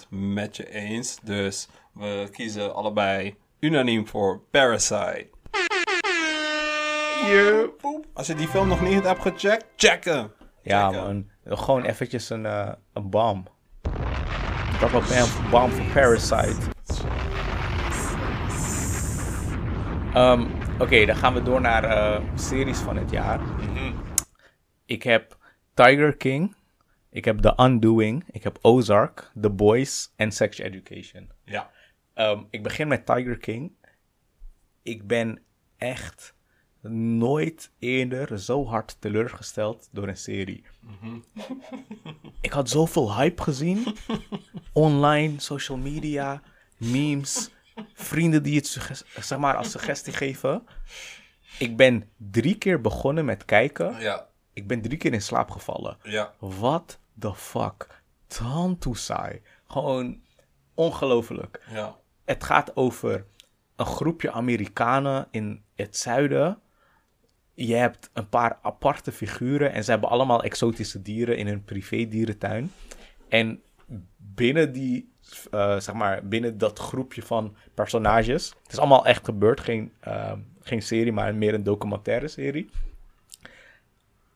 100% 0.06 0.08
met 0.10 0.58
je 0.58 0.72
eens. 0.72 1.20
Dus 1.24 1.68
we 1.94 2.28
kiezen 2.32 2.76
allebei 2.76 3.36
unaniem 3.60 4.08
voor 4.08 4.42
Parasite. 4.52 5.28
Als 8.14 8.28
je 8.28 8.36
die 8.36 8.48
film 8.48 8.68
nog 8.68 8.82
niet 8.82 9.04
hebt 9.04 9.22
gecheckt, 9.22 9.66
check 9.76 10.04
hem. 10.04 10.32
Ja, 10.62 10.92
man. 10.92 11.30
Gewoon 11.46 11.84
eventjes 11.84 12.30
een, 12.30 12.46
eh 12.46 12.72
een 12.94 13.10
bam. 13.10 13.46
Dat 14.80 14.92
was 14.92 15.10
een 15.10 15.50
bam 15.50 15.72
voor 15.72 15.86
Parasite. 15.94 16.70
Ehm, 20.14 20.46
Oké, 20.80 21.06
dan 21.06 21.16
gaan 21.16 21.34
we 21.34 21.44
door 21.44 21.62
naar 21.62 21.84
eh, 21.84 22.22
series 22.36 22.78
van 22.78 22.98
het 22.98 23.12
jaar. 23.12 23.40
Ik 24.86 25.04
heb 25.04 25.40
Tiger 25.82 26.18
King. 26.18 26.56
Ik 27.10 27.26
heb 27.26 27.40
The 27.40 27.54
Undoing. 27.58 28.24
Ik 28.32 28.44
heb 28.44 28.58
Ozark, 28.62 29.32
The 29.42 29.50
Boys 29.50 30.14
en 30.16 30.32
Sex 30.32 30.58
Education. 30.58 31.30
Ja. 31.46 31.72
Ehm, 32.14 32.44
ik 32.50 32.64
begin 32.64 32.88
met 32.88 33.06
Tiger 33.06 33.38
King. 33.38 33.72
Ik 34.84 35.08
ben 35.08 35.42
echt 35.78 36.34
nooit 37.20 37.72
eerder 37.80 38.40
zo 38.40 38.66
hard 38.66 38.98
teleurgesteld 39.00 39.90
door 39.92 40.08
een 40.08 40.18
serie. 40.18 40.64
ik 42.42 42.52
had 42.52 42.70
zoveel 42.70 43.16
hype 43.16 43.42
gezien. 43.42 43.96
Online, 44.74 45.40
social 45.40 45.78
media, 45.78 46.42
memes, 46.78 47.52
vrienden 47.94 48.44
die 48.44 48.56
het 48.56 48.68
zeg 49.20 49.38
maar 49.38 49.56
als 49.56 49.72
suggestie 49.72 50.14
geven. 50.14 50.64
Ik 51.60 51.78
ben 51.78 52.10
drie 52.18 52.56
keer 52.58 52.82
begonnen 52.82 53.26
met 53.26 53.46
kijken. 53.46 54.00
Ja. 54.00 54.30
Ik 54.54 54.68
ben 54.68 54.82
drie 54.82 54.98
keer 54.98 55.14
in 55.14 55.22
slaap 55.22 55.52
gevallen. 55.52 55.98
Ja. 56.04 56.34
What 56.40 57.00
the 57.20 57.36
fuck? 57.36 58.02
Tanto 58.28 58.94
saai. 58.94 59.42
Gewoon 59.68 60.22
ongelooflijk. 60.74 61.64
Ja. 61.70 61.96
Het 62.26 62.44
gaat 62.44 62.76
over 62.76 63.26
een 63.76 63.86
groepje 63.86 64.32
Amerikanen 64.32 65.28
in 65.32 65.64
het 65.76 65.98
zuiden. 65.98 66.60
Je 67.54 67.76
hebt 67.76 68.10
een 68.14 68.30
paar 68.30 68.60
aparte 68.62 69.12
figuren 69.12 69.72
en 69.72 69.84
ze 69.84 69.92
hebben 69.92 70.10
allemaal 70.10 70.44
exotische 70.44 71.02
dieren 71.02 71.38
in 71.38 71.48
hun 71.48 71.64
privé 71.64 72.08
dierentuin. 72.08 72.72
En 73.30 73.62
binnen 74.18 74.72
die, 74.72 75.14
eh, 75.52 75.80
zeg 75.80 75.96
maar, 75.96 76.28
binnen 76.28 76.58
dat 76.58 76.80
groepje 76.80 77.22
van 77.22 77.56
personages, 77.74 78.50
het 78.64 78.72
is 78.72 78.78
allemaal 78.78 79.06
echt 79.06 79.26
gebeurd, 79.26 79.60
geen, 79.60 79.92
eh, 80.00 80.34
geen 80.62 80.82
serie, 80.82 81.12
maar 81.12 81.36
meer 81.36 81.54
een 81.54 81.64
documentaire 81.64 82.28
serie. 82.28 82.70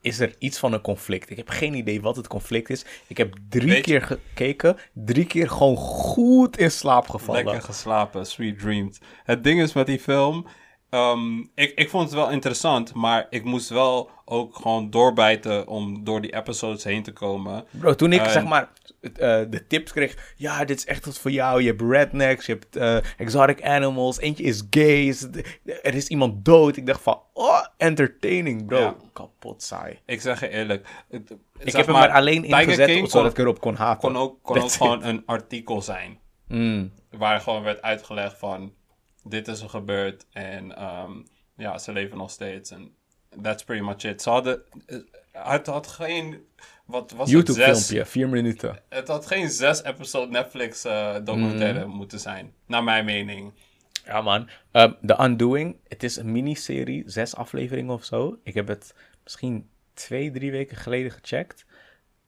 Is 0.00 0.20
er 0.20 0.34
iets 0.38 0.58
van 0.58 0.72
een 0.72 0.80
conflict? 0.80 1.30
Ik 1.30 1.36
heb 1.36 1.48
geen 1.48 1.74
idee 1.74 2.00
wat 2.00 2.16
het 2.16 2.28
conflict 2.28 2.70
is. 2.70 2.84
Ik 3.06 3.16
heb 3.16 3.34
drie 3.48 3.68
Weet 3.68 3.82
keer 3.82 4.02
gekeken, 4.02 4.76
drie 4.92 5.26
keer 5.26 5.50
gewoon 5.50 5.76
goed 5.76 6.58
in 6.58 6.70
slaap 6.70 7.08
gevallen. 7.08 7.44
Lekker 7.44 7.62
geslapen, 7.62 8.26
sweet 8.26 8.58
dreams. 8.58 8.98
Het 9.24 9.44
ding 9.44 9.60
is 9.60 9.72
met 9.72 9.86
die 9.86 10.00
film, 10.00 10.46
ehm, 10.96 11.38
ik, 11.54 11.72
ik 11.74 11.90
vond 11.90 12.04
het 12.04 12.12
wel 12.14 12.30
interessant, 12.30 12.94
maar 12.94 13.26
ik 13.30 13.44
moest 13.44 13.68
wel 13.68 14.10
ook 14.24 14.56
gewoon 14.56 14.90
doorbijten 14.90 15.66
om 15.68 16.04
door 16.04 16.20
die 16.20 16.34
episodes 16.34 16.84
heen 16.84 17.02
te 17.02 17.12
komen. 17.12 17.64
Bro, 17.70 17.94
toen 17.94 18.12
ik 18.12 18.24
zeg 18.24 18.44
maar 18.44 18.68
eh, 19.00 19.10
de 19.50 19.64
tips 19.68 19.92
kreeg, 19.92 20.34
ja, 20.36 20.64
dit 20.64 20.78
is 20.78 20.86
echt 20.86 21.04
wat 21.06 21.18
voor 21.18 21.30
jou. 21.30 21.60
Je 21.62 21.68
hebt 21.68 21.80
rednecks, 21.82 22.46
je 22.46 22.52
hebt 22.52 22.76
eh, 22.76 22.96
exotic 23.18 23.62
animals, 23.62 24.18
eentje 24.20 24.44
is 24.44 24.62
gay, 24.70 25.06
is- 25.06 25.22
er 25.82 25.94
is 25.94 26.08
iemand 26.08 26.44
dood. 26.44 26.76
Ik 26.76 26.86
dacht 26.86 27.00
van, 27.02 27.20
oh, 27.32 27.64
entertaining, 27.76 28.66
bro. 28.66 28.78
Ja. 28.78 28.96
Kapot 29.12 29.62
saai. 29.62 29.98
Ik 30.06 30.20
zeg 30.20 30.40
je 30.40 30.48
eerlijk. 30.48 30.88
het- 31.10 31.34
Ik 31.58 31.72
heb 31.72 31.86
hem 31.86 31.94
maar 31.94 32.10
alleen 32.10 32.42
Tiger 32.42 32.60
ingezet 32.60 32.86
King 32.86 33.10
zodat 33.10 33.22
kon- 33.22 33.30
ik 33.30 33.38
erop 33.38 33.60
kon 33.60 33.74
haten. 33.74 34.00
kon 34.00 34.16
ook, 34.20 34.38
kon 34.42 34.58
ook 34.62 34.70
gewoon 34.70 35.04
een 35.04 35.22
artikel 35.26 35.82
zijn. 35.82 36.18
Mm. 36.48 36.92
Waar 37.10 37.40
gewoon 37.40 37.62
werd 37.62 37.82
uitgelegd 37.82 38.38
van... 38.38 38.72
Dit 39.28 39.48
is 39.48 39.60
er 39.60 39.68
gebeurd 39.68 40.26
en 40.32 40.76
ehm, 40.76 41.12
ja, 41.56 41.78
ze 41.78 41.92
leven 41.92 42.16
nog 42.16 42.30
steeds. 42.30 42.70
En 42.70 42.94
that's 43.42 43.64
pretty 43.64 43.84
much 43.84 44.04
it. 44.04 44.22
Ze 44.22 44.30
hadden... 44.30 44.62
eh, 44.86 44.98
Het 45.32 45.66
had 45.66 45.86
geen... 45.86 46.46
Wat 46.84 47.10
was 47.10 47.30
het? 47.32 47.46
Zes, 47.46 47.56
YouTube-filmpje, 47.56 48.04
vier 48.06 48.28
minuten. 48.28 48.82
het 48.88 49.08
had 49.08 49.26
geen 49.26 49.50
zes 49.50 49.82
episode 49.82 50.30
Netflix 50.30 50.84
eh, 50.84 51.14
documentaire 51.24 51.84
Mm. 51.86 51.90
moeten 51.94 52.20
zijn. 52.20 52.52
Naar 52.66 52.84
mijn 52.84 53.04
mening. 53.04 53.52
Ja, 54.04 54.20
man. 54.22 54.48
Ehm, 54.70 54.92
The 55.06 55.16
Undoing, 55.22 55.76
het 55.88 56.02
is 56.02 56.16
een 56.16 56.32
miniserie, 56.32 57.02
zes 57.06 57.34
afleveringen 57.36 57.94
of 57.94 58.04
zo. 58.04 58.38
Ik 58.42 58.54
heb 58.54 58.68
het 58.68 58.94
misschien 59.24 59.68
twee, 59.94 60.30
drie 60.30 60.50
weken 60.50 60.76
geleden 60.76 61.10
gecheckt. 61.10 61.66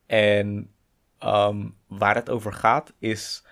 En 0.07 0.71
ehm, 1.19 1.67
waar 1.87 2.15
het 2.15 2.31
over 2.31 2.53
gaat 2.53 2.93
is, 2.99 3.45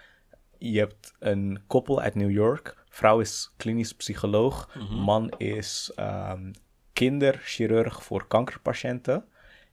je 0.59 0.79
hebt 0.79 1.13
een 1.19 1.63
koppel 1.67 2.01
uit 2.01 2.15
New 2.15 2.31
York. 2.31 2.85
Vrouw 2.97 3.21
is 3.21 3.53
klinisch 3.57 3.95
psycholoog. 3.95 4.75
Man 4.91 5.33
is 5.37 5.93
ehm, 5.95 6.53
kinderchirurg 6.93 8.03
voor 8.03 8.27
kankerpatiënten. 8.27 9.25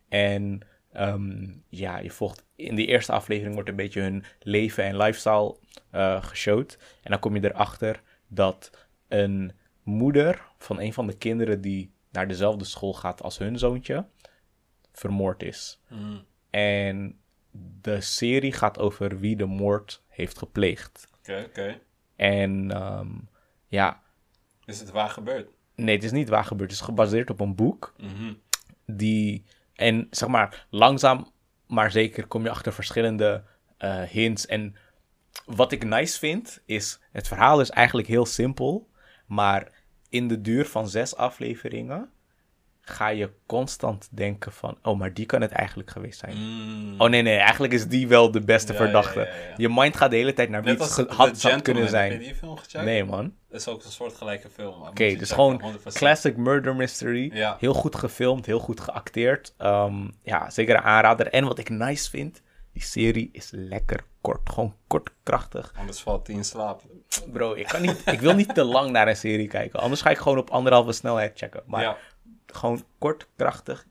En 0.09 0.59
ehm, 0.91 1.47
ja, 1.69 1.97
je 1.97 2.11
volgt 2.11 2.43
in 2.55 2.75
die 2.75 2.87
eerste 2.87 3.11
aflevering 3.11 3.53
wordt 3.53 3.69
een 3.69 3.75
beetje 3.75 4.01
hun 4.01 4.23
leven 4.39 4.83
en 4.83 4.97
lifestyle 4.97 5.57
eh 5.89 6.23
geshowd. 6.23 6.77
En 7.03 7.11
dan 7.11 7.19
kom 7.19 7.35
je 7.35 7.43
erachter 7.43 8.01
dat 8.27 8.71
een 9.07 9.51
moeder 9.83 10.41
van 10.57 10.79
een 10.79 10.93
van 10.93 11.07
de 11.07 11.17
kinderen 11.17 11.61
die 11.61 11.91
naar 12.11 12.27
dezelfde 12.27 12.65
school 12.65 12.93
gaat 12.93 13.21
als 13.21 13.37
hun 13.37 13.57
zoontje, 13.57 14.05
vermoord 14.91 15.43
is. 15.43 15.81
En 16.49 17.19
de 17.81 18.01
serie 18.01 18.53
gaat 18.53 18.79
over 18.79 19.19
wie 19.19 19.35
de 19.35 19.45
moord 19.45 20.03
heeft 20.07 20.37
gepleegd. 20.37 21.07
Oké, 21.19 21.45
oké. 21.47 21.79
En 22.15 22.71
ehm, 22.71 23.09
ja, 23.67 24.01
Is 24.65 24.79
het 24.79 24.91
waar 24.91 25.09
gebeurd? 25.09 25.49
nee, 25.75 25.95
het 25.95 26.03
is 26.03 26.11
niet 26.11 26.29
waar 26.29 26.45
gebeurd. 26.45 26.71
Het 26.71 26.79
is 26.79 26.85
gebaseerd 26.85 27.29
op 27.29 27.39
een 27.39 27.55
boek. 27.55 27.93
Mhm. 27.97 28.33
die 28.85 29.43
en 29.73 30.07
zeg 30.11 30.29
maar 30.29 30.67
langzaam 30.69 31.31
maar 31.67 31.91
zeker 31.91 32.27
kom 32.27 32.43
je 32.43 32.49
achter 32.49 32.73
verschillende 32.73 33.43
eh, 33.77 34.01
hints 34.01 34.45
en 34.45 34.75
wat 35.45 35.71
ik 35.71 35.83
nice 35.83 36.19
vind 36.19 36.61
is 36.65 36.99
het 37.11 37.27
verhaal 37.27 37.61
is 37.61 37.69
eigenlijk 37.69 38.07
heel 38.07 38.25
simpel 38.25 38.89
maar 39.25 39.71
in 40.09 40.27
de 40.27 40.41
duur 40.41 40.65
van 40.65 40.87
zes 40.89 41.15
afleveringen 41.15 42.09
ga 42.85 43.07
je 43.07 43.29
constant 43.45 44.07
denken 44.11 44.51
van 44.51 44.77
oh 44.81 44.97
maar 44.99 45.13
die 45.13 45.25
kan 45.25 45.41
het 45.41 45.51
eigenlijk 45.51 45.89
geweest 45.89 46.19
zijn 46.19 46.37
Mm. 46.37 47.01
oh 47.01 47.09
nee 47.09 47.21
nee 47.21 47.37
eigenlijk 47.37 47.73
is 47.73 47.87
die 47.87 48.07
wel 48.07 48.31
de 48.31 48.41
beste 48.41 48.71
Ja, 48.71 48.77
verdachte 48.77 49.19
ja, 49.19 49.25
ja, 49.25 49.31
ja. 49.31 49.53
je 49.57 49.69
mind 49.69 49.97
gaat 49.97 50.09
de 50.09 50.15
hele 50.15 50.33
tijd 50.33 50.49
naar 50.49 50.63
wie 50.63 50.73
het 50.73 50.79
had, 51.07 51.61
kunnen 51.61 51.83
Heb 51.83 51.91
je 51.91 51.97
zijn 51.97 52.19
die 52.19 52.35
film 52.35 52.57
gecheckt? 52.57 52.85
nee 52.85 53.03
man 53.03 53.33
Dat 53.49 53.59
is 53.59 53.67
ook 53.67 53.83
een 53.83 53.91
soort 53.91 54.13
gelijke 54.13 54.49
film. 54.49 54.81
Oké, 54.81 55.15
dus 55.15 55.31
gewoon 55.31 55.61
100%. 55.79 55.93
classic 55.93 56.37
murder 56.37 56.75
mystery. 56.75 57.55
Heel 57.59 57.73
goed 57.73 57.95
gefilmd, 57.95 58.45
heel 58.45 58.59
goed 58.59 58.79
geacteerd. 58.79 59.53
Ehm, 59.57 60.07
ja, 60.21 60.49
zeker 60.49 60.75
een 60.75 60.81
aanrader. 60.81 61.27
En 61.27 61.45
wat 61.45 61.57
ik 61.59 61.69
nice 61.69 62.09
vind, 62.09 62.41
die 62.73 62.81
serie 62.83 63.29
is 63.31 63.49
lekker 63.51 64.03
kort. 64.21 64.49
Gewoon 64.49 64.75
kort, 64.87 65.09
krachtig. 65.23 65.73
Anders 65.77 66.01
valt 66.01 66.27
hij 66.27 66.35
in 66.35 66.43
slaap. 66.43 66.81
Bro, 67.31 67.53
ik, 67.53 67.67
kan 67.67 67.81
niet, 67.81 68.01
ik 68.05 68.19
wil 68.19 68.33
niet 68.35 68.55
te 68.55 68.63
lang 68.63 68.91
naar 68.91 69.07
een 69.07 69.15
serie 69.15 69.47
kijken. 69.47 69.79
Anders 69.79 70.01
ga 70.01 70.09
ik 70.09 70.17
gewoon 70.17 70.37
op 70.37 70.49
anderhalve 70.49 70.91
snelheid 70.91 71.37
checken. 71.37 71.63
Maar 71.65 71.81
ja. 71.81 71.97
Gewoon 72.55 72.83
kort, 72.97 73.27
krachtig. 73.35 73.85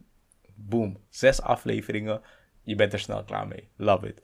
Boom. 0.54 0.96
Zes 1.08 1.40
afleveringen. 1.42 2.20
Je 2.62 2.74
bent 2.74 2.92
er 2.92 2.98
snel 2.98 3.24
klaar 3.24 3.46
mee. 3.48 3.68
Love 3.76 4.08
it. 4.08 4.22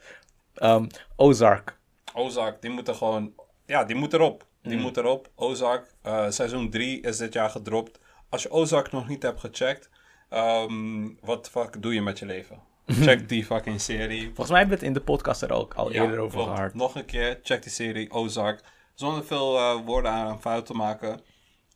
Ehm, 0.55 0.87
Ozark. 1.17 1.79
Ozark, 2.15 2.63
die 2.63 2.71
moet 2.71 2.89
er 2.89 2.95
gewoon... 2.95 3.33
Ja, 3.67 3.85
die 3.85 3.97
moet 3.97 4.13
erop. 4.13 4.47
Die 4.63 4.77
Mm. 4.77 4.83
moet 4.83 4.97
erop. 4.97 5.31
Ozark, 5.35 5.95
eh, 6.03 6.31
seizoen 6.31 6.71
3 6.71 7.01
is 7.01 7.17
dit 7.17 7.33
jaar 7.33 7.51
gedropt. 7.51 8.01
Als 8.29 8.43
je 8.43 8.51
Ozark 8.51 8.93
nog 8.93 9.09
niet 9.09 9.23
hebt 9.23 9.41
gecheckt... 9.41 9.91
ehm, 10.29 11.09
wat 11.21 11.51
fuck 11.51 11.83
doe 11.83 11.95
je 11.95 12.03
met 12.03 12.19
je 12.19 12.27
leven? 12.27 12.61
Check 13.07 13.29
die 13.29 13.45
fucking 13.45 13.81
serie. 13.81 14.25
Volgens 14.25 14.49
mij 14.51 14.59
hebben 14.59 14.79
we 14.79 14.85
het 14.85 14.95
in 14.97 15.01
de 15.01 15.07
podcast 15.13 15.43
er 15.43 15.53
ook 15.53 15.75
al 15.75 15.93
Ja, 15.93 16.03
eerder 16.03 16.19
over 16.19 16.39
klopt. 16.39 16.57
gehad. 16.57 16.75
Nog 16.75 16.95
een 16.95 17.05
keer, 17.05 17.41
check 17.43 17.63
die 17.63 17.73
serie, 17.73 18.11
Ozark. 18.11 18.61
Zonder 18.95 19.25
veel 19.25 19.57
eh, 19.57 19.85
woorden 19.85 20.11
aan 20.11 20.41
fout 20.41 20.67
te 20.67 20.75
maken. 20.75 21.21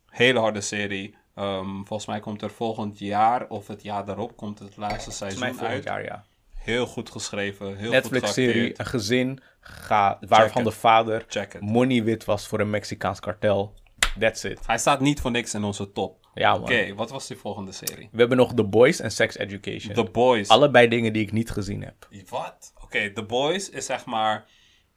Hele 0.09 0.39
harde 0.39 0.61
serie. 0.61 1.15
Ehm, 1.35 1.75
volgens 1.75 2.05
mij 2.05 2.19
komt 2.19 2.41
er 2.41 2.51
volgend 2.51 2.99
jaar, 2.99 3.49
of 3.49 3.67
het 3.67 3.83
jaar 3.83 4.05
daarop, 4.05 4.37
komt 4.37 4.59
het 4.59 4.77
laatste 4.77 5.09
mij 5.09 5.17
seizoen 5.17 5.47
volgend 5.47 5.67
uit. 5.67 5.83
jaar, 5.83 6.03
ja. 6.03 6.25
Heel 6.53 6.85
goed 6.85 7.09
geschreven, 7.09 7.67
heel 7.67 7.75
goed 7.77 7.89
Netflix-serie, 7.89 8.79
een 8.79 8.85
gezin, 8.85 9.39
ga, 9.59 10.17
waarvan 10.27 10.63
de 10.63 10.71
vader 10.71 11.25
money 11.59 12.03
wit 12.03 12.25
was 12.25 12.47
voor 12.47 12.59
een 12.59 12.69
Mexicaans 12.69 13.19
kartel. 13.19 13.73
That's 14.19 14.43
it. 14.43 14.59
Hij 14.65 14.77
staat 14.77 14.99
niet 14.99 15.21
voor 15.21 15.31
niks 15.31 15.53
in 15.53 15.63
onze 15.63 15.91
top. 15.91 16.27
Ja, 16.33 16.51
man. 16.51 16.61
Oké, 16.61 16.93
wat 16.95 17.09
was 17.09 17.27
die 17.27 17.37
volgende 17.37 17.71
serie? 17.71 18.09
We 18.11 18.19
hebben 18.19 18.37
nog 18.37 18.53
The 18.53 18.63
Boys 18.63 18.99
en 18.99 19.11
Sex 19.11 19.37
Education. 19.37 19.93
The 19.93 20.03
Boys. 20.03 20.47
Allebei 20.47 20.87
dingen 20.87 21.13
die 21.13 21.21
ik 21.21 21.31
niet 21.31 21.51
gezien 21.51 21.83
heb. 21.83 22.07
Wat? 22.29 22.73
Oké, 22.83 23.11
The 23.13 23.23
Boys 23.23 23.69
is 23.69 23.85
zeg 23.85 24.05
maar. 24.05 24.45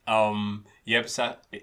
ehm, 0.04 0.56
je, 0.82 0.94
hebt, 0.94 1.14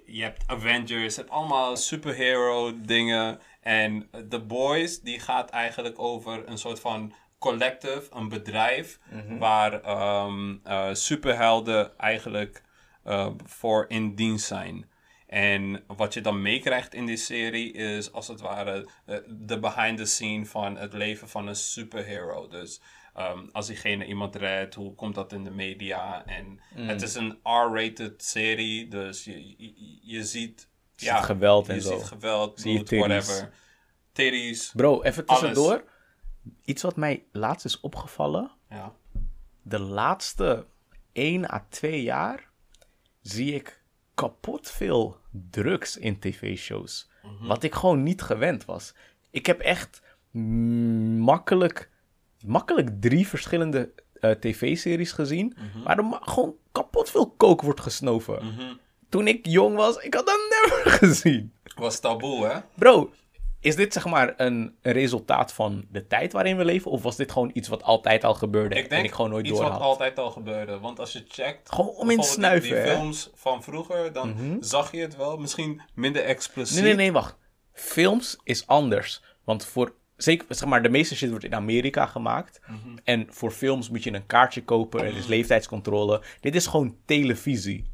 je 0.05 0.21
hebt 0.21 0.43
Avengers, 0.47 1.15
je 1.15 1.21
hebt 1.21 1.29
allemaal 1.29 1.77
superhero 1.77 2.81
dingen. 2.81 3.39
En 3.63 4.09
The 4.29 4.39
Boys, 4.39 5.01
die 5.01 5.19
gaat 5.19 5.49
eigenlijk 5.49 5.99
over 5.99 6.47
een 6.47 6.57
soort 6.57 6.79
van 6.79 7.13
collective, 7.43 8.15
een 8.15 8.29
bedrijf. 8.29 8.99
Waar 9.39 9.81
ehm, 9.81 10.55
eh, 10.63 10.93
superhelden 10.93 11.97
eigenlijk 11.97 12.63
eh, 13.03 13.29
voor 13.45 13.85
in 13.87 14.15
dienst 14.15 14.45
zijn. 14.45 14.91
En 15.27 15.83
wat 15.87 16.13
je 16.13 16.21
dan 16.21 16.41
meekrijgt 16.41 16.93
in 16.93 17.05
die 17.05 17.17
serie 17.17 17.73
is 17.73 18.11
als 18.11 18.27
het 18.27 18.41
ware 18.41 18.89
eh, 19.05 19.17
de 19.27 19.59
behind 19.59 19.97
the 19.97 20.05
scene 20.05 20.45
van 20.45 20.77
het 20.77 20.93
leven 20.93 21.29
van 21.29 21.47
een 21.47 21.55
superhero. 21.55 22.47
Dus 22.47 22.81
ehm, 23.13 23.45
als 23.51 23.67
diegene 23.67 24.05
iemand 24.05 24.35
redt, 24.35 24.75
hoe 24.75 24.95
komt 24.95 25.15
dat 25.15 25.33
in 25.33 25.43
de 25.43 25.51
media? 25.51 26.25
En 26.25 26.59
het 26.75 27.01
is 27.01 27.15
een 27.15 27.39
R-rated 27.43 28.23
serie, 28.23 28.87
dus 28.87 29.23
je, 29.23 29.55
je, 29.57 29.99
je 30.01 30.23
ziet... 30.23 30.71
ziet 30.95 31.11
geweld 31.13 31.69
en 31.69 31.75
je 31.75 31.81
zo. 31.81 31.97
ziet 31.97 32.07
geweld, 32.07 32.59
Zie 32.61 32.83
bloed, 32.83 32.99
whatever. 32.99 33.51
Titties, 34.11 34.71
Bro, 34.75 35.01
even 35.01 35.25
Alles. 35.25 35.39
tussendoor. 35.41 35.83
Iets 36.65 36.81
wat 36.81 36.95
mij 36.95 37.23
laatst 37.31 37.65
is 37.65 37.79
opgevallen. 37.79 38.51
ja. 38.69 38.93
De 39.65 39.79
laatste 39.79 40.65
1 41.11 41.51
à 41.53 41.65
2 41.69 42.01
jaar 42.03 42.49
zie 43.21 43.53
ik 43.53 43.81
kapot 44.13 44.71
veel 44.71 45.17
drugs 45.31 45.97
in 45.97 46.19
tv-shows. 46.19 47.09
Wat 47.41 47.63
ik 47.63 47.73
gewoon 47.75 48.03
niet 48.03 48.21
gewend 48.21 48.65
was. 48.65 48.93
Ik 49.29 49.45
heb 49.45 49.59
echt 49.59 50.01
mm, 50.31 51.17
makkelijk, 51.17 51.89
makkelijk 52.45 53.01
drie 53.01 53.27
verschillende 53.27 53.91
eh, 54.13 54.31
tv-series 54.31 55.11
gezien. 55.11 55.55
Waar 55.83 55.97
er 55.97 56.19
gewoon 56.21 56.55
kapot 56.71 57.09
veel 57.09 57.35
coke 57.37 57.65
wordt 57.65 57.81
gesnoven. 57.81 58.79
Toen 59.13 59.27
ik 59.27 59.45
jong 59.45 59.75
was, 59.75 59.97
ik 59.97 60.13
had 60.13 60.25
dat 60.25 60.39
never 60.49 60.91
gezien. 60.99 61.53
Was 61.75 61.99
taboe, 61.99 62.45
hè? 62.45 62.59
Bro, 62.75 63.11
is 63.59 63.75
dit 63.75 63.93
zeg 63.93 64.05
maar 64.05 64.33
een, 64.37 64.75
resultaat 64.81 65.53
van 65.53 65.85
de 65.91 66.07
tijd 66.07 66.33
waarin 66.33 66.57
we 66.57 66.65
leven? 66.65 66.91
Of 66.91 67.03
was 67.03 67.15
dit 67.15 67.31
gewoon 67.31 67.51
iets 67.53 67.67
wat 67.67 67.83
altijd 67.83 68.23
al 68.23 68.33
gebeurde 68.33 68.75
Ik 68.75 68.89
denk 68.89 69.01
en 69.01 69.07
ik 69.07 69.13
gewoon 69.13 69.31
nooit 69.31 69.47
iets 69.47 69.59
door 69.59 69.69
wat 69.69 69.79
altijd 69.79 70.19
al 70.19 70.31
gebeurde. 70.31 70.79
Want 70.79 70.99
als 70.99 71.13
je 71.13 71.23
checkt... 71.27 71.71
Gewoon 71.71 71.95
om 71.95 72.09
in 72.09 72.23
snuiven, 72.23 72.69
Die, 72.69 72.77
hè? 72.77 72.85
Mhm. 72.85 72.95
films 72.95 73.29
van 73.35 73.63
vroeger, 73.63 74.13
dan 74.13 74.57
zag 74.59 74.91
je 74.91 75.01
het 75.01 75.15
wel. 75.15 75.37
Misschien 75.37 75.81
minder 75.93 76.23
expliciet. 76.23 76.75
Nee, 76.75 76.83
nee, 76.83 76.95
nee, 76.95 77.11
wacht. 77.11 77.37
Films 77.73 78.37
is 78.43 78.67
anders. 78.67 79.21
Want 79.43 79.65
voor, 79.65 79.93
zeker, 80.15 80.45
zeg 80.49 80.69
maar, 80.69 80.83
de 80.83 80.89
meeste 80.89 81.15
shit 81.15 81.29
wordt 81.29 81.45
in 81.45 81.55
Amerika 81.55 82.05
gemaakt. 82.05 82.61
Mhm. 82.67 82.97
En 83.03 83.27
voor 83.29 83.51
films 83.51 83.89
moet 83.89 84.03
je 84.03 84.13
een 84.13 84.25
kaartje 84.25 84.63
kopen. 84.63 84.99
Er 84.99 85.17
is 85.17 85.25
leeftijdscontrole. 85.25 86.21
Dit 86.41 86.55
is 86.55 86.67
gewoon 86.67 86.95
televisie. 87.05 87.91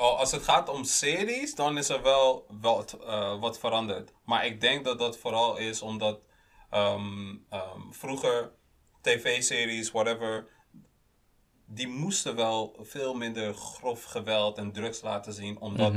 Oh, 0.00 0.18
als 0.18 0.32
het 0.32 0.42
gaat 0.42 0.68
om 0.68 0.84
series, 0.84 1.54
dan 1.54 1.78
is 1.78 1.88
er 1.88 2.02
wel 2.02 2.46
wat, 2.60 2.98
eh, 3.06 3.40
wat 3.40 3.58
veranderd. 3.58 4.12
Maar 4.24 4.46
ik 4.46 4.60
denk 4.60 4.84
dat 4.84 4.98
dat 4.98 5.18
vooral 5.18 5.56
is 5.56 5.82
omdat 5.82 6.20
ehm, 6.70 7.36
ehm, 7.48 7.80
vroeger 7.90 8.52
tv-series, 9.00 9.90
whatever, 9.90 10.48
die 11.66 11.88
moesten 11.88 12.36
wel 12.36 12.76
veel 12.80 13.14
minder 13.14 13.54
grof 13.54 14.04
geweld 14.04 14.58
en 14.58 14.72
drugs 14.72 15.02
laten 15.02 15.32
zien, 15.32 15.60
omdat 15.60 15.94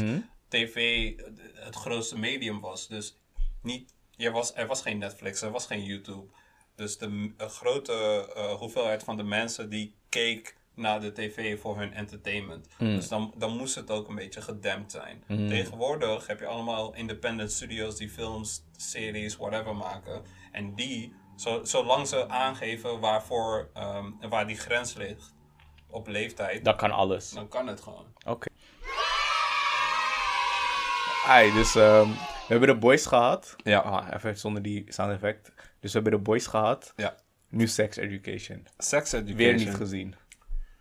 tv 0.47 1.09
het 1.53 1.75
grootste 1.75 2.17
medium 2.17 2.59
was. 2.59 2.87
Dus 2.87 3.17
niet 3.61 3.93
je 4.11 4.31
was, 4.31 4.53
er 4.55 4.67
was 4.67 4.81
geen 4.81 4.97
Netflix, 4.97 5.41
er 5.41 5.51
was 5.51 5.65
geen 5.65 5.83
YouTube. 5.83 6.33
Dus 6.75 6.97
de 6.97 7.33
grote 7.37 8.31
eh, 8.35 8.53
hoeveelheid 8.53 9.03
van 9.03 9.17
de 9.17 9.23
mensen 9.23 9.69
die 9.69 9.95
keek 10.09 10.57
naar 10.75 11.01
de 11.01 11.11
tv 11.11 11.59
voor 11.59 11.77
hun 11.77 11.93
entertainment. 11.93 12.67
Dus 12.77 13.07
dan, 13.07 13.33
dan 13.37 13.57
moest 13.57 13.75
het 13.75 13.91
ook 13.91 14.07
een 14.07 14.15
beetje 14.15 14.41
gedempt 14.41 14.91
zijn. 14.91 15.23
Tegenwoordig 15.27 16.27
heb 16.27 16.39
je 16.39 16.45
allemaal 16.45 16.95
independent 16.95 17.51
studios 17.51 17.95
die 17.97 18.09
films, 18.09 18.63
series, 18.77 19.37
whatever 19.37 19.75
maken. 19.75 20.21
En 20.51 20.75
die, 20.75 21.13
zo, 21.35 21.63
zolang 21.63 22.07
ze 22.07 22.29
aangeven 22.29 22.99
waarvoor, 22.99 23.69
ehm, 23.73 24.11
waar 24.29 24.47
die 24.47 24.57
grens 24.57 24.93
ligt 24.93 25.33
op 25.89 26.07
leeftijd, 26.07 26.65
Dat 26.65 26.75
kan 26.75 26.91
alles. 26.91 27.29
dan 27.29 27.47
kan 27.47 27.67
het 27.67 27.81
gewoon. 27.81 28.05
Oké. 28.27 28.47
Ai, 31.25 31.51
dus 31.53 31.75
ehm, 31.75 32.07
we 32.09 32.47
hebben 32.47 32.67
de 32.67 32.77
boys 32.77 33.05
gehad. 33.05 33.55
Ja. 33.63 33.79
Ah, 33.79 34.07
even 34.13 34.37
zonder 34.37 34.61
die 34.61 34.85
sound 34.87 35.11
effect. 35.11 35.51
Dus 35.79 35.93
we 35.93 35.99
hebben 35.99 36.11
de 36.11 36.25
boys 36.25 36.47
gehad. 36.47 36.93
Ja. 36.95 37.15
Nu 37.49 37.67
Sex 37.67 37.97
Education. 37.97 38.67
Sex 38.77 39.11
Education. 39.11 39.37
Weer 39.37 39.53
niet 39.53 39.73
gezien. 39.75 40.15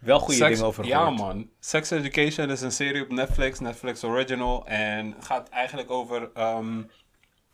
Wel 0.03 0.19
goede 0.19 0.35
Sex- 0.35 0.51
dingen 0.51 0.65
over 0.67 0.85
Ja, 0.87 1.11
man. 1.11 1.51
Sex 1.61 1.91
Education 1.91 2.51
is 2.51 2.61
een 2.61 2.73
serie 2.73 3.03
op 3.03 3.11
Netflix, 3.11 3.59
Netflix 3.61 4.05
Original. 4.05 4.67
En 4.67 5.15
gaat 5.21 5.49
eigenlijk 5.49 5.91
over 5.91 6.31
ehm, 6.35 6.83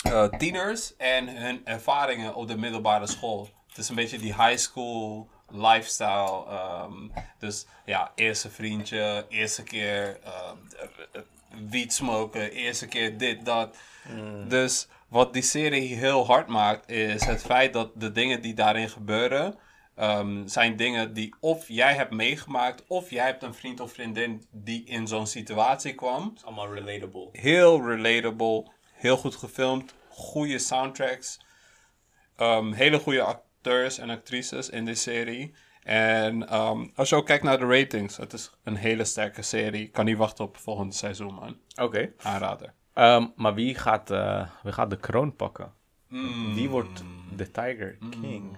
eh, 0.03 0.25
tieners 0.25 0.97
en 0.97 1.37
hun 1.37 1.61
ervaringen 1.65 2.35
op 2.35 2.49
de 2.49 2.57
middelbare 2.57 3.07
school. 3.07 3.49
Het 3.69 3.79
is 3.79 3.89
een 3.89 3.95
beetje 3.95 4.19
die 4.19 4.35
high 4.35 4.57
school 4.57 5.29
lifestyle. 5.51 6.45
ehm, 6.49 6.93
dus 7.39 7.67
ja, 7.85 8.13
eerste 8.15 8.51
vriendje, 8.51 9.27
eerste 9.29 9.63
keer 9.63 10.19
eh, 10.25 10.51
wiet 11.69 11.93
smoken, 11.93 12.51
eerste 12.53 12.87
keer 12.87 13.19
dit, 13.19 13.45
dat. 13.45 13.77
Dus 14.49 14.89
wat 15.09 15.33
die 15.33 15.43
serie 15.43 15.95
heel 15.97 16.27
hard 16.27 16.47
maakt, 16.47 16.91
is 16.91 17.25
het 17.25 17.43
feit 17.43 17.73
dat 17.73 17.91
de 17.95 18.13
dingen 18.13 18.43
die 18.43 18.55
daarin 18.55 18.89
gebeuren, 18.89 19.55
ehm, 19.99 20.47
zijn 20.47 20.77
dingen 20.77 21.13
die 21.13 21.35
of 21.41 21.69
jij 21.69 21.95
hebt 21.95 22.11
meegemaakt, 22.11 22.85
of 22.87 23.11
jij 23.11 23.25
hebt 23.25 23.43
een 23.43 23.55
vriend 23.55 23.81
of 23.81 23.93
vriendin 23.93 24.47
die 24.51 24.85
in 24.85 25.07
zo'n 25.07 25.27
situatie 25.27 25.95
kwam. 25.95 26.35
Allemaal 26.45 26.75
relatable. 26.75 27.29
Heel 27.33 27.87
relatable, 27.87 28.71
heel 28.93 29.17
goed 29.17 29.37
gefilmd, 29.37 29.95
goede 30.09 30.59
soundtracks, 30.59 31.41
ehm, 32.37 32.73
hele 32.73 32.99
goede 32.99 33.23
acteurs 33.23 33.99
en 33.99 34.11
actrices 34.11 34.69
in 34.71 34.85
die 34.85 34.95
serie. 34.95 35.55
En 35.83 36.49
ehm, 36.49 36.87
als 36.95 37.09
je 37.09 37.17
ook 37.17 37.27
kijkt 37.27 37.45
naar 37.45 37.59
de 37.59 37.67
ratings, 37.67 38.17
het 38.17 38.33
is 38.33 38.51
een 38.65 38.77
hele 38.77 39.05
sterke 39.05 39.43
serie. 39.43 39.85
Ik 39.85 39.93
kan 39.93 40.05
niet 40.05 40.17
wachten 40.17 40.45
op 40.45 40.53
het 40.53 40.63
volgende 40.63 40.95
seizoen, 40.95 41.35
man. 41.35 41.57
Oké. 41.83 42.13
Aanrader. 42.23 42.73
Ehm, 42.95 43.27
maar 43.37 43.55
wie 43.55 43.75
gaat, 43.75 44.11
eh, 44.11 44.49
wie 44.63 44.73
gaat 44.73 44.91
de 44.91 44.97
kroon 44.97 45.37
pakken? 45.37 45.73
Mm. 46.09 46.55
Wie 46.55 46.69
wordt 46.69 47.05
de 47.37 47.51
Tiger 47.51 47.99
King? 48.21 48.57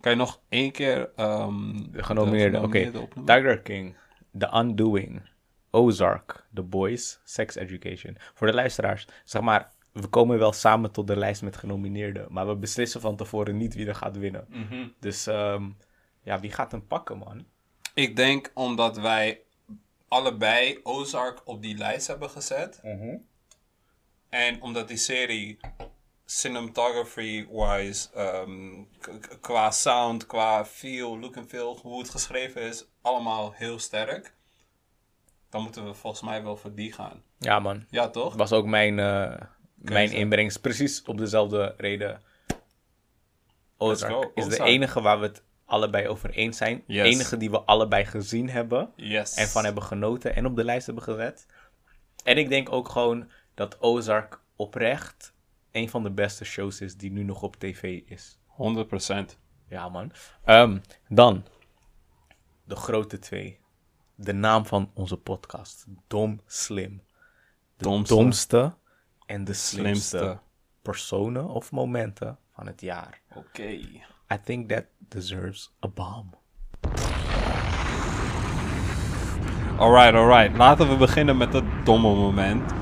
Kan 0.00 0.12
je 0.12 0.18
nog 0.18 0.40
één 0.48 0.72
keer 0.72 1.10
ehm 1.16 1.90
De 1.90 2.02
genomineerde. 2.02 2.56
Oké. 2.56 2.66
genomineerden 2.66 3.00
opnoemen? 3.02 3.34
Tiger 3.34 3.60
King. 3.60 3.96
The 4.38 4.50
Undoing. 4.54 5.22
Ozark. 5.70 6.46
The 6.54 6.62
Boys. 6.62 7.20
Sex 7.24 7.54
Education. 7.54 8.16
Voor 8.34 8.46
de 8.46 8.54
luisteraars. 8.54 9.06
Zeg 9.24 9.42
maar, 9.42 9.72
we 9.92 10.06
komen 10.06 10.38
wel 10.38 10.52
samen 10.52 10.92
tot 10.92 11.06
de 11.06 11.16
lijst 11.16 11.42
met 11.42 11.56
genomineerden. 11.56 12.26
Maar 12.30 12.46
we 12.46 12.56
beslissen 12.56 13.00
van 13.00 13.16
tevoren 13.16 13.56
niet 13.56 13.74
wie 13.74 13.86
er 13.86 13.94
gaat 13.94 14.16
winnen. 14.16 14.46
Mhm. 14.48 14.88
Dus 15.00 15.26
ehm, 15.26 15.64
ja, 16.22 16.40
wie 16.40 16.52
gaat 16.52 16.72
hem 16.72 16.86
pakken, 16.86 17.18
man? 17.18 17.44
Ik 17.94 18.16
denk 18.16 18.50
omdat 18.54 18.98
wij 18.98 19.40
allebei 20.08 20.80
Ozark 20.82 21.40
op 21.44 21.62
die 21.62 21.76
lijst 21.76 22.06
hebben 22.06 22.30
gezet. 22.30 22.80
En 24.28 24.62
omdat 24.62 24.88
die 24.88 24.96
serie 24.96 25.58
cinematography-wise, 26.30 28.08
ehm, 28.14 28.84
qua 29.40 29.70
sound, 29.70 30.26
qua 30.26 30.64
feel, 30.64 31.18
look 31.18 31.36
en 31.36 31.48
feel, 31.48 31.78
hoe 31.82 31.98
het 31.98 32.10
geschreven 32.10 32.62
is, 32.62 32.86
allemaal 33.02 33.52
heel 33.52 33.78
sterk. 33.78 34.34
Dan 35.50 35.62
moeten 35.62 35.84
we 35.84 35.94
volgens 35.94 36.22
mij 36.22 36.42
wel 36.42 36.56
voor 36.56 36.74
die 36.74 36.92
gaan. 36.92 37.22
Ja, 37.38 37.58
man. 37.58 37.86
Ja, 37.90 38.08
toch? 38.08 38.34
was 38.34 38.52
ook 38.52 38.66
mijn, 38.66 38.98
eh, 38.98 39.34
mijn 39.74 40.12
inbreng. 40.12 40.60
Precies 40.60 41.02
op 41.02 41.18
dezelfde 41.18 41.74
reden. 41.76 42.22
Ozark 43.76 44.30
is 44.34 44.48
de 44.48 44.62
enige 44.62 45.00
waar 45.00 45.20
we 45.20 45.26
het 45.26 45.42
allebei 45.64 46.08
over 46.08 46.30
eens 46.30 46.56
zijn. 46.56 46.84
De 46.86 47.02
enige 47.02 47.36
die 47.36 47.50
we 47.50 47.60
allebei 47.60 48.04
gezien 48.04 48.50
hebben. 48.50 48.92
Yes. 48.96 49.34
En 49.34 49.46
van 49.46 49.64
hebben 49.64 49.82
genoten 49.82 50.34
en 50.34 50.46
op 50.46 50.56
de 50.56 50.64
lijst 50.64 50.86
hebben 50.86 51.04
gezet. 51.04 51.46
En 52.24 52.38
ik 52.38 52.48
denk 52.48 52.72
ook 52.72 52.88
gewoon 52.88 53.30
dat 53.54 53.80
Ozark 53.80 54.40
oprecht 54.56 55.36
een 55.72 55.88
van 55.88 56.02
de 56.02 56.10
beste 56.10 56.44
shows 56.44 56.80
is 56.80 56.96
die 56.96 57.10
nu 57.10 57.22
nog 57.22 57.42
op 57.42 57.56
tv 57.56 58.02
is. 58.06 58.38
100%. 58.46 59.38
Ja, 59.68 59.88
man. 59.88 60.12
Ehm, 60.44 60.78
dan 61.08 61.44
de 62.64 62.76
grote 62.76 63.18
twee. 63.18 63.58
De 64.14 64.32
naam 64.32 64.66
van 64.66 64.90
onze 64.94 65.16
podcast. 65.16 65.86
Dom 66.06 66.40
Slim. 66.46 67.02
De 67.76 67.84
Domste. 67.84 68.14
domste 68.14 68.74
en 69.26 69.44
de 69.44 69.52
slimste, 69.52 70.16
Slimste. 70.18 70.40
personen 70.82 71.48
of 71.48 71.70
momenten 71.72 72.38
van 72.54 72.66
het 72.66 72.80
jaar. 72.80 73.20
Oké. 73.34 73.68
I 74.32 74.40
think 74.44 74.68
that 74.68 74.84
deserves 74.98 75.72
a 75.84 75.88
bomb. 75.88 76.34
Alright, 79.78 80.14
alright. 80.14 80.56
Laten 80.56 80.88
we 80.88 80.96
beginnen 80.96 81.36
met 81.36 81.52
het 81.52 81.64
domme 81.84 82.14
moment. 82.14 82.72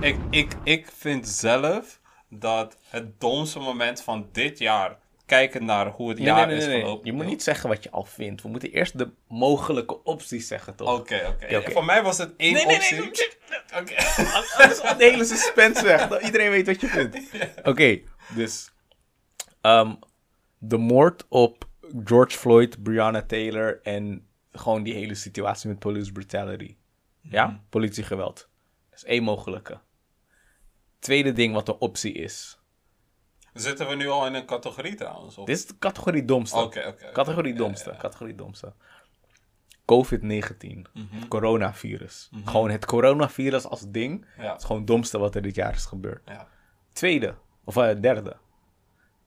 Ik, 0.00 0.18
ik, 0.30 0.56
ik 0.64 0.90
vind 0.92 1.28
zelf 1.28 2.00
dat 2.38 2.76
het 2.88 3.20
domste 3.20 3.58
moment 3.58 4.02
van 4.02 4.28
dit 4.32 4.58
jaar, 4.58 4.98
kijken 5.26 5.64
naar 5.64 5.86
hoe 5.86 6.08
het 6.08 6.18
Nee, 6.18 6.26
jaar 6.26 6.46
nee, 6.46 6.56
nee, 6.56 6.74
is 6.74 6.80
gelopen. 6.80 7.06
Je 7.06 7.12
moet 7.12 7.26
niet 7.26 7.42
zeggen 7.42 7.68
wat 7.68 7.82
je 7.82 7.90
al 7.90 8.04
vindt. 8.04 8.42
We 8.42 8.48
moeten 8.48 8.70
eerst 8.70 8.98
de 8.98 9.10
mogelijke 9.28 10.04
opties 10.04 10.46
zeggen, 10.46 10.74
toch? 10.74 10.98
Oké, 10.98 11.26
oké. 11.34 11.46
Ja, 11.46 11.58
oké. 11.58 11.70
Voor 11.70 11.84
mij 11.84 12.02
was 12.02 12.18
het 12.18 12.32
één 12.36 12.66
optie. 12.66 12.96
nee. 12.96 13.10
nee. 13.10 13.80
Oké. 13.80 13.94
Anders 14.62 14.80
de 14.80 14.94
hele 14.98 15.24
suspense 15.24 15.84
weg. 15.84 16.08
Dat 16.08 16.22
iedereen 16.22 16.50
weet 16.50 16.66
wat 16.66 16.80
je 16.80 16.86
vindt. 16.86 17.18
Oké, 17.70 18.00
dus... 18.34 18.72
ehm, 19.60 19.94
de 20.58 20.76
moord 20.76 21.24
op 21.28 21.68
George 22.04 22.38
Floyd, 22.38 22.82
Breonna 22.82 23.22
Taylor... 23.22 23.80
en 23.82 24.26
gewoon 24.52 24.82
die 24.82 24.94
hele 24.94 25.14
situatie 25.14 25.68
met 25.68 25.78
police 25.78 26.12
brutality. 26.12 26.76
Ja? 27.20 27.60
Politiegeweld. 27.68 28.48
Dat 28.90 28.98
is 28.98 29.04
één 29.04 29.22
mogelijke. 29.22 29.80
Tweede 31.06 31.32
ding 31.32 31.54
wat 31.54 31.68
een 31.68 31.76
optie 31.78 32.12
is. 32.12 32.58
Zitten 33.52 33.88
we 33.88 33.94
nu 33.94 34.08
al 34.08 34.26
in 34.26 34.34
een 34.34 34.46
categorie 34.46 34.94
trouwens? 34.94 35.38
Of? 35.38 35.46
Dit 35.46 35.56
is 35.56 35.66
de 35.66 35.78
categorie 35.78 36.24
domste. 36.24 36.56
Oké, 36.56 36.78
oké, 36.78 36.88
oké. 36.88 37.12
Categorie 37.12 37.54
domste. 37.54 37.94
Categorie 37.98 38.34
domste. 38.34 38.72
COVID-19. 39.84 40.82
Coronavirus. 41.28 42.30
Gewoon 42.44 42.70
het 42.70 42.84
coronavirus 42.84 43.64
als 43.64 43.84
ding. 43.88 44.20
Mhm. 44.20 44.42
Ja. 44.42 44.50
Het 44.50 44.58
is 44.60 44.66
gewoon 44.66 44.80
het 44.80 44.90
domste 44.90 45.18
wat 45.18 45.34
er 45.34 45.42
dit 45.42 45.54
jaar 45.54 45.74
is 45.74 45.84
gebeurd. 45.84 46.22
Ja. 46.24 46.48
Tweede, 46.92 47.34
of 47.64 47.76
eh, 47.76 48.00
derde. 48.00 48.36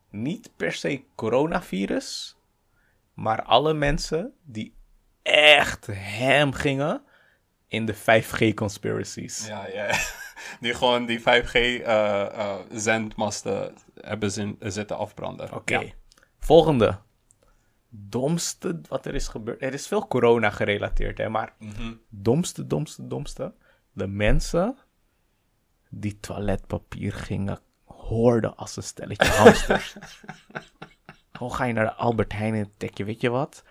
Niet 0.09 0.51
per 0.55 0.71
se 0.71 1.03
coronavirus, 1.15 2.37
maar 3.13 3.43
alle 3.43 3.73
mensen 3.73 4.33
die 4.43 4.73
echt 5.21 5.87
hem 5.91 6.53
gingen 6.53 7.03
in 7.67 7.85
de 7.85 7.95
5G 7.95 8.53
conspiracies. 8.53 9.47
Ja, 9.47 9.67
ja. 9.67 9.97
Die 10.61 10.73
gewoon 10.73 11.05
die 11.05 11.19
5G 11.19 11.53
eh, 11.53 12.21
eh, 12.21 12.55
zendmasten 12.71 13.73
hebben 14.01 14.31
zin, 14.31 14.55
zitten 14.59 14.97
afbranden. 14.97 15.53
Oké. 15.53 15.79
Ja. 15.79 15.91
Volgende. 16.39 16.99
Domste 17.89 18.81
wat 18.87 19.05
er 19.05 19.15
is 19.15 19.27
gebeurd. 19.27 19.61
Er 19.61 19.73
is 19.73 19.87
veel 19.87 20.07
corona 20.07 20.49
gerelateerd, 20.49 21.17
hè, 21.17 21.29
maar 21.29 21.53
Mhm. 21.59 21.93
domste, 22.09 22.67
domste, 22.67 23.07
domste. 23.07 23.53
De 23.91 24.07
mensen 24.07 24.77
die 25.89 26.19
toiletpapier 26.19 27.13
gingen 27.13 27.59
hoorden 27.85 28.55
als 28.55 28.77
een 28.77 28.83
stelletje 28.83 29.31
hamsters. 29.41 29.95
Hoe 31.37 31.53
ga 31.55 31.63
je 31.65 31.73
naar 31.73 31.85
de 31.85 31.93
Albert 31.93 32.33
Heijn 32.33 32.53
en 32.53 32.71
denk 32.77 32.97
je, 32.97 33.03
weet 33.03 33.21
je 33.21 33.29
wat? 33.29 33.63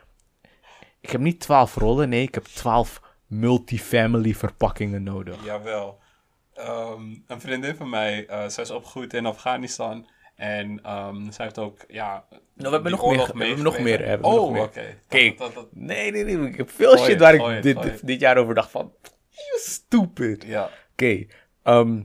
Ik 1.01 1.11
heb 1.11 1.21
niet 1.21 1.41
twaalf 1.41 1.75
rollen, 1.75 2.09
nee, 2.09 2.23
ik 2.23 2.35
heb 2.35 2.45
twaalf 2.45 3.03
multifamily 3.27 4.35
verpakkingen 4.35 5.03
nodig. 5.03 5.45
Jawel. 5.45 6.01
Ehm, 6.59 7.17
een 7.27 7.41
vriendin 7.41 7.77
van 7.77 7.89
mij, 7.89 8.27
eh 8.27 8.49
zij 8.49 8.63
is 8.65 8.71
opgegroeid 8.71 9.15
in 9.15 9.27
Afghanistan. 9.27 10.09
En 10.35 10.83
ehm, 10.83 11.31
zij 11.31 11.45
heeft 11.45 11.59
ook, 11.59 11.85
ja... 11.89 12.25
Nou, 12.31 12.43
we 12.55 12.69
hebben 12.69 12.91
nog 12.91 13.07
meer, 13.07 13.33
we 13.37 13.45
hebben 13.45 13.65
nog 13.65 13.79
meer. 13.79 14.07
hebben 14.07 14.31
Oh, 14.31 14.61
oké. 14.61 15.01
Kijk, 15.09 15.39
Dat- 15.39 15.55
dat- 15.55 15.69
nee, 15.73 16.11
nee, 16.11 16.25
nee. 16.25 16.49
Ik 16.49 16.57
heb 16.57 16.71
veel 16.71 16.99
shit 16.99 17.21
waar 17.21 17.35
ik 17.35 17.63
dit, 17.63 18.07
dit 18.07 18.21
jaar 18.21 18.37
over 18.37 18.55
dacht 18.55 18.71
van... 18.71 18.93
You 19.31 19.59
stupid. 19.61 20.45
ja. 20.45 20.71
Oké, 20.93 21.27
ehm, 21.63 22.03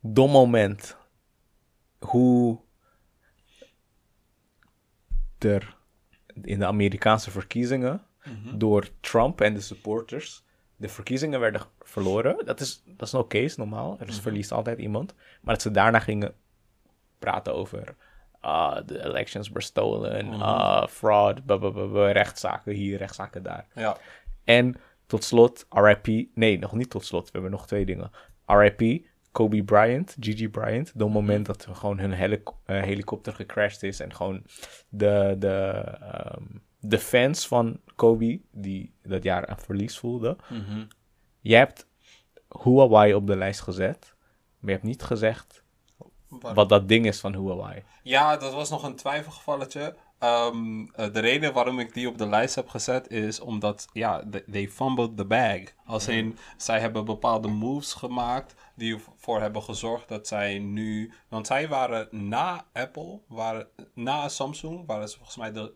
dom 0.00 0.30
moment. 0.30 0.96
Hoe 1.98 2.60
er 5.38 5.76
in 6.42 6.58
de 6.58 6.66
Amerikaanse 6.66 7.30
verkiezingen 7.30 8.06
door 8.54 8.88
Trump 9.00 9.40
en 9.40 9.54
de 9.54 9.60
supporters 9.60 10.44
de 10.78 10.88
verkiezingen 10.88 11.40
werden 11.40 11.60
verloren. 11.80 12.46
Dat 12.46 12.60
is, 12.60 12.82
dat 12.86 13.06
is 13.08 13.14
oké, 13.14 13.38
is 13.38 13.56
normaal. 13.56 13.96
Er 14.00 14.06
is 14.08 14.12
Mhm. 14.14 14.22
verliest 14.22 14.52
altijd 14.52 14.78
iemand. 14.78 15.14
Maar 15.40 15.54
dat 15.54 15.62
ze 15.62 15.70
daarna 15.70 15.98
gingen 15.98 16.34
praten 17.18 17.54
over... 17.54 17.94
ah, 18.40 18.86
de 18.86 19.04
elections 19.04 19.48
were 19.48 19.60
stolen, 19.60 20.26
Mhm. 20.26 20.42
ah, 20.42 20.86
fraud, 20.86 21.46
blah, 21.46 21.60
blah, 21.60 21.72
blah, 21.72 21.90
blah, 21.90 22.12
rechtszaken 22.12 22.72
hier, 22.72 22.98
rechtszaken 22.98 23.42
daar. 23.42 23.66
Ja. 23.74 23.96
En 24.44 24.74
tot 25.06 25.24
slot, 25.24 25.66
RIP. 25.70 26.28
Nee, 26.34 26.58
nog 26.58 26.72
niet 26.72 26.90
tot 26.90 27.04
slot. 27.04 27.24
We 27.24 27.30
hebben 27.32 27.50
nog 27.50 27.66
twee 27.66 27.84
dingen. 27.84 28.10
RIP, 28.46 29.06
Kobe 29.32 29.64
Bryant, 29.64 30.16
Gigi 30.20 30.48
Bryant. 30.48 30.92
De 30.98 31.04
moment 31.04 31.46
dat 31.46 31.66
gewoon 31.72 31.98
hun 31.98 32.12
eh, 32.12 32.82
helikopter 32.82 33.32
gecrashed 33.32 33.82
is. 33.82 34.00
En 34.00 34.14
gewoon 34.14 34.42
de, 34.88 35.36
de, 35.38 35.56
ehm, 36.00 36.42
de 36.88 36.98
fans 36.98 37.46
van 37.46 37.80
Kobe, 37.94 38.40
die 38.50 38.92
dat 39.02 39.22
jaar 39.22 39.48
een 39.50 39.58
verlies 39.58 39.98
voelden. 39.98 40.36
Mhm. 40.48 40.84
Je 41.40 41.54
hebt 41.54 41.86
Huawei 42.62 43.14
op 43.14 43.26
de 43.26 43.36
lijst 43.36 43.60
gezet. 43.60 44.14
Maar 44.58 44.70
je 44.70 44.76
hebt 44.76 44.82
niet 44.88 45.02
gezegd 45.02 45.62
Waarom? 46.28 46.54
wat 46.54 46.68
dat 46.68 46.88
ding 46.88 47.06
is 47.06 47.20
van 47.20 47.34
Huawei. 47.34 47.82
Ja, 48.02 48.36
dat 48.36 48.54
was 48.54 48.70
nog 48.70 48.82
een 48.82 48.96
twijfelgevalletje. 48.96 49.96
Ehm, 50.18 50.86
eh, 50.92 51.12
de 51.12 51.20
reden 51.20 51.52
waarom 51.52 51.78
ik 51.78 51.94
die 51.94 52.08
op 52.08 52.18
de 52.18 52.26
lijst 52.26 52.54
heb 52.54 52.68
gezet 52.68 53.10
is 53.10 53.40
omdat, 53.40 53.88
ja, 53.92 54.24
they- 54.50 54.68
fumbled 54.68 55.16
the 55.16 55.24
bag. 55.24 55.60
Als 55.86 56.08
in, 56.08 56.36
zij 56.56 56.80
hebben 56.80 57.04
bepaalde 57.04 57.48
moves 57.48 57.92
gemaakt 57.94 58.54
die 58.74 58.94
ervoor 58.94 59.40
hebben 59.40 59.62
gezorgd 59.62 60.08
dat 60.08 60.26
zij 60.26 60.58
nu... 60.58 61.12
Want 61.28 61.46
zij 61.46 61.68
waren 61.68 62.28
na 62.28 62.64
Apple, 62.72 63.20
waren, 63.28 63.68
na 63.94 64.28
Samsung, 64.28 64.86
waren 64.86 65.08
ze 65.08 65.16
volgens 65.16 65.36
mij 65.36 65.52
de 65.52 65.72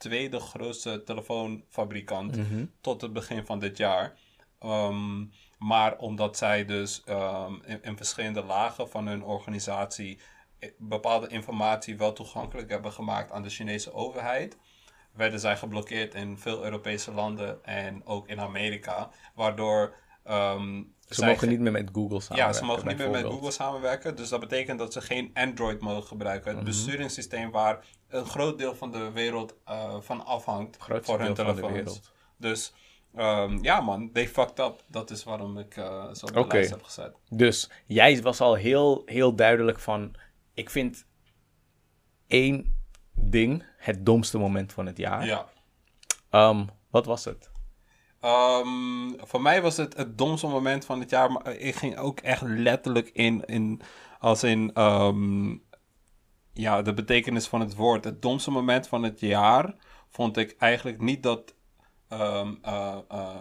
tweede 0.00 0.40
grootste 0.40 1.02
telefoonfabrikant 1.02 2.38
tot 2.80 3.00
het 3.00 3.12
begin 3.12 3.46
van 3.46 3.58
dit 3.58 3.76
jaar. 3.76 4.18
Ehm, 4.58 5.24
maar 5.58 5.98
omdat 5.98 6.36
zij 6.36 6.64
dus 6.64 7.02
ehm, 7.04 7.54
in, 7.64 7.82
in 7.82 7.96
verschillende 7.96 8.44
lagen 8.44 8.88
van 8.88 9.06
hun 9.06 9.24
organisatie 9.24 10.18
eh, 10.58 10.70
bepaalde 10.78 11.28
informatie 11.28 11.96
wel 11.96 12.12
toegankelijk 12.12 12.70
hebben 12.70 12.92
gemaakt 12.92 13.30
aan 13.32 13.42
de 13.42 13.50
Chinese 13.50 13.92
overheid, 13.92 14.58
werden 15.12 15.40
zij 15.40 15.56
geblokkeerd 15.56 16.14
in 16.14 16.38
veel 16.38 16.64
Europese 16.64 17.12
landen 17.12 17.64
en 17.64 18.06
ook 18.06 18.28
in 18.28 18.40
Amerika. 18.40 19.10
Waardoor 19.34 19.94
ehm, 20.24 20.82
Ze 21.10 21.24
mogen 21.24 21.38
ge- 21.38 21.46
niet 21.46 21.60
meer 21.60 21.72
met 21.72 21.88
Google 21.92 22.20
samenwerken. 22.20 22.54
ja, 22.54 22.58
ze 22.60 22.64
mogen 22.64 22.86
niet 22.88 22.96
meer 22.98 23.10
met. 23.10 23.24
Google 23.24 23.50
samenwerken. 23.50 24.16
Dus 24.16 24.28
dat 24.28 24.40
betekent 24.40 24.78
dat 24.78 24.92
ze 24.92 25.00
geen 25.00 25.30
Android 25.34 25.80
mogen 25.80 26.06
gebruiken. 26.08 26.48
Mhm. 26.48 26.56
Het 26.56 26.64
besturingssysteem 26.66 27.50
waar 27.50 27.86
een 28.08 28.24
groot 28.26 28.58
deel 28.58 28.74
van 28.74 28.90
de 28.92 29.10
wereld 29.10 29.54
eh, 29.64 29.96
van 30.00 30.24
afhangt 30.26 30.76
voor 30.78 30.90
hun 30.94 31.04
van 31.04 31.26
de 31.26 31.32
telefoons. 31.32 31.72
wereld. 31.72 32.12
Dus 32.36 32.72
ehm, 33.14 33.58
ja 33.62 33.80
man, 33.80 34.10
they 34.12 34.28
fucked 34.28 34.58
up. 34.58 34.82
Dat 34.86 35.10
is 35.10 35.24
waarom 35.24 35.58
ik 35.58 35.76
eh 35.76 36.12
zo 36.12 36.26
op 36.26 36.32
de 36.32 36.46
lijst 36.48 36.70
heb 36.70 36.82
gezet. 36.82 37.16
Dus 37.28 37.70
jij 37.86 38.22
was 38.22 38.40
al 38.40 38.54
heel, 38.54 39.02
heel 39.06 39.34
duidelijk 39.34 39.78
van... 39.80 40.14
Ik 40.54 40.70
vind 40.70 41.06
één 42.26 42.78
ding 43.14 43.64
het 43.76 44.06
domste 44.06 44.38
moment 44.38 44.72
van 44.72 44.86
het 44.86 44.96
jaar. 44.96 45.24
Ja. 45.26 45.48
Ehm, 46.30 46.64
wat 46.90 47.06
was 47.06 47.24
het? 47.24 47.49
Ehm, 48.20 49.12
voor 49.16 49.42
mij 49.42 49.62
was 49.62 49.76
het 49.76 49.96
het 49.96 50.18
domste 50.18 50.46
moment 50.46 50.84
van 50.84 51.00
het 51.00 51.10
jaar. 51.10 51.32
Maar 51.32 51.54
ik 51.54 51.74
ging 51.74 51.98
ook 51.98 52.20
echt 52.20 52.42
letterlijk 52.42 53.10
in, 53.12 53.44
in 53.44 53.80
als 54.18 54.42
in, 54.42 54.70
ehm, 54.74 55.56
ja, 56.52 56.82
de 56.82 56.94
betekenis 56.94 57.46
van 57.46 57.60
het 57.60 57.74
woord. 57.74 58.04
Het 58.04 58.22
domste 58.22 58.50
moment 58.50 58.88
van 58.88 59.02
het 59.02 59.20
jaar 59.20 59.74
vond 60.08 60.36
ik 60.36 60.54
eigenlijk 60.58 61.00
niet 61.00 61.22
dat 61.22 61.54
ehm, 62.08 62.54
eh, 62.62 63.36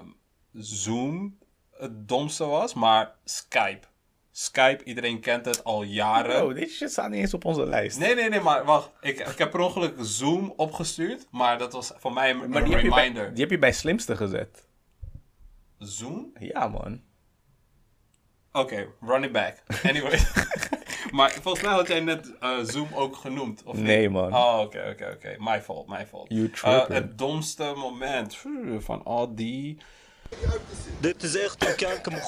Zoom 0.53 1.37
het 1.71 2.07
domste 2.07 2.45
was, 2.45 2.73
maar 2.73 3.15
Skype. 3.23 3.87
Skype, 4.31 4.83
iedereen 4.83 5.19
kent 5.19 5.45
het 5.45 5.63
al 5.63 5.83
jaren. 5.83 6.45
Oh, 6.45 6.53
dit 6.53 6.69
shit 6.69 6.91
staat 6.91 7.09
niet 7.09 7.19
eens 7.19 7.33
op 7.33 7.45
onze 7.45 7.65
lijst. 7.65 7.99
Nee, 7.99 8.15
nee, 8.15 8.29
nee, 8.29 8.39
maar 8.39 8.65
wacht. 8.65 8.91
Ik, 9.01 9.19
ik 9.19 9.37
heb 9.37 9.51
per 9.51 9.59
ongeluk 9.59 9.93
Zoom 9.97 10.53
opgestuurd, 10.55 11.27
maar 11.31 11.57
dat 11.57 11.73
was 11.73 11.91
voor 11.97 12.13
mij 12.13 12.29
een, 12.29 12.49
maar 12.49 12.63
die 12.63 12.75
heb, 12.75 12.89
bij, 12.89 12.99
reminder. 12.99 13.29
die 13.33 13.41
heb 13.41 13.51
je 13.51 13.59
bij 13.59 13.71
slimste 13.71 14.15
gezet. 14.15 14.67
Zoom? 15.79 16.31
Ja, 16.39 16.67
man. 16.67 17.01
Oké, 18.51 18.87
running 19.01 19.33
back. 19.33 19.55
Anyway. 19.83 20.19
maar 21.17 21.31
volgens 21.41 21.63
mij 21.63 21.73
had 21.73 21.87
jij 21.87 21.99
net 21.99 22.37
eh, 22.39 22.57
Zoom 22.63 22.87
ook 22.93 23.15
genoemd, 23.15 23.63
of 23.63 23.75
niet? 23.75 23.83
Nee, 23.85 24.09
man. 24.09 24.35
Oh, 24.35 24.59
oké, 24.59 24.89
oké, 24.91 25.11
oké. 25.15 25.35
My 25.39 25.61
fault, 25.61 25.87
my 25.87 26.05
fault. 26.05 26.29
You 26.29 26.45
Eh, 26.45 26.51
tripping. 26.53 26.93
het 26.93 27.17
domste 27.17 27.73
moment 27.75 28.37
van 28.79 29.03
al 29.05 29.35
die... 29.35 29.77
Dit 30.99 31.23
is 31.23 31.35
echt 31.37 31.67
een 31.67 31.75
kanker 31.75 32.23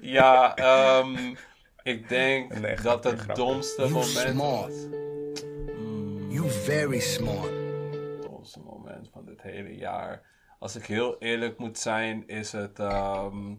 Ja, 0.00 0.56
ehm, 0.56 1.34
ik 1.82 2.08
denk 2.08 2.58
Nee, 2.58 2.76
dat 2.82 3.04
het 3.04 3.34
domste 3.34 3.80
You 3.82 3.92
moment... 3.92 4.08
smart. 4.30 4.72
You 6.28 6.50
very 6.50 7.00
smart. 7.00 7.63
Hele 9.44 9.76
jaar. 9.76 10.22
Als 10.58 10.76
ik 10.76 10.86
heel 10.86 11.18
eerlijk 11.18 11.58
moet 11.58 11.78
zijn, 11.78 12.26
is 12.28 12.52
het... 12.52 12.78
ehm, 12.78 13.54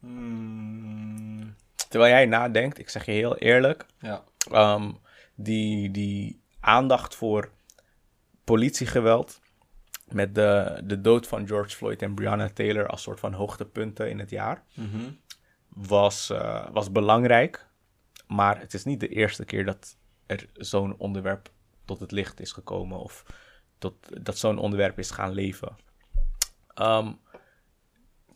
hmm, 0.00 1.54
Terwijl 1.88 2.12
jij 2.12 2.26
nadenkt, 2.26 2.78
ik 2.78 2.88
zeg 2.88 3.04
je 3.04 3.12
heel 3.12 3.36
eerlijk... 3.36 3.86
ja. 3.98 4.24
ehm, 4.50 4.92
die, 5.34 5.90
die 5.90 6.40
aandacht 6.60 7.14
voor 7.14 7.50
politiegeweld... 8.44 9.40
met 10.08 10.34
de, 10.34 10.80
de 10.84 11.00
dood 11.00 11.26
van 11.26 11.46
George 11.46 11.76
Floyd 11.76 12.02
en 12.02 12.14
Breonna 12.14 12.48
Taylor... 12.48 12.86
als 12.86 13.02
soort 13.02 13.20
van 13.20 13.32
hoogtepunten 13.32 14.10
in 14.10 14.18
het 14.18 14.30
jaar... 14.30 14.62
was, 15.68 16.30
eh, 16.30 16.66
was 16.72 16.92
belangrijk. 16.92 17.66
Maar 18.26 18.60
het 18.60 18.74
is 18.74 18.84
niet 18.84 19.00
de 19.00 19.08
eerste 19.08 19.44
keer 19.44 19.64
dat 19.64 19.96
er 20.26 20.46
zo'n 20.52 20.96
onderwerp 20.98 21.50
tot 21.84 22.00
het 22.00 22.10
licht 22.10 22.40
is 22.40 22.52
gekomen. 22.52 22.98
Of 22.98 23.24
tot, 23.78 24.24
dat 24.24 24.38
zo'n 24.38 24.58
onderwerp 24.58 24.98
is 24.98 25.10
gaan 25.10 25.32
leven. 25.32 25.76
Ehm, 26.74 27.12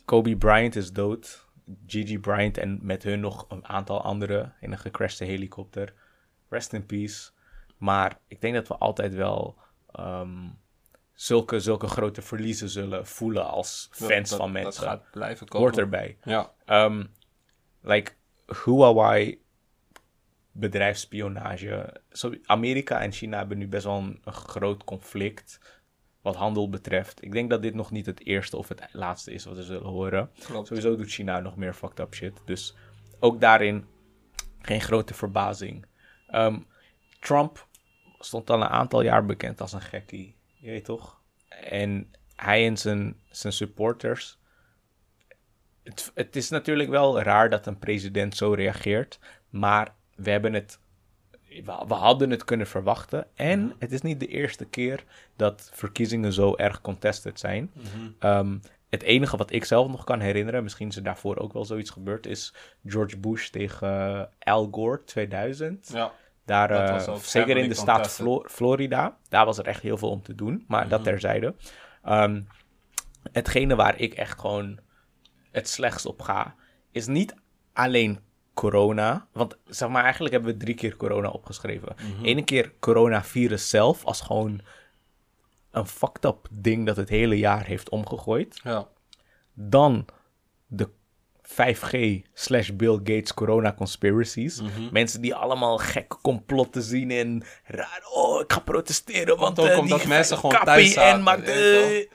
Kobe 0.05 0.37
Bryant 0.37 0.75
is 0.75 0.91
dood. 0.93 1.47
Gigi 1.87 2.19
Bryant 2.19 2.57
en 2.57 2.79
met 2.81 3.03
hun 3.03 3.19
nog 3.19 3.45
een 3.49 3.67
aantal 3.67 4.01
anderen 4.01 4.55
in 4.59 4.71
een 4.71 4.77
gecrashte 4.79 5.23
helikopter. 5.25 5.93
Rest 6.49 6.73
in 6.73 6.85
peace. 6.85 7.31
Maar 7.77 8.17
ik 8.27 8.41
denk 8.41 8.53
dat 8.53 8.67
we 8.67 8.75
altijd 8.77 9.13
wel 9.13 9.57
ehm, 9.91 10.49
zulke, 11.13 11.59
zulke 11.59 11.87
grote 11.87 12.21
verliezen 12.21 12.69
zullen 12.69 13.07
voelen 13.07 13.45
als 13.49 13.87
fans 13.91 14.29
Dat- 14.29 14.39
van 14.39 14.53
dat 14.53 14.63
mensen. 14.63 14.83
gaat 14.83 15.11
blijven 15.11 15.47
komen. 15.47 15.67
Hoort 15.67 15.77
erbij. 15.79 16.17
Ja. 16.23 16.51
Um, 16.65 17.11
like 17.81 18.11
Huawei 18.63 19.40
bedrijfsspionage. 20.51 22.01
Amerika 22.45 23.01
en 23.01 23.11
China 23.11 23.37
hebben 23.37 23.57
nu 23.57 23.67
best 23.67 23.83
wel 23.83 23.97
een, 23.97 24.19
een 24.23 24.33
groot 24.33 24.83
conflict 24.83 25.59
wat 26.21 26.35
handel 26.35 26.69
betreft. 26.69 27.23
Ik 27.23 27.31
denk 27.31 27.49
dat 27.49 27.61
dit 27.61 27.73
nog 27.73 27.91
niet 27.91 28.05
het 28.05 28.25
eerste 28.25 28.57
of 28.57 28.67
het 28.67 28.87
laatste 28.91 29.31
is 29.31 29.45
wat 29.45 29.55
we 29.55 29.63
zullen 29.63 29.89
horen. 29.89 30.29
Klopt. 30.39 30.67
Sowieso 30.67 30.95
doet 30.95 31.09
China 31.09 31.39
nog 31.39 31.55
meer 31.55 31.73
fucked 31.73 31.99
up 31.99 32.13
shit. 32.13 32.41
Dus 32.45 32.75
ook 33.19 33.41
daarin 33.41 33.85
geen 34.61 34.81
grote 34.81 35.13
verbazing. 35.13 35.85
Um, 36.31 36.67
Trump 37.19 37.67
stond 38.19 38.49
al 38.49 38.61
een 38.61 38.67
aantal 38.67 39.01
jaar 39.01 39.25
bekend 39.25 39.61
als 39.61 39.73
een 39.73 39.81
gekkie. 39.81 40.35
Je 40.53 40.69
weet 40.69 40.85
toch? 40.85 41.21
En 41.49 42.11
hij 42.35 42.67
en 42.67 42.77
zijn, 42.77 43.19
zijn 43.29 43.53
supporters 43.53 44.39
het, 45.83 46.11
het 46.15 46.35
is 46.35 46.49
natuurlijk 46.49 46.89
wel 46.89 47.21
raar 47.21 47.49
dat 47.49 47.67
een 47.67 47.79
president 47.79 48.35
zo 48.35 48.53
reageert. 48.53 49.19
Maar 49.49 49.95
we 50.23 50.29
hebben 50.31 50.53
het. 50.53 50.79
We, 51.87 51.93
hadden 51.93 52.29
het 52.29 52.43
kunnen 52.43 52.67
verwachten. 52.67 53.27
En 53.35 53.73
het 53.79 53.91
is 53.91 54.01
niet 54.01 54.19
de 54.19 54.27
eerste 54.27 54.65
keer 54.65 55.03
dat 55.35 55.69
verkiezingen 55.73 56.33
zo 56.33 56.55
erg 56.55 56.81
contested 56.81 57.39
zijn. 57.39 57.71
Ehm, 58.19 58.57
het 58.89 59.03
enige 59.03 59.37
wat 59.37 59.51
ik 59.51 59.65
zelf 59.65 59.87
nog 59.87 60.03
kan 60.03 60.19
herinneren, 60.19 60.63
misschien 60.63 60.87
is 60.87 60.95
er 60.95 61.03
daarvoor 61.03 61.37
ook 61.37 61.53
wel 61.53 61.65
zoiets 61.65 61.89
gebeurd, 61.89 62.25
is 62.25 62.53
George 62.85 63.17
Bush 63.17 63.47
tegen 63.49 63.87
eh, 64.39 64.53
Al 64.53 64.67
Gore 64.71 65.03
2000. 65.03 65.89
Ja. 65.93 66.11
Daar, 66.45 66.69
eh, 66.87 66.99
zeker 67.29 67.57
in 67.57 67.69
de 67.69 67.75
staat. 67.75 67.99
Flo- 68.23 68.43
Florida, 68.47 69.17
daar 69.29 69.45
was 69.45 69.57
er 69.57 69.65
echt 69.67 69.81
heel 69.81 69.97
veel 69.97 70.09
om 70.09 70.21
te 70.21 70.35
doen. 70.35 70.63
Maar 70.67 70.87
dat 70.87 71.03
terzijde. 71.03 71.55
Ehm, 72.03 72.41
hetgene 73.31 73.75
waar 73.75 73.99
ik 73.99 74.13
echt 74.13 74.39
gewoon 74.39 74.79
het 75.51 75.69
slechtst 75.69 76.05
op 76.05 76.21
ga, 76.21 76.55
is 76.91 77.07
niet 77.07 77.35
alleen 77.73 78.19
corona. 78.53 79.27
Want 79.31 79.57
zeg 79.65 79.89
maar, 79.89 80.03
eigenlijk 80.03 80.33
hebben 80.33 80.53
we 80.53 80.59
drie 80.59 80.75
keer 80.75 80.95
corona 80.95 81.29
opgeschreven. 81.29 81.95
Eén 82.23 82.43
keer 82.43 82.73
coronavirus 82.79 83.69
zelf, 83.69 84.05
als 84.05 84.21
gewoon 84.21 84.61
een 85.71 85.87
fucked 85.87 86.25
up 86.25 86.47
ding 86.51 86.85
dat 86.85 86.95
het 86.95 87.09
hele 87.09 87.37
jaar 87.37 87.65
heeft 87.65 87.89
omgegooid. 87.89 88.59
Ja. 88.63 88.87
Dan 89.53 90.05
de 90.67 90.89
5G 91.51 92.21
slash 92.33 92.69
Bill 92.69 92.95
Gates 92.95 93.33
corona 93.33 93.73
conspiracies. 93.73 94.61
Mhm. 94.61 94.69
Mensen 94.91 95.21
die 95.21 95.35
allemaal 95.35 95.77
gekke 95.77 96.17
complotten 96.21 96.81
zien 96.81 97.11
en 97.11 97.43
raar, 97.63 98.01
oh, 98.13 98.41
ik 98.41 98.51
ga 98.51 98.59
protesteren, 98.59 99.37
want 99.37 99.59
ook 99.59 99.67
eh, 99.67 99.77
omdat 99.77 99.99
die 99.99 100.07
mensen 100.07 100.37
gewoon 100.37 100.63
thuis 100.63 100.95
maakt, 100.95 101.47
eh, 101.47 102.07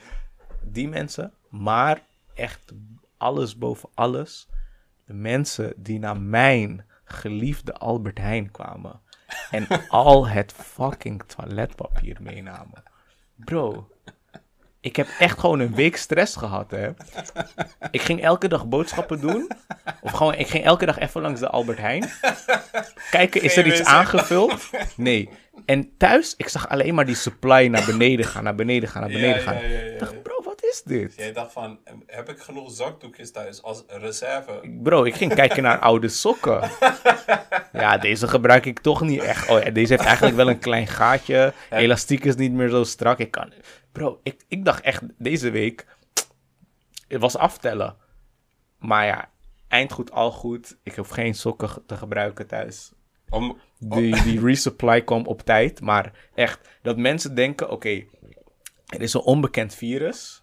Die 0.63 0.89
mensen, 0.89 1.33
maar 1.49 2.03
echt 2.35 2.73
alles 3.17 3.59
boven 3.59 3.89
alles, 3.95 4.49
de 5.07 5.15
mensen 5.15 5.73
die 5.77 5.99
naar 5.99 6.21
mijn 6.21 6.85
geliefde 7.05 7.75
Albert 7.75 8.19
Heijn 8.19 8.51
kwamen 8.51 9.01
en 9.51 9.67
al 9.89 10.29
het 10.29 10.53
fucking 10.53 11.23
toiletpapier 11.27 12.17
meenamen. 12.21 12.83
Bro, 13.37 13.89
ik 14.81 14.97
heb 14.97 15.09
echt 15.19 15.39
gewoon 15.39 15.61
een 15.61 15.75
week 15.75 15.97
stress 15.97 16.37
gehad, 16.37 16.71
hè. 16.71 16.91
Ik 17.91 18.03
ging 18.03 18.23
elke 18.23 18.49
dag 18.49 18.67
boodschappen 18.67 19.21
doen. 19.21 19.51
Of 20.01 20.13
gewoon, 20.13 20.35
ik 20.35 20.49
ging 20.49 20.65
elke 20.65 20.87
dag 20.87 20.99
even 20.99 21.21
langs 21.21 21.41
de 21.41 21.49
Albert 21.49 21.79
Heijn. 21.79 22.11
Kijken, 23.11 23.43
is 23.43 23.57
er 23.57 23.67
iets 23.67 23.85
aangevuld? 23.85 24.71
Nee. 24.97 25.29
En 25.65 25.97
thuis, 25.97 26.35
ik 26.37 26.49
zag 26.49 26.69
alleen 26.69 26.95
maar 26.95 27.07
die 27.07 27.15
supply 27.15 27.67
naar 27.67 27.85
beneden 27.85 28.27
gaan, 28.27 28.45
naar 28.45 28.55
beneden 28.55 28.89
gaan, 28.89 29.03
naar 29.03 29.11
beneden 29.11 29.43
gaan. 29.43 29.57
Ik 29.57 29.99
dacht, 29.99 30.23
bro, 30.23 30.36
is 30.77 30.83
dit? 30.83 31.15
Jij 31.17 31.33
dacht 31.33 31.53
van, 31.53 31.79
heb 32.07 32.29
ik 32.29 32.39
genoeg 32.39 32.71
zakdoekjes 32.71 33.31
thuis 33.31 33.63
als 33.63 33.85
reserve? 33.87 34.79
Bro, 34.83 35.05
ik 35.05 35.15
ging 35.15 35.35
kijken 35.35 35.63
naar 35.63 35.79
oude 35.89 36.09
sokken. 36.09 36.71
Ja, 37.73 37.99
deze 37.99 38.29
gebruik 38.29 38.67
ik 38.67 38.79
toch 38.79 39.01
niet 39.01 39.21
echt. 39.21 39.51
Oh 39.51 39.63
ja, 39.63 39.71
deze 39.71 39.93
heeft 39.93 40.07
eigenlijk 40.07 40.37
wel 40.37 40.49
een 40.49 40.59
klein 40.59 40.87
gaatje. 40.87 41.53
Elastiek 41.71 42.25
is 42.25 42.37
niet 42.37 42.53
meer 42.53 42.69
zo 42.69 42.85
strak. 42.85 43.19
Ik 43.19 43.31
kan... 43.31 43.53
Bro, 43.93 44.21
ik, 44.23 44.45
ik 44.49 44.65
dacht 44.65 44.81
echt 44.81 45.03
deze 45.19 45.51
week... 45.51 45.87
Het 47.09 47.21
was 47.21 47.37
aftellen. 47.37 47.97
Maar 48.79 49.07
ja, 49.07 49.31
eindgoed 49.69 50.11
al 50.11 50.31
goed. 50.31 50.77
Ik 50.83 50.95
hoef 50.95 51.09
geen 51.09 51.35
sokken 51.35 51.71
te 51.87 51.97
gebruiken 51.97 52.47
thuis. 52.47 52.93
Om, 53.29 53.59
Die, 53.79 54.23
die 54.23 54.41
resupply 54.41 55.03
kwam 55.03 55.27
op 55.27 55.43
tijd. 55.43 55.81
Maar 55.81 56.13
echt, 56.35 56.69
dat 56.83 56.97
mensen 56.97 57.35
denken... 57.35 57.71
Oké, 57.71 58.05
er 58.87 59.03
is 59.03 59.15
een 59.15 59.21
onbekend 59.21 59.75
virus. 59.75 60.43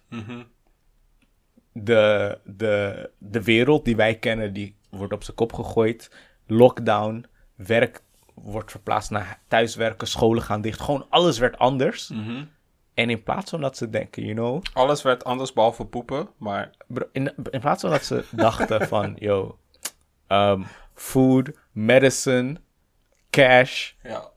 de, 1.72 2.38
de, 2.44 3.10
de 3.18 3.42
wereld 3.42 3.84
die 3.84 3.96
wij 3.96 4.18
kennen, 4.18 4.52
die 4.52 4.76
wordt 4.90 5.12
op 5.12 5.24
zijn 5.24 5.36
kop 5.36 5.52
gegooid. 5.52 6.10
Lockdown, 6.46 7.26
werk 7.54 8.02
wordt 8.34 8.70
verplaatst 8.70 9.10
naar 9.10 9.40
thuiswerken, 9.48 10.06
scholen 10.06 10.42
gaan 10.42 10.60
dicht. 10.60 10.80
Gewoon 10.80 11.06
alles 11.08 11.38
werd 11.38 11.58
anders. 11.58 12.10
En 12.94 13.10
in 13.10 13.22
plaats 13.22 13.50
van 13.50 13.60
dat 13.60 13.76
ze 13.76 13.90
denken, 13.90 14.22
you 14.22 14.34
know... 14.34 14.62
alles 14.72 15.02
werd 15.02 15.24
anders 15.24 15.52
behalve 15.52 15.84
poepen, 15.84 16.28
maar 16.36 16.70
in, 17.12 17.34
in 17.50 17.60
plaats 17.60 17.80
van 17.80 17.90
dat 17.90 18.04
ze 18.04 18.24
dachten 18.30 18.88
van, 18.88 19.16
yo... 19.18 19.58
ehm, 20.26 20.62
food, 20.94 21.50
medicine, 21.72 22.60
cash, 23.30 23.92
ja, 24.02 24.30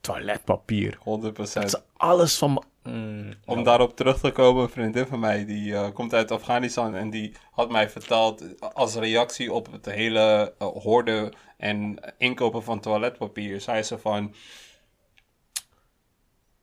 toiletpapier. 0.00 0.98
100%. 0.98 1.02
Dat 1.34 1.70
ze 1.70 1.82
alles 1.96 2.38
van... 2.38 2.64
Mm, 2.84 3.34
Om 3.44 3.62
daarop 3.62 3.96
terug 3.96 4.20
te 4.20 4.30
komen, 4.30 4.62
een 4.62 4.68
vriendin 4.68 5.06
van 5.06 5.18
mij, 5.20 5.44
die 5.44 5.74
eh, 5.74 5.92
komt 5.92 6.14
uit 6.14 6.30
Afghanistan 6.30 6.94
en 6.94 7.10
die 7.10 7.34
had 7.50 7.70
mij 7.70 7.90
verteld 7.90 8.40
eh, 8.40 8.68
als 8.72 8.94
reactie 8.94 9.52
op 9.52 9.72
het 9.72 9.86
hele 9.86 10.54
uh, 10.58 10.68
hoorden 10.68 11.34
en 11.56 11.98
inkopen 12.18 12.62
van 12.62 12.80
toiletpapier, 12.80 13.60
zei 13.60 13.82
ze 13.82 13.98
van, 13.98 14.34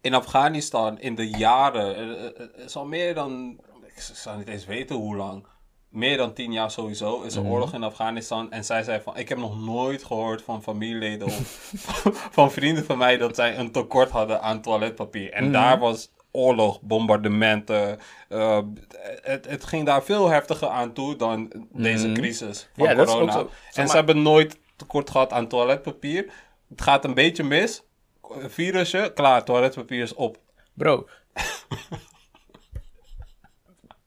in 0.01 0.13
Afghanistan 0.13 0.99
in 0.99 1.15
de 1.15 1.30
jaren, 1.30 2.36
is 2.55 2.76
al 2.76 2.86
meer 2.86 3.13
dan, 3.13 3.61
ik 3.86 3.99
zou 4.01 4.38
niet 4.38 4.47
eens 4.47 4.65
weten 4.65 4.95
hoe 4.95 5.15
lang, 5.15 5.45
meer 5.92 6.18
dan 6.18 6.34
tien 6.34 6.52
jaar 6.52 6.72
sowieso, 6.72 7.22
is 7.22 7.36
er 7.36 7.44
oorlog 7.44 7.74
in 7.74 7.84
Afghanistan. 7.84 8.52
En 8.52 8.66
zij 8.66 8.84
zei 8.84 9.02
van, 9.02 9.18
ik 9.18 9.30
heb 9.30 9.38
nog 9.38 9.62
nooit 9.62 10.04
gehoord 10.04 10.42
van 10.42 10.64
familieleden 10.64 11.28
of 11.28 11.72
van 12.38 12.52
vrienden 12.52 12.86
van 12.86 12.98
mij 12.98 13.18
dat 13.18 13.36
zij 13.36 13.58
een 13.58 13.72
tekort 13.72 14.10
hadden 14.10 14.42
aan 14.42 14.62
toiletpapier. 14.62 15.32
En 15.32 15.52
daar 15.52 15.80
was 15.80 16.12
oorlog, 16.32 16.82
bombardementen. 16.82 18.00
eh, 18.30 18.60
het, 19.22 19.48
het 19.50 19.64
ging 19.64 19.86
daar 19.86 20.04
veel 20.04 20.30
heftiger 20.30 20.68
aan 20.68 20.94
toe 20.94 21.16
dan 21.16 21.52
deze 21.74 22.12
crisis 22.12 22.70
van 22.76 22.86
Ja, 22.88 22.94
dat 22.94 23.08
is 23.08 23.14
ook 23.14 23.20
corona. 23.20 23.39
zo. 23.39 23.39
En 23.39 23.50
maar- 23.76 23.88
ze 23.88 23.96
hebben 23.96 24.22
nooit 24.22 24.60
tekort 24.76 25.10
gehad 25.10 25.32
aan 25.34 25.48
toiletpapier. 25.48 26.32
Het 26.70 26.82
gaat 26.82 27.06
een 27.06 27.14
beetje 27.14 27.44
mis. 27.44 27.84
Virusje, 28.48 29.12
klaar, 29.16 29.44
toiletpapier 29.44 30.02
is 30.02 30.14
op. 30.14 30.38
Bro. 30.74 31.08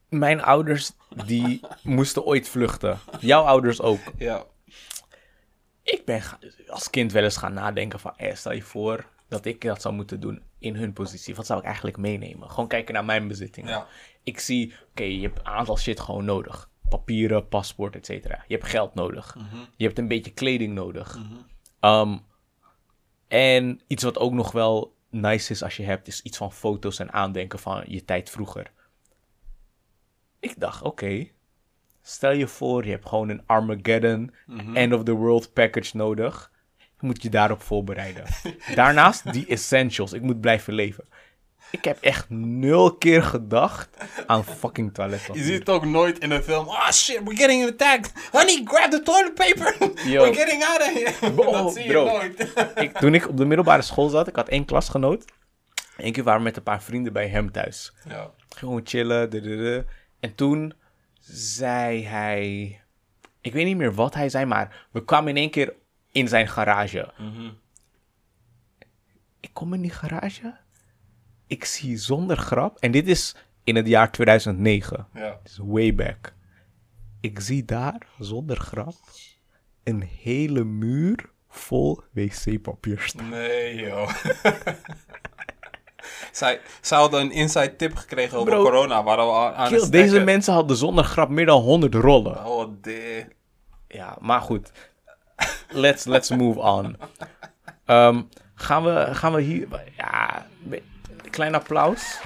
Mijn 0.09 0.43
ouders, 0.43 0.93
die 1.27 1.61
moesten 1.83 2.25
ooit 2.25 2.49
vluchten. 2.49 2.99
Jouw 3.21 3.43
ouders 3.43 3.81
ook. 3.81 4.01
Ja. 4.19 4.45
Ik 5.83 6.05
ben 6.05 6.23
als 6.69 6.91
kind 6.91 7.13
wel 7.13 7.23
eens 7.23 7.37
gaan 7.37 7.55
nadenken 7.55 8.01
van... 8.01 8.13
Eh, 8.17 8.35
stel 8.35 8.53
je 8.53 8.63
voor 8.63 9.07
dat 9.29 9.45
ik 9.45 9.61
dat 9.61 9.83
zou 9.83 9.95
moeten 9.95 10.21
doen 10.21 10.43
in 10.59 10.77
hun 10.77 10.93
positie. 10.93 11.35
Wat 11.35 11.47
zou 11.47 11.59
ik 11.59 11.65
eigenlijk 11.65 11.97
meenemen? 11.97 12.51
Gewoon 12.51 12.69
kijken 12.69 12.95
naar 12.95 13.05
mijn 13.05 13.29
bezittingen. 13.29 13.71
Ja. 13.71 13.87
Ik 14.23 14.39
zie, 14.39 14.75
oké, 14.91 15.03
je 15.03 15.21
hebt 15.21 15.39
een 15.39 15.47
aantal 15.47 15.79
shit 15.79 16.01
gewoon 16.01 16.25
nodig. 16.25 16.71
Papieren, 16.89 17.49
paspoort, 17.49 17.97
et 17.97 18.07
cetera. 18.07 18.45
Je 18.47 18.55
hebt 18.55 18.69
geld 18.69 18.95
nodig. 18.95 19.37
Je 19.77 19.85
hebt 19.85 19.99
een 19.99 20.09
beetje 20.09 20.33
kleding 20.33 20.75
nodig. 20.75 21.19
Ehm, 21.81 22.19
en 23.29 23.81
iets 23.87 24.03
wat 24.03 24.19
ook 24.19 24.33
nog 24.33 24.53
wel 24.53 24.95
nice 25.11 25.53
is 25.53 25.63
als 25.63 25.77
je 25.77 25.83
hebt, 25.83 26.09
is 26.09 26.23
iets 26.23 26.37
van 26.37 26.53
foto's 26.53 26.99
en 26.99 27.13
aandenken 27.13 27.59
van 27.59 27.85
je 27.87 28.05
tijd 28.05 28.31
vroeger. 28.31 28.73
Ik 30.45 30.61
dacht, 30.61 30.83
oké, 30.83 31.27
stel 32.03 32.33
je 32.33 32.47
voor, 32.47 32.85
je 32.85 32.91
hebt 32.91 33.09
gewoon 33.09 33.29
een 33.29 33.43
Armageddon, 33.47 34.35
end 34.75 34.93
of 34.93 35.03
the 35.03 35.13
world 35.13 35.53
package 35.53 35.97
nodig. 35.97 36.51
Je 36.79 37.07
moet 37.11 37.23
je 37.23 37.29
daarop 37.31 37.63
voorbereiden. 37.63 38.25
Daarnaast 38.75 39.33
die 39.33 39.47
essentials. 39.47 40.13
Ik 40.13 40.23
moet 40.23 40.41
blijven 40.41 40.73
leven. 40.75 41.05
Ik 41.71 41.85
heb 41.85 41.99
echt 42.01 42.31
nul 42.31 42.95
keer 42.97 43.23
gedacht 43.23 43.89
aan 44.27 44.45
fucking 44.45 44.87
Je 44.87 44.93
toiletpapier. 44.93 45.43
ziet 45.43 45.59
het 45.59 45.69
ook 45.69 45.85
nooit 45.85 46.19
in 46.19 46.31
een 46.31 46.43
film. 46.43 46.69
Ah 46.69 46.91
shit, 46.91 47.21
we're 47.25 47.37
getting 47.37 47.69
attacked. 47.69 48.13
Honey, 48.33 48.61
grab 48.65 48.91
the 48.91 49.03
toilet 49.03 49.35
paper. 49.35 49.77
Yo. 50.11 50.23
We're 50.23 50.35
getting 50.35 50.63
out 50.65 50.81
of 50.81 50.93
here. 50.93 51.33
Bro, 51.33 51.53
dat 51.63 51.73
zie 51.75 51.83
je 51.85 51.91
bro. 51.91 52.05
nooit. 52.05 52.53
ik, 52.75 52.99
toen 52.99 53.15
ik 53.15 53.29
op 53.29 53.37
de 53.37 53.45
middelbare 53.45 53.83
school 53.83 54.09
zat, 54.09 54.29
ik 54.29 54.37
had 54.37 54.49
één 54.49 54.65
klasgenoot. 54.65 55.25
Eén 55.97 56.13
keer 56.13 56.25
waren 56.25 56.39
we 56.39 56.45
met 56.47 56.57
een 56.57 56.63
paar 56.63 56.83
vrienden 56.83 57.13
bij 57.13 57.29
hem 57.29 57.51
thuis. 57.53 57.93
ja. 58.09 58.31
Gewoon 58.57 58.81
chillen. 58.85 59.31
dududu. 59.31 59.85
En 60.25 60.35
toen 60.35 60.73
zei 61.21 62.05
hij. 62.05 62.81
Ik 63.41 63.53
weet 63.53 63.65
niet 63.65 63.77
meer 63.77 63.95
wat 63.95 64.15
hij 64.15 64.29
zei, 64.29 64.45
maar 64.45 64.87
we 64.91 65.05
kwamen 65.05 65.29
in 65.29 65.37
één 65.37 65.51
keer 65.51 65.75
in 66.13 66.29
zijn 66.29 66.49
garage. 66.49 67.13
Ik 69.41 69.51
kom 69.53 69.75
in 69.75 69.81
die 69.81 69.91
garage. 69.91 70.57
Ik 71.47 71.65
zie 71.65 71.97
zonder 71.97 72.37
grap. 72.37 72.79
En 72.79 72.91
dit 72.91 73.09
is 73.09 73.37
in 73.65 73.77
het 73.77 73.87
jaar 73.87 74.13
2009. 74.13 75.07
ja. 75.15 75.41
is 75.45 75.59
way 75.63 75.95
back. 75.95 76.35
Ik 77.21 77.41
zie 77.41 77.65
daar, 77.65 78.07
zonder 78.19 78.57
grap, 78.57 78.95
een 79.83 80.03
hele 80.03 80.65
muur 80.65 81.31
vol 81.49 82.01
wc-papier 82.13 83.01
staan. 83.01 83.29
Nee, 83.29 83.75
joh. 83.75 84.15
zij, 86.33 86.61
zij 86.81 86.99
hadden 86.99 87.21
een 87.21 87.31
inside 87.33 87.77
tip 87.77 87.97
gekregen 87.97 88.39
over 88.39 88.53
Bro. 88.53 88.63
corona. 88.63 89.03
Waar 89.03 89.17
we 89.17 89.55
aan 89.55 89.69
Kill, 89.69 89.91
deze 89.91 90.21
mensen 90.21 90.55
hadden 90.55 90.77
zonder 90.77 91.05
grap 91.05 91.29
meer 91.29 91.47
dan 91.47 91.63
100 91.63 91.95
rollen. 91.95 92.47
Oh, 92.47 92.73
de. 92.83 93.27
Ja, 93.89 94.17
maar 94.21 94.41
goed. 94.41 94.71
Let's, 95.69 96.05
let's 96.05 96.31
move 96.31 96.59
on. 96.61 96.97
Ehm, 97.87 98.23
gaan, 98.55 98.85
we, 98.85 99.09
gaan 99.15 99.35
we 99.35 99.41
hier... 99.41 99.69
Ja, 99.97 100.47
klein 101.31 101.55
applaus. 101.55 102.19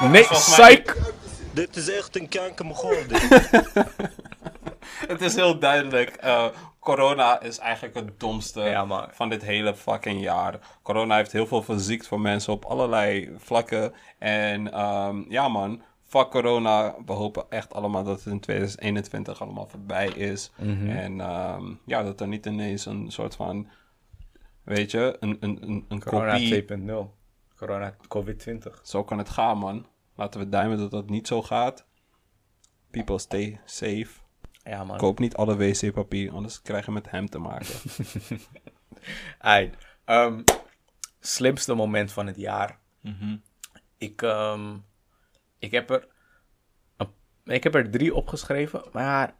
Nee, 0.00 0.22
psych! 0.28 0.96
Dit 1.52 1.76
is 1.76 1.90
echt 1.90 2.16
een 2.16 2.28
kankermogol, 2.28 2.96
dit. 3.08 3.28
Het 5.08 5.20
is 5.20 5.34
heel 5.34 5.58
duidelijk. 5.58 6.10
eh, 6.10 6.46
corona 6.94 7.40
is 7.40 7.58
eigenlijk 7.58 7.94
het 7.94 8.20
domste 8.20 8.60
Ja, 8.60 9.08
van 9.10 9.28
dit 9.28 9.42
hele 9.42 9.74
fucking 9.74 10.20
jaar. 10.20 10.78
Corona 10.82 11.16
heeft 11.16 11.32
heel 11.32 11.46
veel 11.46 11.62
verziekt 11.62 12.06
voor 12.06 12.20
mensen 12.20 12.52
op 12.52 12.64
allerlei 12.64 13.34
vlakken. 13.36 13.92
En 14.18 14.72
ehm, 14.72 15.24
ja, 15.28 15.48
man. 15.48 15.82
Fuck 16.02 16.30
corona. 16.30 16.94
We 17.06 17.12
hopen 17.12 17.44
echt 17.48 17.74
allemaal 17.74 18.04
dat 18.04 18.24
het 18.24 18.32
in 18.32 18.40
2021 18.40 19.42
allemaal 19.42 19.66
voorbij 19.66 20.08
is. 20.08 20.50
Mhm. 20.56 20.88
En 20.88 21.20
ehm, 21.20 21.74
ja, 21.84 22.02
dat 22.02 22.20
er 22.20 22.28
niet 22.28 22.46
ineens 22.46 22.86
een 22.86 23.10
soort 23.10 23.34
van. 23.34 23.68
Weet 24.62 24.90
je, 24.90 25.16
een, 25.20 25.36
een, 25.40 25.58
een, 25.60 25.84
een 25.88 26.00
Corona 26.00 26.32
kopie. 26.32 26.64
2.0. 26.64 26.94
Corona 27.56 27.96
COVID-20. 28.08 28.82
Zo 28.82 29.04
kan 29.04 29.18
het 29.18 29.28
gaan, 29.28 29.58
man. 29.58 29.86
Laten 30.14 30.40
we 30.40 30.48
duimen 30.48 30.78
dat 30.78 30.90
dat 30.90 31.10
niet 31.10 31.26
zo 31.26 31.42
gaat. 31.42 31.86
People 32.90 33.18
stay 33.18 33.60
safe. 33.64 34.17
Ja, 34.68 34.84
man. 34.84 34.96
Koop 34.98 35.18
niet 35.18 35.34
alle 35.36 35.56
wc-papier, 35.56 36.32
anders 36.32 36.62
krijg 36.62 36.86
je 36.86 36.92
met 36.92 37.10
hem 37.10 37.28
te 37.28 37.38
maken. 37.38 37.74
Ehm, 40.04 40.40
slimste 41.20 41.74
moment 41.74 42.12
van 42.12 42.26
het 42.26 42.36
jaar. 42.36 42.78
Mhm. 43.00 43.36
Ik, 43.98 44.22
ehm, 44.22 44.76
ik, 45.58 45.70
heb 45.70 45.90
er, 45.90 46.06
een- 46.96 47.12
ik 47.44 47.62
heb 47.62 47.74
er 47.74 47.90
drie 47.90 48.14
opgeschreven, 48.14 48.82
maar 48.92 49.34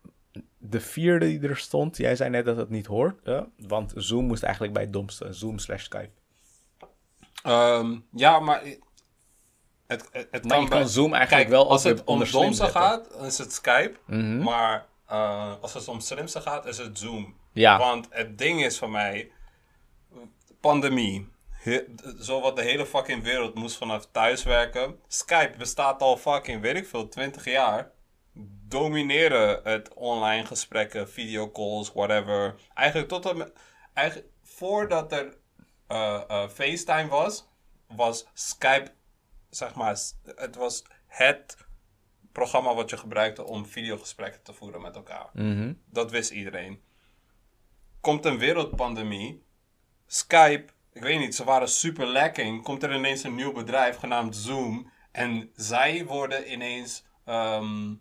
de 0.59 0.81
vierde 0.81 1.26
die 1.26 1.49
er 1.49 1.57
stond, 1.57 1.97
jij 1.97 2.16
zei 2.16 2.31
net 2.31 2.45
dat 2.45 2.57
het 2.57 2.68
niet 2.70 2.87
hoort, 2.87 3.24
hè? 3.24 3.41
want 3.57 3.93
Zoom 3.97 4.24
moest 4.26 4.43
eigenlijk 4.43 4.72
bij 4.74 4.83
het 4.83 4.93
domste. 4.93 5.33
Zoom 5.33 5.59
slash 5.59 5.83
Skype. 5.85 6.11
Ehm, 7.43 7.99
ja, 8.12 8.41
maar 8.41 8.62
het, 9.87 10.09
het, 10.12 10.29
het 10.31 10.45
Maar 10.45 10.61
je 10.61 10.68
kan 10.68 10.79
bij- 10.79 10.89
Zoom 10.89 11.14
eigenlijk 11.14 11.49
Kijk, 11.49 11.61
wel 11.61 11.70
als 11.70 11.85
het 11.85 12.05
om 12.05 12.24
domste 12.24 12.66
gaat, 12.66 13.11
dan 13.12 13.24
is 13.24 13.39
het 13.39 13.53
Skype. 13.53 13.95
Mhm. 14.07 14.43
Maar 14.43 14.87
eh, 15.09 15.54
als 15.61 15.74
het 15.74 15.88
om 15.88 16.00
slimste 16.00 16.40
gaat, 16.40 16.66
is 16.66 16.78
het 16.78 16.98
Zoom. 16.98 17.36
Ja. 17.52 17.78
Want 17.78 18.06
het 18.11 18.38
ding 18.38 18.64
is 18.64 18.78
voor 18.78 18.90
mij, 18.90 19.30
pandemie. 20.61 21.28
He- 21.50 21.84
zo 22.20 22.40
wat 22.40 22.56
de 22.56 22.62
hele 22.62 22.86
fucking 22.86 23.22
wereld 23.22 23.54
moest 23.54 23.76
vanaf 23.76 24.06
thuiswerken. 24.12 25.00
Skype 25.09 25.54
bestaat 25.59 26.02
al 26.02 26.16
fucking, 26.16 26.61
weet 26.61 26.76
ik 26.76 26.86
veel, 26.86 27.09
20 27.09 27.44
jaar. 27.44 27.90
Domineren 28.68 29.61
het 29.64 29.94
online 29.94 30.46
gesprekken, 30.46 31.09
videocalls, 31.11 31.92
whatever. 31.92 32.54
Eigenlijk 32.74 33.09
tot 33.09 33.26
en 33.26 33.36
met, 33.36 33.52
eigenlijk 33.94 34.28
voordat 34.42 35.12
er 35.12 35.36
eh, 35.86 36.22
eh, 36.28 36.48
FaceTime 36.48 37.09
was, 37.09 37.48
was 37.96 38.26
Skype, 38.34 38.90
zeg 39.50 39.74
maar, 39.74 39.96
het 40.36 40.56
was 40.56 40.84
het 41.06 41.56
programma 42.39 42.74
wat 42.74 42.91
je 42.91 42.97
gebruikte 42.97 43.45
om 43.45 43.66
videogesprekken 43.66 44.43
te 44.43 44.53
voeren 44.53 44.80
met 44.80 44.97
elkaar. 44.97 45.30
Mhm. 45.32 45.72
Dat 45.91 46.11
wist 46.11 46.30
iedereen. 46.30 46.80
Komt 48.01 48.24
een 48.24 48.39
wereldpandemie. 48.39 49.43
Skype, 50.07 50.72
ik 50.93 51.03
weet 51.03 51.18
niet, 51.18 51.34
ze 51.34 51.45
waren 51.45 51.68
super 51.68 52.07
lacking. 52.07 52.62
Komt 52.62 52.82
er 52.82 52.95
ineens 52.95 53.22
een 53.22 53.34
nieuw 53.34 53.53
bedrijf 53.53 53.97
genaamd 53.97 54.36
Zoom. 54.36 54.91
En 55.12 55.51
zij 55.55 56.05
worden 56.05 56.53
ineens 56.53 57.05
ehm, 57.24 57.95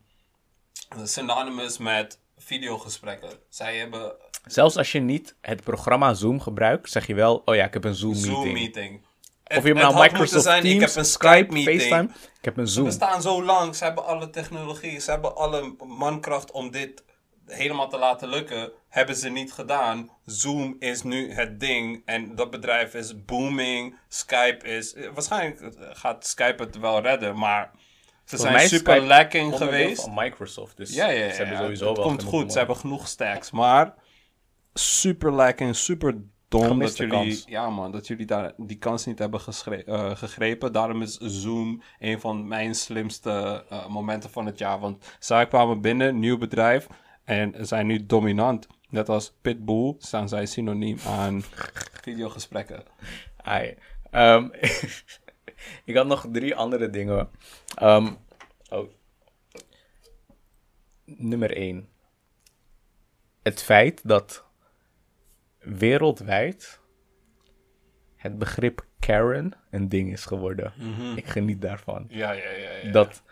synonymous 1.03 1.77
met 1.77 2.19
videogesprekken. 2.37 3.39
Zij 3.49 3.77
hebben 3.77 4.15
Zelfs 4.45 4.77
als 4.77 4.91
je 4.91 4.99
niet 4.99 5.35
het 5.41 5.63
programma 5.63 6.13
Zoom 6.13 6.39
gebruikt, 6.39 6.91
zeg 6.91 7.07
je 7.07 7.15
wel, 7.15 7.41
oh 7.45 7.55
ja, 7.55 7.65
ik 7.65 7.73
heb 7.73 7.83
een 7.83 7.95
Zoom 7.95 8.51
meeting. 8.51 9.05
Of 9.47 9.63
je 9.63 9.69
Het- 9.69 9.73
nou 9.77 9.93
het 10.01 10.11
Microsoft 10.11 10.43
zijn, 10.43 10.61
Teams, 10.61 10.75
ik 10.75 10.87
heb 10.87 10.95
een 10.95 11.05
Skype, 11.05 11.53
meeting. 11.53 11.81
FaceTime, 11.81 12.09
ik 12.37 12.45
heb 12.45 12.57
een 12.57 12.67
Ze 12.67 12.73
Zoom. 12.73 12.85
bestaan 12.85 13.21
zo 13.21 13.43
lang, 13.43 13.75
ze 13.75 13.83
hebben 13.83 14.05
alle 14.05 14.29
technologie, 14.29 14.99
ze 14.99 15.11
hebben 15.11 15.35
alle 15.35 15.75
mankracht 15.85 16.51
om 16.51 16.71
dit 16.71 17.03
helemaal 17.45 17.89
te 17.89 17.97
laten 17.97 18.29
lukken. 18.29 18.71
Hebben 18.89 19.15
ze 19.15 19.29
niet 19.29 19.53
gedaan. 19.53 20.09
Zoom 20.25 20.75
is 20.79 21.03
nu 21.03 21.31
het 21.33 21.59
ding 21.59 22.01
en 22.05 22.35
dat 22.35 22.49
bedrijf 22.51 22.93
is 22.93 23.25
booming. 23.25 23.95
Skype 24.07 24.65
is. 24.67 24.93
eh, 24.93 25.09
Waarschijnlijk 25.13 25.75
gaat 25.91 26.25
Skype 26.27 26.63
het 26.63 26.79
wel 26.79 27.01
redden, 27.01 27.37
maar 27.37 27.71
ze 28.25 28.37
Volgens 28.37 28.57
zijn 28.57 28.69
super 28.69 28.93
Skype 28.93 29.07
lacking 29.07 29.55
geweest. 29.57 30.01
van 30.01 30.13
Microsoft, 30.15 30.77
dus 30.77 30.93
Ja, 30.93 31.07
ja, 31.09 31.23
ja. 31.25 31.29
ze 31.29 31.35
hebben 31.35 31.55
ja, 31.55 31.61
sowieso 31.61 31.87
het 31.87 31.97
wel 31.97 32.05
komt 32.05 32.23
genoeg 32.23 32.39
goed, 32.41 32.51
ze 32.51 32.57
hebben 32.57 32.75
genoeg 32.77 33.07
stacks, 33.07 33.51
maar 33.51 33.93
super 34.73 35.31
lacking, 35.31 35.75
super 35.75 36.15
dom 36.47 36.79
dat 36.79 36.97
jullie, 36.97 37.13
kans. 37.13 37.43
ja 37.47 37.69
man, 37.69 37.91
dat 37.91 38.07
jullie 38.07 38.25
daar 38.25 38.53
die 38.57 38.77
kans 38.77 39.05
niet 39.05 39.19
hebben 39.19 39.39
eh, 39.39 40.15
gegrepen. 40.15 40.73
Daarom 40.73 41.01
is 41.01 41.17
Zoom 41.17 41.81
een 41.99 42.19
van 42.19 42.47
mijn 42.47 42.75
slimste 42.75 43.65
eh, 43.69 43.87
momenten 43.87 44.29
van 44.29 44.45
het 44.45 44.57
jaar, 44.57 44.79
want 44.79 45.15
zij 45.19 45.47
kwamen 45.47 45.81
binnen, 45.81 46.19
nieuw 46.19 46.37
bedrijf 46.37 46.87
en 47.23 47.67
zijn 47.67 47.87
nu 47.87 48.05
dominant. 48.05 48.67
Net 48.89 49.09
als 49.09 49.33
Pitbull 49.41 49.95
staan 49.97 50.29
zij 50.29 50.45
synoniem 50.45 50.97
aan 51.05 51.41
videogesprekken. 52.03 52.83
Ai. 53.37 53.77
Ehm, 54.11 54.47
ik 55.85 55.95
had 55.95 56.07
nog 56.07 56.27
drie 56.31 56.55
andere 56.55 56.89
dingen. 56.89 57.29
Ehm, 57.75 58.13
oh. 58.69 58.89
Nummer 61.05 61.55
één. 61.55 61.89
Het 63.43 63.63
feit 63.63 64.01
dat 64.03 64.46
wereldwijd 65.67 66.79
het 68.15 68.37
begrip 68.37 68.85
Karen 68.99 69.53
een 69.71 69.89
ding 69.89 70.11
is 70.11 70.25
geworden. 70.25 70.73
Ik 71.15 71.25
geniet 71.25 71.61
daarvan. 71.61 72.05
Ja, 72.09 72.31
ja, 72.31 72.49
ja. 72.49 72.69
ja. 72.83 72.91
Dat, 72.91 73.23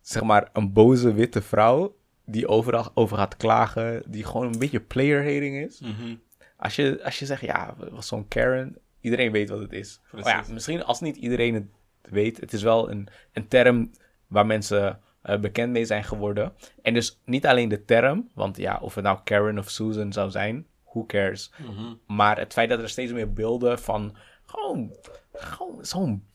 zeg 0.00 0.22
maar, 0.22 0.48
een 0.52 0.72
boze 0.72 1.14
witte 1.14 1.42
vrouw 1.42 1.96
die 2.24 2.48
overal 2.48 2.90
over 2.94 3.16
gaat 3.16 3.36
klagen, 3.36 4.02
die 4.06 4.24
gewoon 4.24 4.52
een 4.52 4.58
beetje 4.58 4.80
player-hating 4.80 5.56
is. 5.56 5.80
Mhm. 5.80 6.14
Als 6.56 6.76
je, 6.76 7.04
als 7.04 7.18
je 7.18 7.26
zegt, 7.26 7.40
ja, 7.40 7.74
was 7.90 8.06
zo'n 8.06 8.28
Karen, 8.28 8.76
iedereen 9.00 9.32
weet 9.32 9.48
wat 9.48 9.60
het 9.60 9.72
is. 9.72 10.00
Maar 10.12 10.26
ja, 10.26 10.44
misschien 10.52 10.84
als 10.84 11.00
niet 11.00 11.16
iedereen 11.16 11.54
het 11.54 11.66
weet, 12.02 12.40
het 12.40 12.52
is 12.52 12.62
wel 12.62 12.90
een, 12.90 13.08
een 13.32 13.48
term 13.48 13.90
waar 14.26 14.46
mensen 14.46 15.00
eh, 15.22 15.40
bekend 15.40 15.72
mee 15.72 15.84
zijn 15.84 16.04
geworden. 16.04 16.52
En 16.82 16.94
dus 16.94 17.20
niet 17.24 17.46
alleen 17.46 17.68
de 17.68 17.84
term, 17.84 18.30
want 18.34 18.56
ja, 18.56 18.78
of 18.80 18.94
het 18.94 19.04
nou 19.04 19.18
Karen 19.24 19.58
of 19.58 19.70
Susan 19.70 20.12
zou 20.12 20.30
zijn, 20.30 20.66
who 20.92 21.06
cares. 21.06 21.52
Mhm. 21.58 21.94
Maar 22.06 22.38
het 22.38 22.52
feit 22.52 22.68
dat 22.68 22.80
er 22.80 22.88
steeds 22.88 23.12
meer 23.12 23.32
beelden 23.32 23.78
van 23.78 24.16
gewoon, 24.46 24.96
gewoon 25.32 25.84
zo'n 25.84 26.30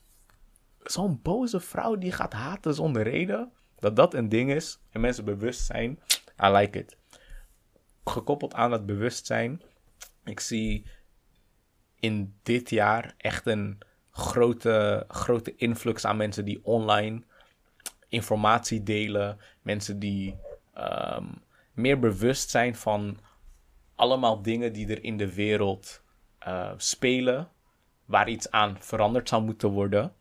zo'n 0.83 1.19
boze 1.21 1.59
vrouw 1.59 1.95
die 1.95 2.11
gaat 2.11 2.33
haten 2.33 2.73
zonder 2.73 3.03
reden, 3.03 3.51
dat 3.79 3.95
dat 3.95 4.13
een 4.13 4.29
ding 4.29 4.51
is 4.51 4.79
en 4.89 5.01
mensen 5.01 5.25
bewust 5.25 5.65
zijn, 5.65 5.99
I 6.43 6.47
like 6.47 6.79
it. 6.79 6.97
Gekoppeld 8.05 8.53
aan 8.53 8.69
dat 8.69 8.85
bewustzijn, 8.85 9.61
ik 10.23 10.39
zie 10.39 10.85
in 11.99 12.35
dit 12.43 12.69
jaar 12.69 13.13
echt 13.17 13.45
een 13.45 13.77
grote, 14.11 15.05
grote 15.07 15.55
influx 15.55 16.05
aan 16.05 16.17
mensen 16.17 16.45
die 16.45 16.65
online 16.65 17.23
informatie 18.07 18.83
delen. 18.83 19.37
Mensen 19.61 19.99
die 19.99 20.35
ehm, 20.73 21.25
meer 21.73 21.99
bewust 21.99 22.49
zijn 22.49 22.75
van 22.75 23.19
allemaal 23.97 24.41
dingen 24.41 24.73
die 24.73 24.87
er 24.87 25.03
in 25.03 25.17
de 25.17 25.33
wereld 25.33 26.03
eh, 26.39 26.71
spelen. 26.77 27.49
Waar 28.05 28.29
iets 28.29 28.51
aan 28.51 28.77
veranderd 28.79 29.29
zou 29.29 29.43
moeten 29.43 29.69
worden. 29.69 30.13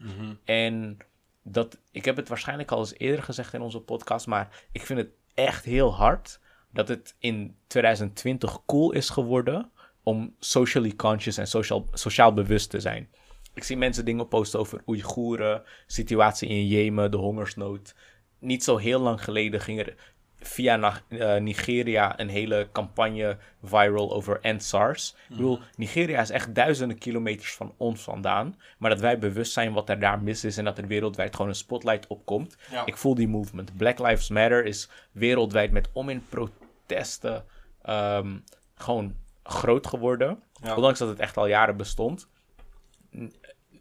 En 0.45 0.97
dat, 1.43 1.79
ik 1.91 2.05
heb 2.05 2.17
het 2.17 2.29
waarschijnlijk 2.29 2.71
al 2.71 2.79
eens 2.79 2.99
eerder 2.99 3.25
gezegd 3.25 3.55
in 3.55 3.61
onze 3.61 3.81
podcast. 3.81 4.27
Maar 4.27 4.67
ik 4.73 4.83
vind 4.83 4.99
het 4.99 5.11
echt 5.35 5.65
heel 5.65 5.95
hard 5.95 6.41
dat 6.73 6.89
het 6.89 7.17
in 7.19 7.57
2020 7.67 8.65
cool 8.65 8.93
is 8.93 9.11
geworden 9.11 9.71
om 10.03 10.35
socially 10.39 10.97
conscious 10.97 11.37
en 11.37 11.47
sociaal, 11.47 11.87
sociaal 11.93 12.33
bewust 12.33 12.71
te 12.71 12.81
zijn. 12.81 13.11
Ik 13.55 13.65
zie 13.65 13.77
mensen 13.77 14.05
dingen 14.05 14.29
posten 14.29 14.61
over 14.61 14.83
Oeigoeren, 14.87 15.63
situatie 15.87 16.49
in 16.49 16.67
Jemen, 16.67 17.11
de 17.11 17.17
hongersnood. 17.17 17.95
Niet 18.39 18.65
zo 18.65 18.77
heel 18.77 19.01
lang 19.01 19.25
geleden 19.25 19.61
ging 19.61 19.81
er 19.81 20.15
via 20.47 21.03
eh, 21.09 21.37
Nigeria 21.37 22.21
een 22.21 22.29
hele 22.29 22.69
campagne 22.73 23.37
viral 23.63 24.13
over 24.13 24.39
End 24.41 24.63
SARS. 24.63 25.15
Ik 25.29 25.37
bedoel, 25.37 25.59
Nigeria 25.77 26.21
is 26.21 26.31
echt 26.31 26.55
duizenden 26.55 26.99
kilometers 26.99 27.55
van 27.55 27.75
ons 27.77 28.03
vandaan. 28.03 28.57
Maar 28.79 28.91
dat 28.91 29.01
wij 29.01 29.19
bewust 29.19 29.53
zijn 29.53 29.73
wat 29.73 29.89
er 29.89 29.99
daar 29.99 30.23
mis 30.23 30.45
is 30.45 30.57
en 30.57 30.65
dat 30.65 30.79
er 30.79 30.87
wereldwijd 30.87 31.35
gewoon 31.35 31.51
een 31.51 31.57
spotlight 31.57 32.07
op 32.07 32.25
komt. 32.25 32.57
Ja. 32.71 32.87
Ik 32.87 32.97
voel 32.97 33.15
die 33.15 33.29
movement. 33.29 33.77
Black 33.77 33.99
Lives 33.99 34.29
Matter 34.29 34.65
is 34.65 34.89
wereldwijd 35.13 35.71
met 35.71 35.89
om 35.93 36.09
in 36.09 36.25
protesten 36.29 37.45
ehm, 37.83 38.37
gewoon 38.75 39.15
groot 39.43 39.87
geworden. 39.87 40.43
Ja. 40.63 40.75
Ondanks 40.75 40.99
dat 40.99 41.09
het 41.09 41.19
echt 41.19 41.37
al 41.37 41.47
jaren 41.47 41.77
bestond 41.77 42.29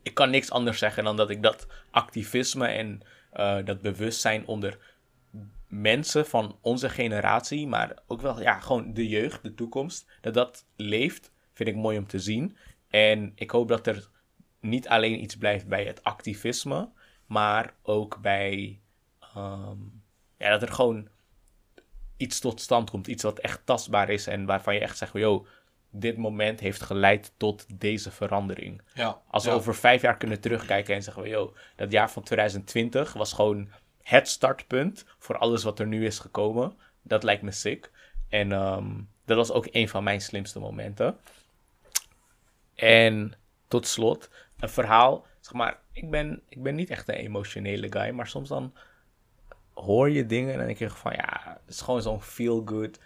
ik 0.06 0.14
kan 0.14 0.30
niks 0.30 0.52
anders 0.52 0.80
zeggen 0.80 1.04
dan 1.04 1.16
dat 1.16 1.30
ik 1.30 1.44
dat 1.44 1.68
activisme 1.92 2.68
en 2.68 3.02
eh, 3.32 3.58
dat 3.66 3.82
bewustzijn 3.82 4.48
onder 4.48 4.78
mensen 5.68 6.26
van 6.26 6.58
onze 6.62 6.90
generatie, 6.90 7.68
maar 7.68 7.98
ook 8.08 8.22
wel 8.22 8.42
ja, 8.42 8.60
gewoon 8.60 8.94
de 8.94 9.08
jeugd, 9.08 9.44
de 9.44 9.54
toekomst, 9.54 10.12
dat 10.22 10.34
dat 10.34 10.66
leeft, 10.76 11.32
vind 11.54 11.70
ik 11.70 11.76
mooi 11.76 11.98
om 11.98 12.08
te 12.08 12.20
zien. 12.20 12.58
En 12.90 13.32
ik 13.36 13.52
hoop 13.52 13.68
dat 13.68 13.88
er 13.88 14.10
niet 14.60 14.88
alleen 14.88 15.22
iets 15.22 15.38
blijft 15.38 15.68
bij 15.68 15.86
het 15.86 16.04
activisme, 16.04 16.90
maar 17.26 17.74
ook 17.82 18.22
bij 18.22 18.80
ehm, 19.20 19.78
ja, 20.38 20.50
dat 20.50 20.62
er 20.62 20.72
gewoon 20.72 21.08
iets 22.18 22.40
tot 22.40 22.62
stand 22.62 22.90
komt, 22.90 23.08
iets 23.08 23.24
wat 23.24 23.40
echt 23.40 23.62
tastbaar 23.66 24.10
is 24.10 24.28
en 24.28 24.46
waarvan 24.46 24.74
je 24.74 24.80
echt 24.80 24.98
zegt, 24.98 25.14
yo, 25.14 25.46
dit 25.90 26.18
moment 26.18 26.60
heeft 26.60 26.82
geleid 26.82 27.34
tot 27.38 27.80
deze 27.80 28.12
verandering. 28.12 28.82
Ja. 28.94 29.22
Als 29.28 29.44
we 29.44 29.50
ja. 29.50 29.56
over 29.56 29.76
vijf 29.76 30.02
jaar 30.02 30.18
kunnen 30.18 30.40
terugkijken 30.40 30.96
en 30.96 31.04
zeggen 31.04 31.24
we, 31.24 31.30
yo, 31.30 31.54
dat 31.76 31.92
jaar 31.92 32.12
van 32.12 32.24
2020 32.24 33.14
was 33.14 33.34
gewoon 33.34 33.70
het 34.06 34.28
startpunt 34.28 35.06
voor 35.18 35.38
alles 35.38 35.64
wat 35.64 35.80
er 35.80 35.88
nu 35.88 36.06
is 36.06 36.20
gekomen. 36.20 36.78
Dat 37.02 37.24
lijkt 37.24 37.42
me 37.42 37.52
sick. 37.52 37.92
En 38.30 38.52
ehm, 38.52 39.02
dat 39.26 39.38
was 39.38 39.52
ook 39.52 39.68
een 39.72 39.90
van 39.90 40.04
mijn 40.04 40.22
slimste 40.22 40.60
momenten. 40.60 41.18
En 42.76 43.34
tot 43.68 43.88
slot, 43.88 44.30
een 44.60 44.70
verhaal. 44.70 45.26
Zeg 45.40 45.54
maar, 45.54 45.80
ik 45.92 46.10
ben, 46.10 46.42
ik 46.50 46.64
ben 46.64 46.76
niet 46.76 46.90
echt 46.90 47.10
een 47.10 47.16
emotionele 47.16 47.92
guy, 47.92 48.10
maar 48.10 48.28
soms 48.28 48.50
dan 48.50 48.74
hoor 49.74 50.10
je 50.10 50.26
dingen 50.26 50.52
en 50.52 50.58
dan 50.58 50.66
denk 50.66 50.80
je 50.80 50.90
van, 50.90 51.14
ja, 51.14 51.60
het 51.66 51.74
is 51.74 51.82
gewoon 51.82 52.02
zo'n 52.02 52.22
feel 52.22 52.62
good. 52.66 53.00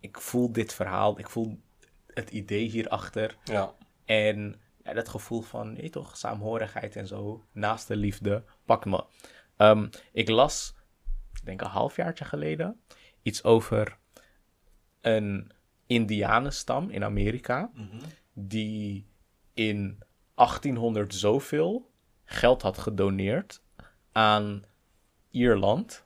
Ik 0.00 0.20
voel 0.20 0.52
dit 0.52 0.74
verhaal, 0.74 1.18
ik 1.18 1.28
voel 1.28 1.60
het 2.06 2.30
idee 2.30 2.68
hierachter. 2.68 3.36
Ja. 3.44 3.74
En 4.04 4.60
ja, 4.84 4.92
dat 4.92 5.08
gevoel 5.08 5.40
van, 5.40 5.76
je 5.80 5.90
toch, 5.90 6.16
saamhorigheid 6.16 6.96
en 6.96 7.06
zo, 7.06 7.44
naast 7.52 7.88
de 7.88 7.96
liefde, 7.96 8.44
pak 8.64 8.84
me. 8.84 9.04
Ehm, 9.60 9.86
ik 10.12 10.28
las, 10.28 10.74
ik 11.32 11.44
denk 11.44 11.60
een 11.60 11.66
halfjaartje 11.66 12.24
geleden, 12.24 12.80
iets 13.22 13.44
over 13.44 13.98
een 15.00 15.52
Indianenstam 15.86 16.90
in 16.90 17.04
Amerika 17.04 17.70
die 18.32 19.06
in 19.54 19.98
1800 20.34 21.14
zoveel 21.14 21.90
geld 22.24 22.62
had 22.62 22.78
gedoneerd 22.78 23.62
aan 24.12 24.64
Ierland, 25.30 26.04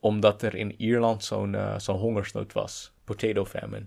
omdat 0.00 0.42
er 0.42 0.54
in 0.54 0.80
Ierland 0.80 1.24
zo'n 1.24 1.54
eh, 1.54 1.78
zo'n 1.78 1.98
hongersnood 1.98 2.52
was, 2.52 2.92
potato 3.04 3.44
famine. 3.44 3.86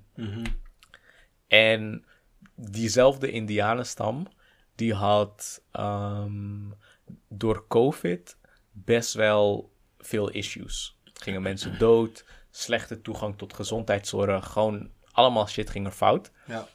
En 1.47 2.05
diezelfde 2.55 3.31
Indianenstam, 3.31 4.27
die 4.75 4.93
had 4.93 5.63
ehm, 5.71 6.71
door 7.27 7.67
COVID 7.67 8.37
best 8.73 9.13
wel 9.13 9.71
veel 9.97 10.29
issues. 10.29 10.97
Gingen 11.13 11.41
mensen 11.41 11.79
dood, 11.79 12.25
slechte 12.49 13.01
toegang 13.01 13.37
tot 13.37 13.53
gezondheidszorg, 13.53 14.51
gewoon 14.51 14.91
allemaal 15.11 15.47
shit 15.47 15.69
ging 15.69 15.85
er 15.85 15.91
fout. 15.91 16.31
Ja. 16.47 16.67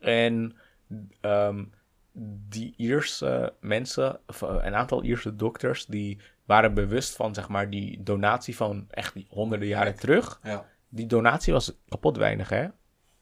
En 0.00 0.56
ehm, 1.20 1.64
die 2.48 2.74
Ierse 2.76 3.54
mensen, 3.60 4.20
of 4.26 4.42
eh, 4.42 4.56
een 4.60 4.74
aantal 4.74 5.02
Ierse 5.02 5.36
dokters, 5.36 5.86
die 5.86 6.20
waren 6.44 6.74
bewust 6.74 7.16
van 7.16 7.34
zeg 7.34 7.48
maar 7.48 7.70
die 7.70 8.02
donatie 8.02 8.56
van 8.56 8.86
echt 8.90 9.14
die 9.14 9.26
honderden 9.28 9.68
jaren 9.68 9.96
terug. 9.96 10.40
Ja. 10.42 10.66
Die 10.88 11.06
donatie 11.06 11.52
was 11.52 11.72
kapot 11.88 12.16
weinig, 12.16 12.48
hè? 12.48 12.66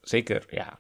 Zeker, 0.01 0.45
ja, 0.51 0.78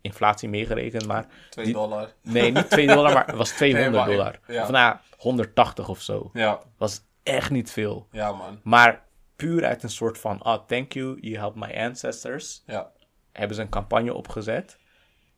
inflatie 0.00 0.48
meegerekend, 0.48 1.06
maar 1.06 1.26
2 1.50 1.64
Die- 1.64 1.74
dollar. 1.74 2.12
nee, 2.22 2.50
niet 2.52 2.70
2 2.70 2.86
dollar, 2.86 3.12
maar 3.12 3.26
het 3.26 3.36
was 3.36 3.50
200 3.56 3.90
Nee, 3.92 4.00
maar- 4.00 4.10
dollar. 4.16 4.38
ja. 4.46 4.62
Of 4.62 4.70
nou, 4.70 4.96
180 5.16 5.88
of 5.88 6.00
zo. 6.00 6.30
Ja. 6.32 6.60
Was 6.78 7.00
echt 7.22 7.50
niet 7.50 7.70
veel. 7.70 8.06
Ja, 8.10 8.32
man. 8.32 8.60
Maar 8.62 9.02
puur 9.36 9.64
uit 9.64 9.82
een 9.82 9.90
soort 9.90 10.18
van, 10.18 10.40
ah, 10.42 10.66
thank 10.66 10.92
you, 10.92 11.18
you 11.20 11.36
helped 11.36 11.68
my 11.68 11.76
ancestors, 11.84 12.62
Ja. 12.66 12.90
hebben 13.32 13.56
ze 13.56 13.62
een 13.62 13.68
campagne 13.68 14.14
opgezet. 14.14 14.78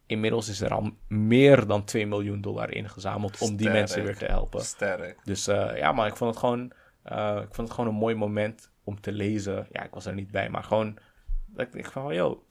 Inmiddels 0.06 0.48
is 0.48 0.60
er 0.60 0.72
al 0.74 0.90
meer 1.08 1.66
dan 1.66 1.84
2 1.84 2.06
miljoen 2.06 2.40
dollar 2.40 2.72
ingezameld 2.72 3.40
om 3.40 3.48
die 3.48 3.58
Sterk. 3.58 3.72
mensen 3.78 4.04
weer 4.04 4.16
te 4.16 4.24
helpen. 4.24 4.60
Sterk. 4.64 5.18
Dus 5.24 5.46
eh, 5.46 5.76
ja, 5.76 5.92
maar 5.92 6.06
ik 6.06 6.16
vond 6.16 6.30
het 6.30 6.38
gewoon, 6.38 6.72
eh, 7.02 7.36
ik 7.42 7.54
vond 7.54 7.68
het 7.68 7.70
gewoon 7.76 7.90
een 7.90 7.98
mooi 7.98 8.14
moment 8.14 8.70
om 8.84 9.00
te 9.00 9.12
lezen. 9.12 9.66
Ja, 9.70 9.82
ik 9.82 9.94
was 9.94 10.06
er 10.06 10.14
niet 10.14 10.30
bij, 10.30 10.48
maar 10.48 10.64
gewoon, 10.64 10.98
dat 11.46 11.66
ik 11.66 11.72
dacht 11.82 11.92
van, 11.92 12.14
yo, 12.14 12.44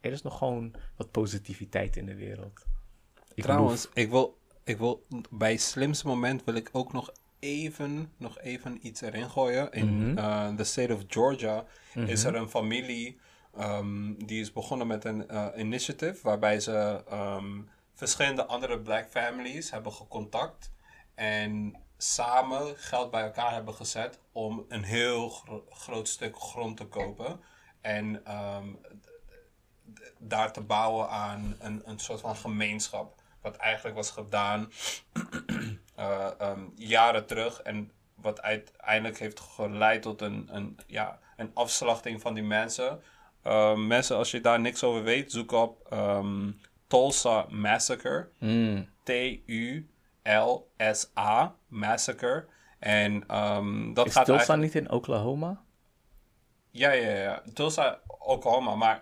er 0.00 0.12
is 0.12 0.22
nog 0.22 0.38
gewoon 0.38 0.74
wat 0.96 1.10
positiviteit 1.10 1.96
in 1.96 2.06
de 2.06 2.14
wereld. 2.14 2.64
Ik 3.34 3.42
Trouwens, 3.42 3.88
ik 3.94 4.10
wil, 4.10 4.38
ik 4.64 4.78
wil 4.78 5.06
bij 5.30 5.56
slimste 5.56 6.06
moment 6.06 6.44
wil 6.44 6.54
ik 6.54 6.68
ook 6.72 6.92
nog 6.92 7.12
even, 7.38 8.12
nog 8.16 8.38
even 8.38 8.86
iets 8.86 9.00
erin 9.00 9.30
gooien. 9.30 9.72
In 9.72 10.18
eh, 10.18 10.54
the 10.54 10.64
state 10.64 10.94
of 10.94 11.02
Georgia 11.06 11.64
is 11.94 12.24
er 12.24 12.34
een 12.34 12.48
familie 12.48 13.20
ehm, 13.56 14.14
die 14.14 14.40
is 14.40 14.52
begonnen 14.52 14.86
met 14.86 15.04
een 15.04 15.28
eh, 15.28 15.46
initiative 15.56 16.18
waarbij 16.22 16.60
ze 16.60 17.02
ehm, 17.08 17.60
verschillende 17.94 18.46
andere 18.46 18.80
black 18.80 19.08
families 19.10 19.70
hebben 19.70 19.92
gecontact 19.92 20.72
en 21.14 21.76
samen 21.96 22.76
geld 22.76 23.10
bij 23.10 23.22
elkaar 23.22 23.52
hebben 23.52 23.74
gezet 23.74 24.20
om 24.32 24.64
een 24.68 24.82
heel 24.84 25.28
gro- 25.28 25.64
groot 25.70 26.08
stuk 26.08 26.36
grond 26.36 26.76
te 26.76 26.86
kopen. 26.86 27.40
En 27.80 28.24
ehm, 28.24 28.68
daar 30.18 30.52
te 30.52 30.60
bouwen 30.60 31.08
aan 31.08 31.56
een, 31.58 31.82
een 31.84 31.98
soort 31.98 32.20
van 32.20 32.36
gemeenschap. 32.36 33.14
Wat 33.40 33.56
eigenlijk 33.56 33.96
was 33.96 34.10
gedaan 34.10 34.72
eh, 35.94 36.28
ehm, 36.38 36.60
jaren 36.74 37.26
terug. 37.26 37.62
En 37.62 37.90
wat 38.14 38.42
uiteindelijk 38.42 39.18
heeft 39.18 39.40
geleid 39.40 40.02
tot 40.02 40.20
een, 40.20 40.48
een, 40.52 40.78
ja, 40.86 41.18
een 41.36 41.50
afslachting 41.54 42.20
van 42.20 42.34
die 42.34 42.42
mensen. 42.42 43.02
Ehm, 43.42 43.86
mensen, 43.86 44.16
als 44.16 44.30
je 44.30 44.40
daar 44.40 44.60
niks 44.60 44.84
over 44.84 45.02
weet, 45.02 45.32
zoek 45.32 45.52
op 45.52 45.86
ehm, 45.90 46.50
Tulsa 46.86 47.46
Massacre. 47.48 48.28
T-U-L-S-A 49.02 49.84
Massacre. 51.68 52.46
En 52.78 53.24
ehm, 53.26 53.92
dat 53.92 54.06
Is 54.06 54.12
gaat 54.12 54.24
Tulsa 54.24 54.38
eigenlijk... 54.38 54.74
niet 54.74 54.84
in 54.84 54.90
Oklahoma? 54.90 55.64
Ja, 56.70 56.90
ja, 56.90 57.10
ja. 57.10 57.42
Tulsa, 57.54 58.00
Oklahoma, 58.06 58.74
maar 58.74 59.00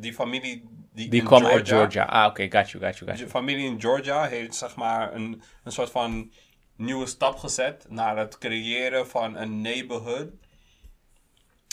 die 0.00 0.12
familie 0.14 0.68
die, 0.92 1.08
Die 1.08 1.22
kwam 1.22 1.38
Georgia, 1.40 1.56
uit 1.58 1.68
Georgia. 1.68 2.04
Ah, 2.04 2.26
oké, 2.30 2.42
got 2.42 2.70
you, 2.70 2.84
got 2.84 2.98
you, 2.98 3.10
got 3.10 3.18
De 3.18 3.24
you. 3.24 3.28
familie 3.28 3.66
in 3.66 3.80
Georgia 3.80 4.24
heeft 4.26 4.54
zeg 4.54 4.76
maar 4.76 5.14
een, 5.14 5.42
een 5.64 5.72
soort 5.72 5.90
van 5.90 6.32
nieuwe 6.76 7.06
stap 7.06 7.36
gezet 7.36 7.86
naar 7.88 8.16
het 8.16 8.38
creëren 8.38 9.08
van 9.08 9.36
een 9.36 9.60
neighborhood. 9.60 10.28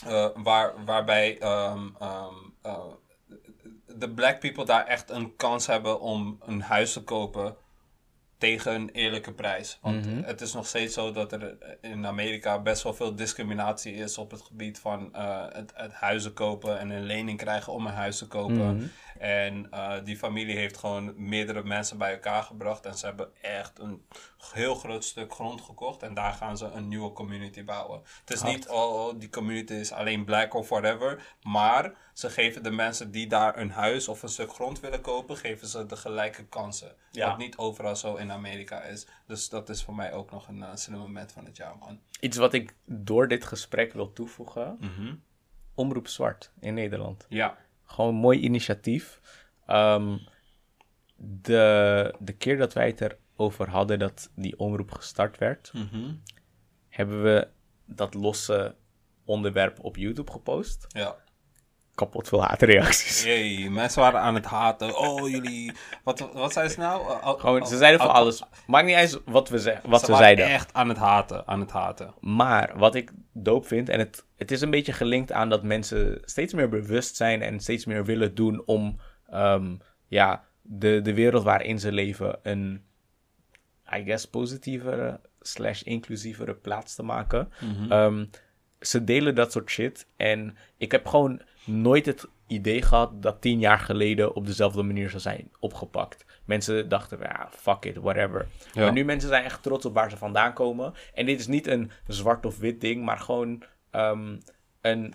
eh, 0.05 0.28
waar, 0.36 0.86
waarbij 0.86 1.39
eh, 1.39 1.75
de 3.86 4.09
black 4.09 4.39
people 4.39 4.65
daar 4.65 4.86
echt 4.86 5.09
een 5.09 5.36
kans 5.36 5.67
hebben 5.67 5.99
om 5.99 6.38
een 6.45 6.61
huis 6.61 6.93
te 6.93 7.03
kopen 7.03 7.55
tegen 8.38 8.74
een 8.74 8.90
eerlijke 8.90 9.34
prijs. 9.34 9.78
Want 9.82 10.06
het 10.26 10.42
is 10.42 10.54
nog 10.54 10.68
steeds 10.68 10.94
zo 10.94 11.12
dat 11.12 11.32
er 11.32 11.58
in 11.82 12.06
Amerika 12.06 12.60
best 12.62 12.84
wel 12.84 12.94
veel 12.94 13.16
discriminatie 13.16 13.94
is 13.94 14.18
op 14.18 14.32
het 14.32 14.42
gebied 14.42 14.80
van 14.80 15.14
eh, 15.14 15.46
het, 15.50 15.72
het 15.76 15.94
huizen 15.94 16.34
kopen 16.34 16.80
en 16.80 16.90
een 16.90 17.04
lening 17.04 17.38
krijgen 17.38 17.74
om 17.74 17.86
een 17.86 17.94
huis 17.94 18.18
te 18.18 18.28
kopen. 18.28 18.92
En 19.20 19.72
eh, 19.72 19.93
die 20.03 20.18
familie 20.18 20.55
heeft 20.55 20.78
gewoon 20.78 21.13
meerdere 21.15 21.63
mensen 21.63 21.97
bij 21.97 22.11
elkaar 22.11 22.43
gebracht 22.43 22.86
en 22.86 22.97
ze 22.97 23.05
hebben 23.05 23.30
echt 23.41 23.80
een 23.80 24.05
heel 24.53 24.76
groot 24.76 25.03
stuk 25.03 25.34
grond 25.34 25.61
gekocht 25.61 26.03
en 26.03 26.13
daar 26.13 26.34
gaan 26.34 26.57
ze 26.57 26.65
een 26.65 26.88
nieuwe 26.88 27.11
community 27.11 27.63
bouwen. 27.63 28.01
Het 28.20 28.34
is 28.34 28.41
niet, 28.41 28.70
oh, 28.70 28.93
oh, 28.93 29.20
die 29.20 29.30
community 29.30 29.74
is 29.74 29.91
alleen 29.91 30.26
black 30.26 30.53
of 30.53 30.70
whatever, 30.70 31.36
maar 31.41 31.93
ze 32.13 32.30
geven 32.30 32.63
de 32.63 32.72
mensen 32.72 33.11
die 33.11 33.28
daar 33.28 33.57
een 33.57 33.72
huis 33.72 34.07
of 34.07 34.24
een 34.24 34.30
stuk 34.30 34.53
grond 34.53 34.80
willen 34.80 35.01
kopen, 35.01 35.38
geven 35.38 35.68
ze 35.68 35.86
de 35.86 35.95
gelijke 35.95 36.45
kansen. 36.45 36.95
Ja. 37.11 37.28
Wat 37.28 37.38
niet 37.38 37.57
overal 37.57 37.95
zo 37.95 38.15
in 38.15 38.32
Amerika 38.32 38.82
is. 38.82 39.07
Dus 39.28 39.49
dat 39.49 39.70
is 39.70 39.84
voor 39.84 39.95
mij 39.95 40.13
ook 40.13 40.32
nog 40.32 40.47
een 40.47 40.57
uh, 40.57 40.70
slim 40.74 40.97
moment 40.99 41.32
van 41.32 41.45
het 41.45 41.57
jaar, 41.57 41.78
man. 41.80 41.99
Iets 42.20 42.38
wat 42.38 42.53
ik 42.53 42.76
door 42.86 43.28
dit 43.28 43.45
gesprek 43.45 43.93
wil 43.93 44.13
toevoegen. 44.13 44.78
Mhm. 44.80 45.15
Omroep 45.76 46.07
Zwart 46.07 46.51
in 46.59 46.74
Nederland. 46.74 47.26
Ja. 47.30 47.57
Gewoon 47.88 48.10
een 48.14 48.20
mooi 48.20 48.40
initiatief. 48.40 49.20
Ehm, 49.66 50.18
de, 51.16 52.14
de 52.20 52.34
keer 52.34 52.58
dat 52.58 52.74
wij 52.74 52.88
het 52.88 53.18
erover 53.36 53.70
hadden 53.70 54.00
dat 54.00 54.30
die 54.36 54.60
omroep 54.60 54.92
gestart 54.92 55.38
werd, 55.38 55.72
Mhm. 55.74 56.12
hebben 56.90 57.24
we 57.24 57.48
dat 57.86 58.14
losse 58.14 58.76
onderwerp 59.26 59.78
op 59.84 59.96
YouTube 59.96 60.32
gepost. 60.32 60.86
Ja. 60.88 61.16
Kapot 61.96 62.28
veel 62.28 62.44
haatreacties. 62.44 63.24
Jee, 63.24 63.70
mensen 63.70 64.02
waren 64.02 64.20
aan 64.20 64.36
het 64.36 64.46
haten. 64.46 64.98
Oh, 64.98 65.30
jullie... 65.30 65.72
Wat, 66.04 66.30
wat 66.34 66.54
zei 66.54 66.70
ze 66.70 66.80
nou? 66.80 67.02
Uh, 67.10 67.30
Gewoon, 67.40 67.68
ze 67.68 67.78
zeiden 67.78 68.00
van 68.00 68.10
alles. 68.14 68.44
Maakt 68.68 68.86
niet 68.86 68.96
eens 68.96 69.18
wat 69.26 69.50
we, 69.50 69.60
ze 69.60 69.78
wat 69.86 70.00
ze, 70.00 70.06
waren 70.12 70.24
zeiden. 70.26 70.46
echt 70.46 70.74
aan 70.74 70.90
het 70.90 70.98
haten, 70.98 71.48
aan 71.48 71.60
het 71.60 71.72
haten. 71.72 72.14
Maar 72.20 72.78
wat 72.78 72.96
ik 72.96 73.12
doop 73.44 73.68
vind, 73.68 73.90
en 73.90 74.00
het, 74.00 74.26
het 74.36 74.52
is 74.52 74.62
een 74.62 74.70
beetje 74.70 74.94
gelinkt 74.94 75.32
aan 75.32 75.50
dat 75.50 75.64
mensen 75.64 76.22
steeds 76.22 76.54
meer 76.54 76.70
bewust 76.70 77.16
zijn 77.16 77.42
en 77.42 77.60
steeds 77.60 77.86
meer 77.86 78.06
willen 78.06 78.36
doen 78.36 78.66
om 78.66 79.00
ehm, 79.30 79.76
ja, 80.08 80.44
de, 80.62 81.02
de 81.02 81.14
wereld 81.14 81.44
waarin 81.44 81.80
ze 81.80 81.92
leven 81.92 82.40
een, 82.44 82.82
I 83.96 84.04
guess, 84.04 84.26
positievere 84.26 85.20
slash 85.42 85.82
inclusievere 85.82 86.54
plaats 86.54 86.96
te 86.96 87.04
maken. 87.04 87.50
Ehm, 87.90 88.26
ze 88.80 89.04
delen 89.04 89.36
dat 89.36 89.52
soort 89.52 89.70
shit 89.70 90.08
en 90.16 90.58
ik 90.78 90.92
heb 90.92 91.06
gewoon 91.06 91.42
nooit 91.66 92.06
het 92.06 92.28
idee 92.48 92.82
gehad 92.82 93.22
dat 93.22 93.42
tien 93.42 93.60
jaar 93.60 93.80
geleden 93.80 94.36
op 94.36 94.46
dezelfde 94.46 94.84
manier 94.84 95.10
zou 95.10 95.22
zijn 95.22 95.52
opgepakt. 95.60 96.26
Mensen 96.47 96.89
dachten, 96.89 97.19
ja, 97.21 97.49
fuck 97.51 97.86
it, 97.86 97.97
whatever. 97.97 98.47
Ja. 98.74 98.82
Maar 98.82 98.91
nu 98.91 99.03
mensen 99.03 99.29
zijn 99.29 99.43
echt 99.43 99.63
trots 99.63 99.86
op 99.86 99.93
waar 99.93 100.09
ze 100.09 100.17
vandaan 100.17 100.53
komen. 100.53 100.93
En 101.13 101.25
dit 101.25 101.39
is 101.39 101.47
niet 101.47 101.67
een 101.67 101.91
zwart 102.07 102.45
of 102.45 102.57
wit 102.57 102.82
ding, 102.82 103.05
maar 103.05 103.19
gewoon 103.19 103.63
ehm, 103.91 104.37
een 104.82 105.13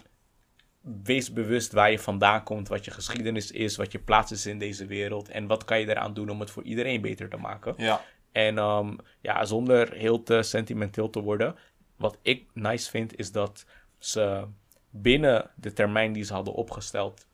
wees 1.02 1.32
bewust 1.32 1.72
waar 1.72 1.90
je 1.90 1.98
vandaan 1.98 2.42
komt, 2.42 2.68
wat 2.68 2.84
je 2.84 2.90
geschiedenis 2.90 3.50
is, 3.50 3.76
wat 3.76 3.92
je 3.92 3.98
plaats 3.98 4.32
is 4.32 4.46
in 4.46 4.59
deze 4.59 4.86
wereld 4.86 5.28
en 5.28 5.46
wat 5.46 5.64
kan 5.64 5.80
je 5.80 5.88
eraan 5.88 6.14
doen 6.14 6.28
om 6.28 6.40
het 6.40 6.50
voor 6.50 6.62
iedereen 6.62 7.00
beter 7.00 7.28
te 7.28 7.36
maken. 7.36 7.74
Ja. 7.76 8.04
En 8.32 8.59
ehm, 8.59 8.96
ja, 9.20 9.44
zonder 9.44 9.92
heel 9.92 10.22
te 10.22 10.42
sentimenteel 10.42 11.10
te 11.10 11.20
worden, 11.20 11.56
wat 11.96 12.18
ik 12.22 12.46
nice 12.54 12.90
vind 12.90 13.18
is 13.18 13.32
dat 13.32 13.66
ze 13.98 14.44
binnen 14.90 15.50
de 15.54 15.72
termijn 15.72 16.12
die 16.12 16.24
ze 16.24 16.32
hadden 16.32 16.54
opgesteld 16.54 17.26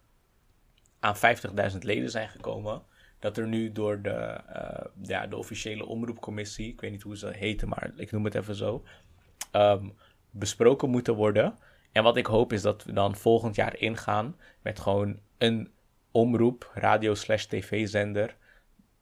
aan 1.00 1.16
50.000 1.16 1.78
leden 1.78 2.10
zijn 2.10 2.28
gekomen. 2.28 2.82
Dat 3.19 3.36
er 3.36 3.47
nu 3.47 3.73
door 3.73 4.03
de, 4.03 4.11
eh, 4.11 4.85
ja, 5.03 5.27
de 5.27 5.36
officiële 5.36 5.86
omroepcommissie, 5.86 6.69
ik 6.73 6.81
weet 6.81 6.90
niet 6.90 7.03
hoe 7.03 7.16
ze 7.16 7.28
heten, 7.28 7.69
maar 7.69 7.93
ik 7.97 8.11
noem 8.11 8.24
het 8.24 8.35
even 8.35 8.55
zo, 8.55 8.85
ehm, 9.51 9.89
besproken 10.31 10.90
moeten 10.90 11.15
worden. 11.15 11.59
En 11.93 12.03
wat 12.03 12.16
ik 12.16 12.27
hoop 12.27 12.53
is 12.53 12.62
dat 12.62 12.85
we 12.85 12.93
dan 12.93 13.16
volgend 13.16 13.55
jaar 13.55 13.78
ingaan 13.78 14.36
met 14.62 14.81
gewoon 14.81 15.19
een 15.39 15.70
omroep, 16.11 16.70
radio 16.74 17.15
slash 17.15 17.45
tv-zender, 17.45 18.36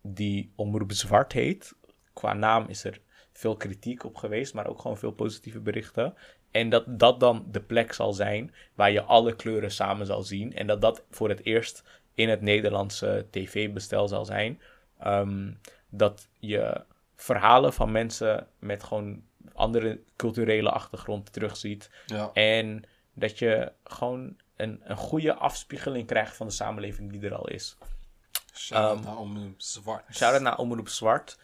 die 0.03 0.53
Omroep 0.55 0.93
Zwart 0.93 1.33
heet. 1.33 1.75
Qua 2.13 2.33
naam 2.33 2.67
is 2.69 2.85
er 2.85 3.01
veel 3.33 3.57
kritiek 3.57 4.05
op 4.05 4.17
geweest, 4.17 4.55
maar 4.55 4.67
ook 4.67 4.81
gewoon 4.81 4.99
veel 4.99 5.13
positieve 5.13 5.61
berichten. 5.61 6.15
En 6.51 6.69
dat 6.69 6.99
dat 6.99 7.21
dan 7.21 7.47
de 7.51 7.61
plek 7.61 7.93
zal 7.93 8.13
zijn 8.13 8.55
waar 8.75 8.91
je 8.91 9.03
alle 9.03 9.37
kleuren 9.37 9.71
samen 9.71 10.07
zal 10.07 10.23
zien. 10.23 10.55
En 10.55 10.67
dat 10.67 10.81
dat 10.81 11.05
voor 11.11 11.29
het 11.29 11.45
eerst 11.45 11.85
in 12.17 12.29
het 12.29 12.41
Nederlandse 12.41 13.27
tv-bestel 13.31 14.09
zal 14.09 14.25
zijn. 14.25 14.61
Ehm, 14.99 15.53
dat 15.89 16.29
je 16.39 16.85
verhalen 17.17 17.73
van 17.73 17.93
mensen 17.93 18.49
met 18.59 18.83
gewoon 18.83 19.23
andere 19.53 20.01
culturele 20.17 20.71
achtergrond 20.71 21.33
terugziet. 21.33 21.91
Ja. 22.07 22.31
En 22.33 22.85
dat 23.13 23.39
je 23.39 23.73
gewoon 23.85 24.37
een, 24.57 24.81
een 24.85 24.97
goede 24.97 25.35
afspiegeling 25.35 26.07
krijgt 26.07 26.37
van 26.37 26.47
de 26.47 26.53
samenleving 26.53 27.13
die 27.13 27.23
er 27.23 27.35
al 27.35 27.49
is. 27.49 27.77
Shout-out 28.55 29.05
naar 29.05 29.17
Omroep 29.17 29.61
Zwart. 29.61 30.15
Shout-out 30.15 30.43
naar 30.43 30.59
Omroep 30.59 30.89
Zwart. 30.89 31.39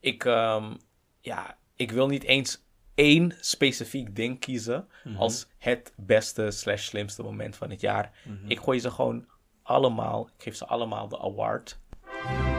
Ik, 0.00 0.24
ehm, 0.24 0.74
ja, 1.20 1.56
ik 1.76 1.90
wil 1.90 2.06
niet 2.06 2.24
eens 2.24 2.62
één 2.94 3.32
specifiek 3.40 4.16
ding 4.16 4.40
kiezen 4.40 4.88
als 5.16 5.46
het 5.58 5.92
beste 5.96 6.50
slash 6.50 6.86
slimste 6.86 7.22
moment 7.22 7.56
van 7.56 7.70
het 7.70 7.80
jaar. 7.80 8.12
Ik 8.46 8.58
gooi 8.58 8.80
ze 8.80 8.90
gewoon 8.90 9.26
allemaal, 9.68 10.28
ik 10.36 10.42
geef 10.42 10.56
ze 10.56 10.66
allemaal 10.66 11.08
de 11.08 11.18
award. 11.18 11.78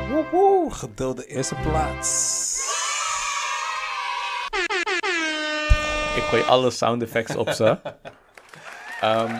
Woehoe, 0.10 0.72
gedeelde 0.72 1.26
eerste 1.26 1.56
plaats. 1.56 2.58
Ik 6.16 6.24
gooi 6.24 6.44
alle 6.44 6.70
sound 6.70 7.02
effects 7.02 7.36
op 7.36 7.50
ze. 7.50 7.78
Ehm, 9.02 9.34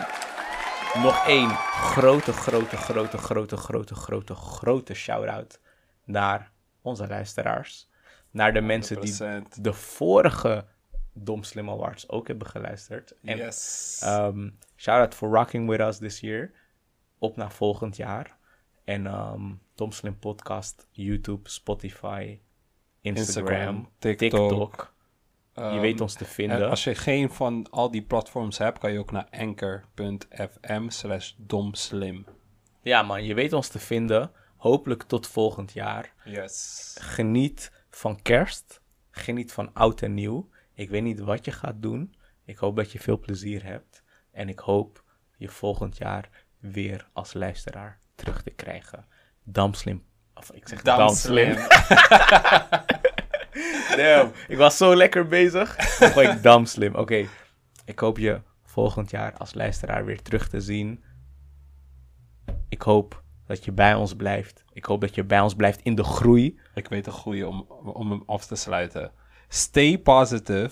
nog 1.02 1.26
één 1.26 1.48
grote, 1.50 2.32
grote, 2.32 2.76
grote, 2.76 3.18
grote, 3.18 3.56
grote, 3.56 3.94
grote, 3.94 4.34
grote 4.34 4.94
shout-out 4.94 5.60
naar 6.04 6.50
onze 6.82 7.06
luisteraars. 7.06 7.88
Naar 8.30 8.52
de 8.52 8.60
mensen 8.60 9.00
die 9.00 9.12
100%. 9.12 9.60
de 9.60 9.72
vorige 9.72 10.64
Dom 11.12 11.42
Slim 11.42 11.70
Awards 11.70 12.08
ook 12.08 12.28
hebben 12.28 12.46
geluisterd. 12.46 13.14
En 13.22 13.36
yes. 13.36 14.00
Um, 14.04 14.58
shout 14.76 15.00
out 15.00 15.14
for 15.14 15.28
rocking 15.28 15.68
with 15.68 15.80
us 15.80 15.98
this 15.98 16.20
year. 16.20 16.50
Op 17.22 17.36
naar 17.36 17.52
volgend 17.52 17.96
jaar. 17.96 18.38
En 18.84 19.06
um, 19.06 19.60
Tom 19.74 19.92
Slim 19.92 20.18
Podcast, 20.18 20.88
YouTube, 20.90 21.48
Spotify, 21.48 22.40
Instagram, 23.00 23.46
Instagram, 23.46 23.88
TikTok. 23.98 24.48
TikTok. 24.48 24.94
je 25.54 25.60
Ehm, 25.60 25.80
weet 25.80 26.00
ons 26.00 26.14
te 26.14 26.24
En 26.24 26.30
vinden. 26.30 26.70
als 26.70 26.84
je 26.84 26.94
geen 26.94 27.30
van 27.30 27.66
al 27.70 27.90
die 27.90 28.02
platforms 28.02 28.58
hebt, 28.58 28.78
kan 28.78 28.92
je 28.92 28.98
ook 28.98 29.10
naar 29.10 29.28
anchor.fm 29.30 30.88
slash 30.88 31.32
domslim. 31.36 32.24
Ja 32.82 33.02
man, 33.02 33.24
je 33.24 33.34
weet 33.34 33.52
ons 33.52 33.68
te 33.68 33.78
vinden. 33.78 34.30
Hopelijk 34.56 35.02
tot 35.02 35.26
volgend 35.26 35.72
jaar. 35.72 36.14
Yes. 36.24 36.96
Geniet 37.00 37.72
van 37.90 38.22
kerst. 38.22 38.82
Geniet 39.10 39.52
van 39.52 39.72
oud 39.72 40.02
en 40.02 40.14
nieuw. 40.14 40.48
Ik 40.74 40.90
weet 40.90 41.02
niet 41.02 41.20
wat 41.20 41.44
je 41.44 41.52
gaat 41.52 41.82
doen. 41.82 42.14
Ik 42.44 42.56
hoop 42.56 42.76
dat 42.76 42.92
je 42.92 42.98
veel 42.98 43.18
plezier 43.18 43.64
hebt. 43.64 44.02
En 44.32 44.48
ik 44.48 44.58
hoop 44.58 45.04
je 45.36 45.48
volgend 45.48 45.96
jaar 45.96 46.46
weer 46.60 47.08
als 47.12 47.32
luisteraar 47.32 48.00
terug 48.14 48.42
te 48.42 48.50
krijgen. 48.50 49.04
Damslim. 49.44 50.02
Of 50.34 50.52
ik 50.52 50.68
zeg 50.68 50.82
Damslim. 50.82 51.56
Damn, 53.96 54.32
ik 54.48 54.56
was 54.56 54.76
zo 54.76 54.96
lekker 54.96 55.26
bezig. 55.26 55.74
Gooi 55.78 56.28
ik 56.28 56.42
Damslim. 56.42 56.94
Oké, 56.94 57.26
ik 57.84 57.98
hoop 57.98 58.18
je 58.18 58.40
volgend 58.64 59.10
jaar 59.10 59.36
als 59.36 59.54
luisteraar 59.54 60.04
weer 60.04 60.22
terug 60.22 60.48
te 60.48 60.60
zien. 60.60 61.04
Ik 62.68 62.82
hoop 62.82 63.22
dat 63.46 63.64
je 63.64 63.72
bij 63.72 63.94
ons 63.94 64.14
blijft. 64.14 64.64
Ik 64.72 64.84
hoop 64.84 65.00
dat 65.00 65.14
je 65.14 65.24
bij 65.24 65.40
ons 65.40 65.54
blijft 65.54 65.80
in 65.82 65.94
de 65.94 66.04
groei. 66.04 66.60
Ik 66.74 66.88
weet 66.88 67.06
een 67.06 67.12
goede 67.12 67.48
om, 67.48 67.60
om 67.84 68.10
hem 68.10 68.22
af 68.26 68.46
te 68.46 68.56
sluiten. 68.56 69.12
Stay 69.48 69.98
positive. 69.98 70.70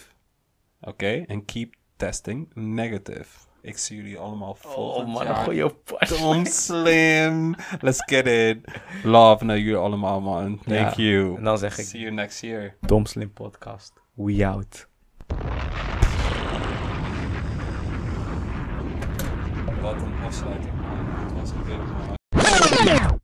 Oké? 0.80 1.24
En 1.26 1.44
keep 1.44 1.74
testing 1.96 2.50
negative. 2.54 3.47
Ik 3.62 3.78
zie 3.78 3.96
jullie 3.96 4.18
allemaal 4.18 4.54
volgend 4.54 5.06
Oh 5.08 5.14
man, 5.14 5.24
jaar. 5.24 5.72
Dom 6.18 6.44
slim. 6.46 7.54
Let's 7.80 8.02
get 8.06 8.26
it. 8.26 8.58
Love 9.02 9.44
naar 9.44 9.58
jullie 9.58 9.76
allemaal, 9.76 10.20
man. 10.20 10.58
Thank 10.66 10.94
Ja. 10.94 11.02
you. 11.04 11.36
En 11.36 11.44
dan 11.44 11.58
zeg 11.58 11.78
ik- 11.78 11.84
See 11.86 12.00
you 12.00 12.12
next 12.12 12.40
year. 12.40 12.76
Dom 12.80 13.06
Slim 13.06 13.32
Podcast. 13.32 13.92
We 14.14 14.46
out. 14.46 14.88
Wat 19.80 19.94
een 19.94 20.14
afsluiting, 20.24 20.72
man. 20.80 21.06
Het 21.24 21.32
was 21.32 21.50
een 21.50 23.17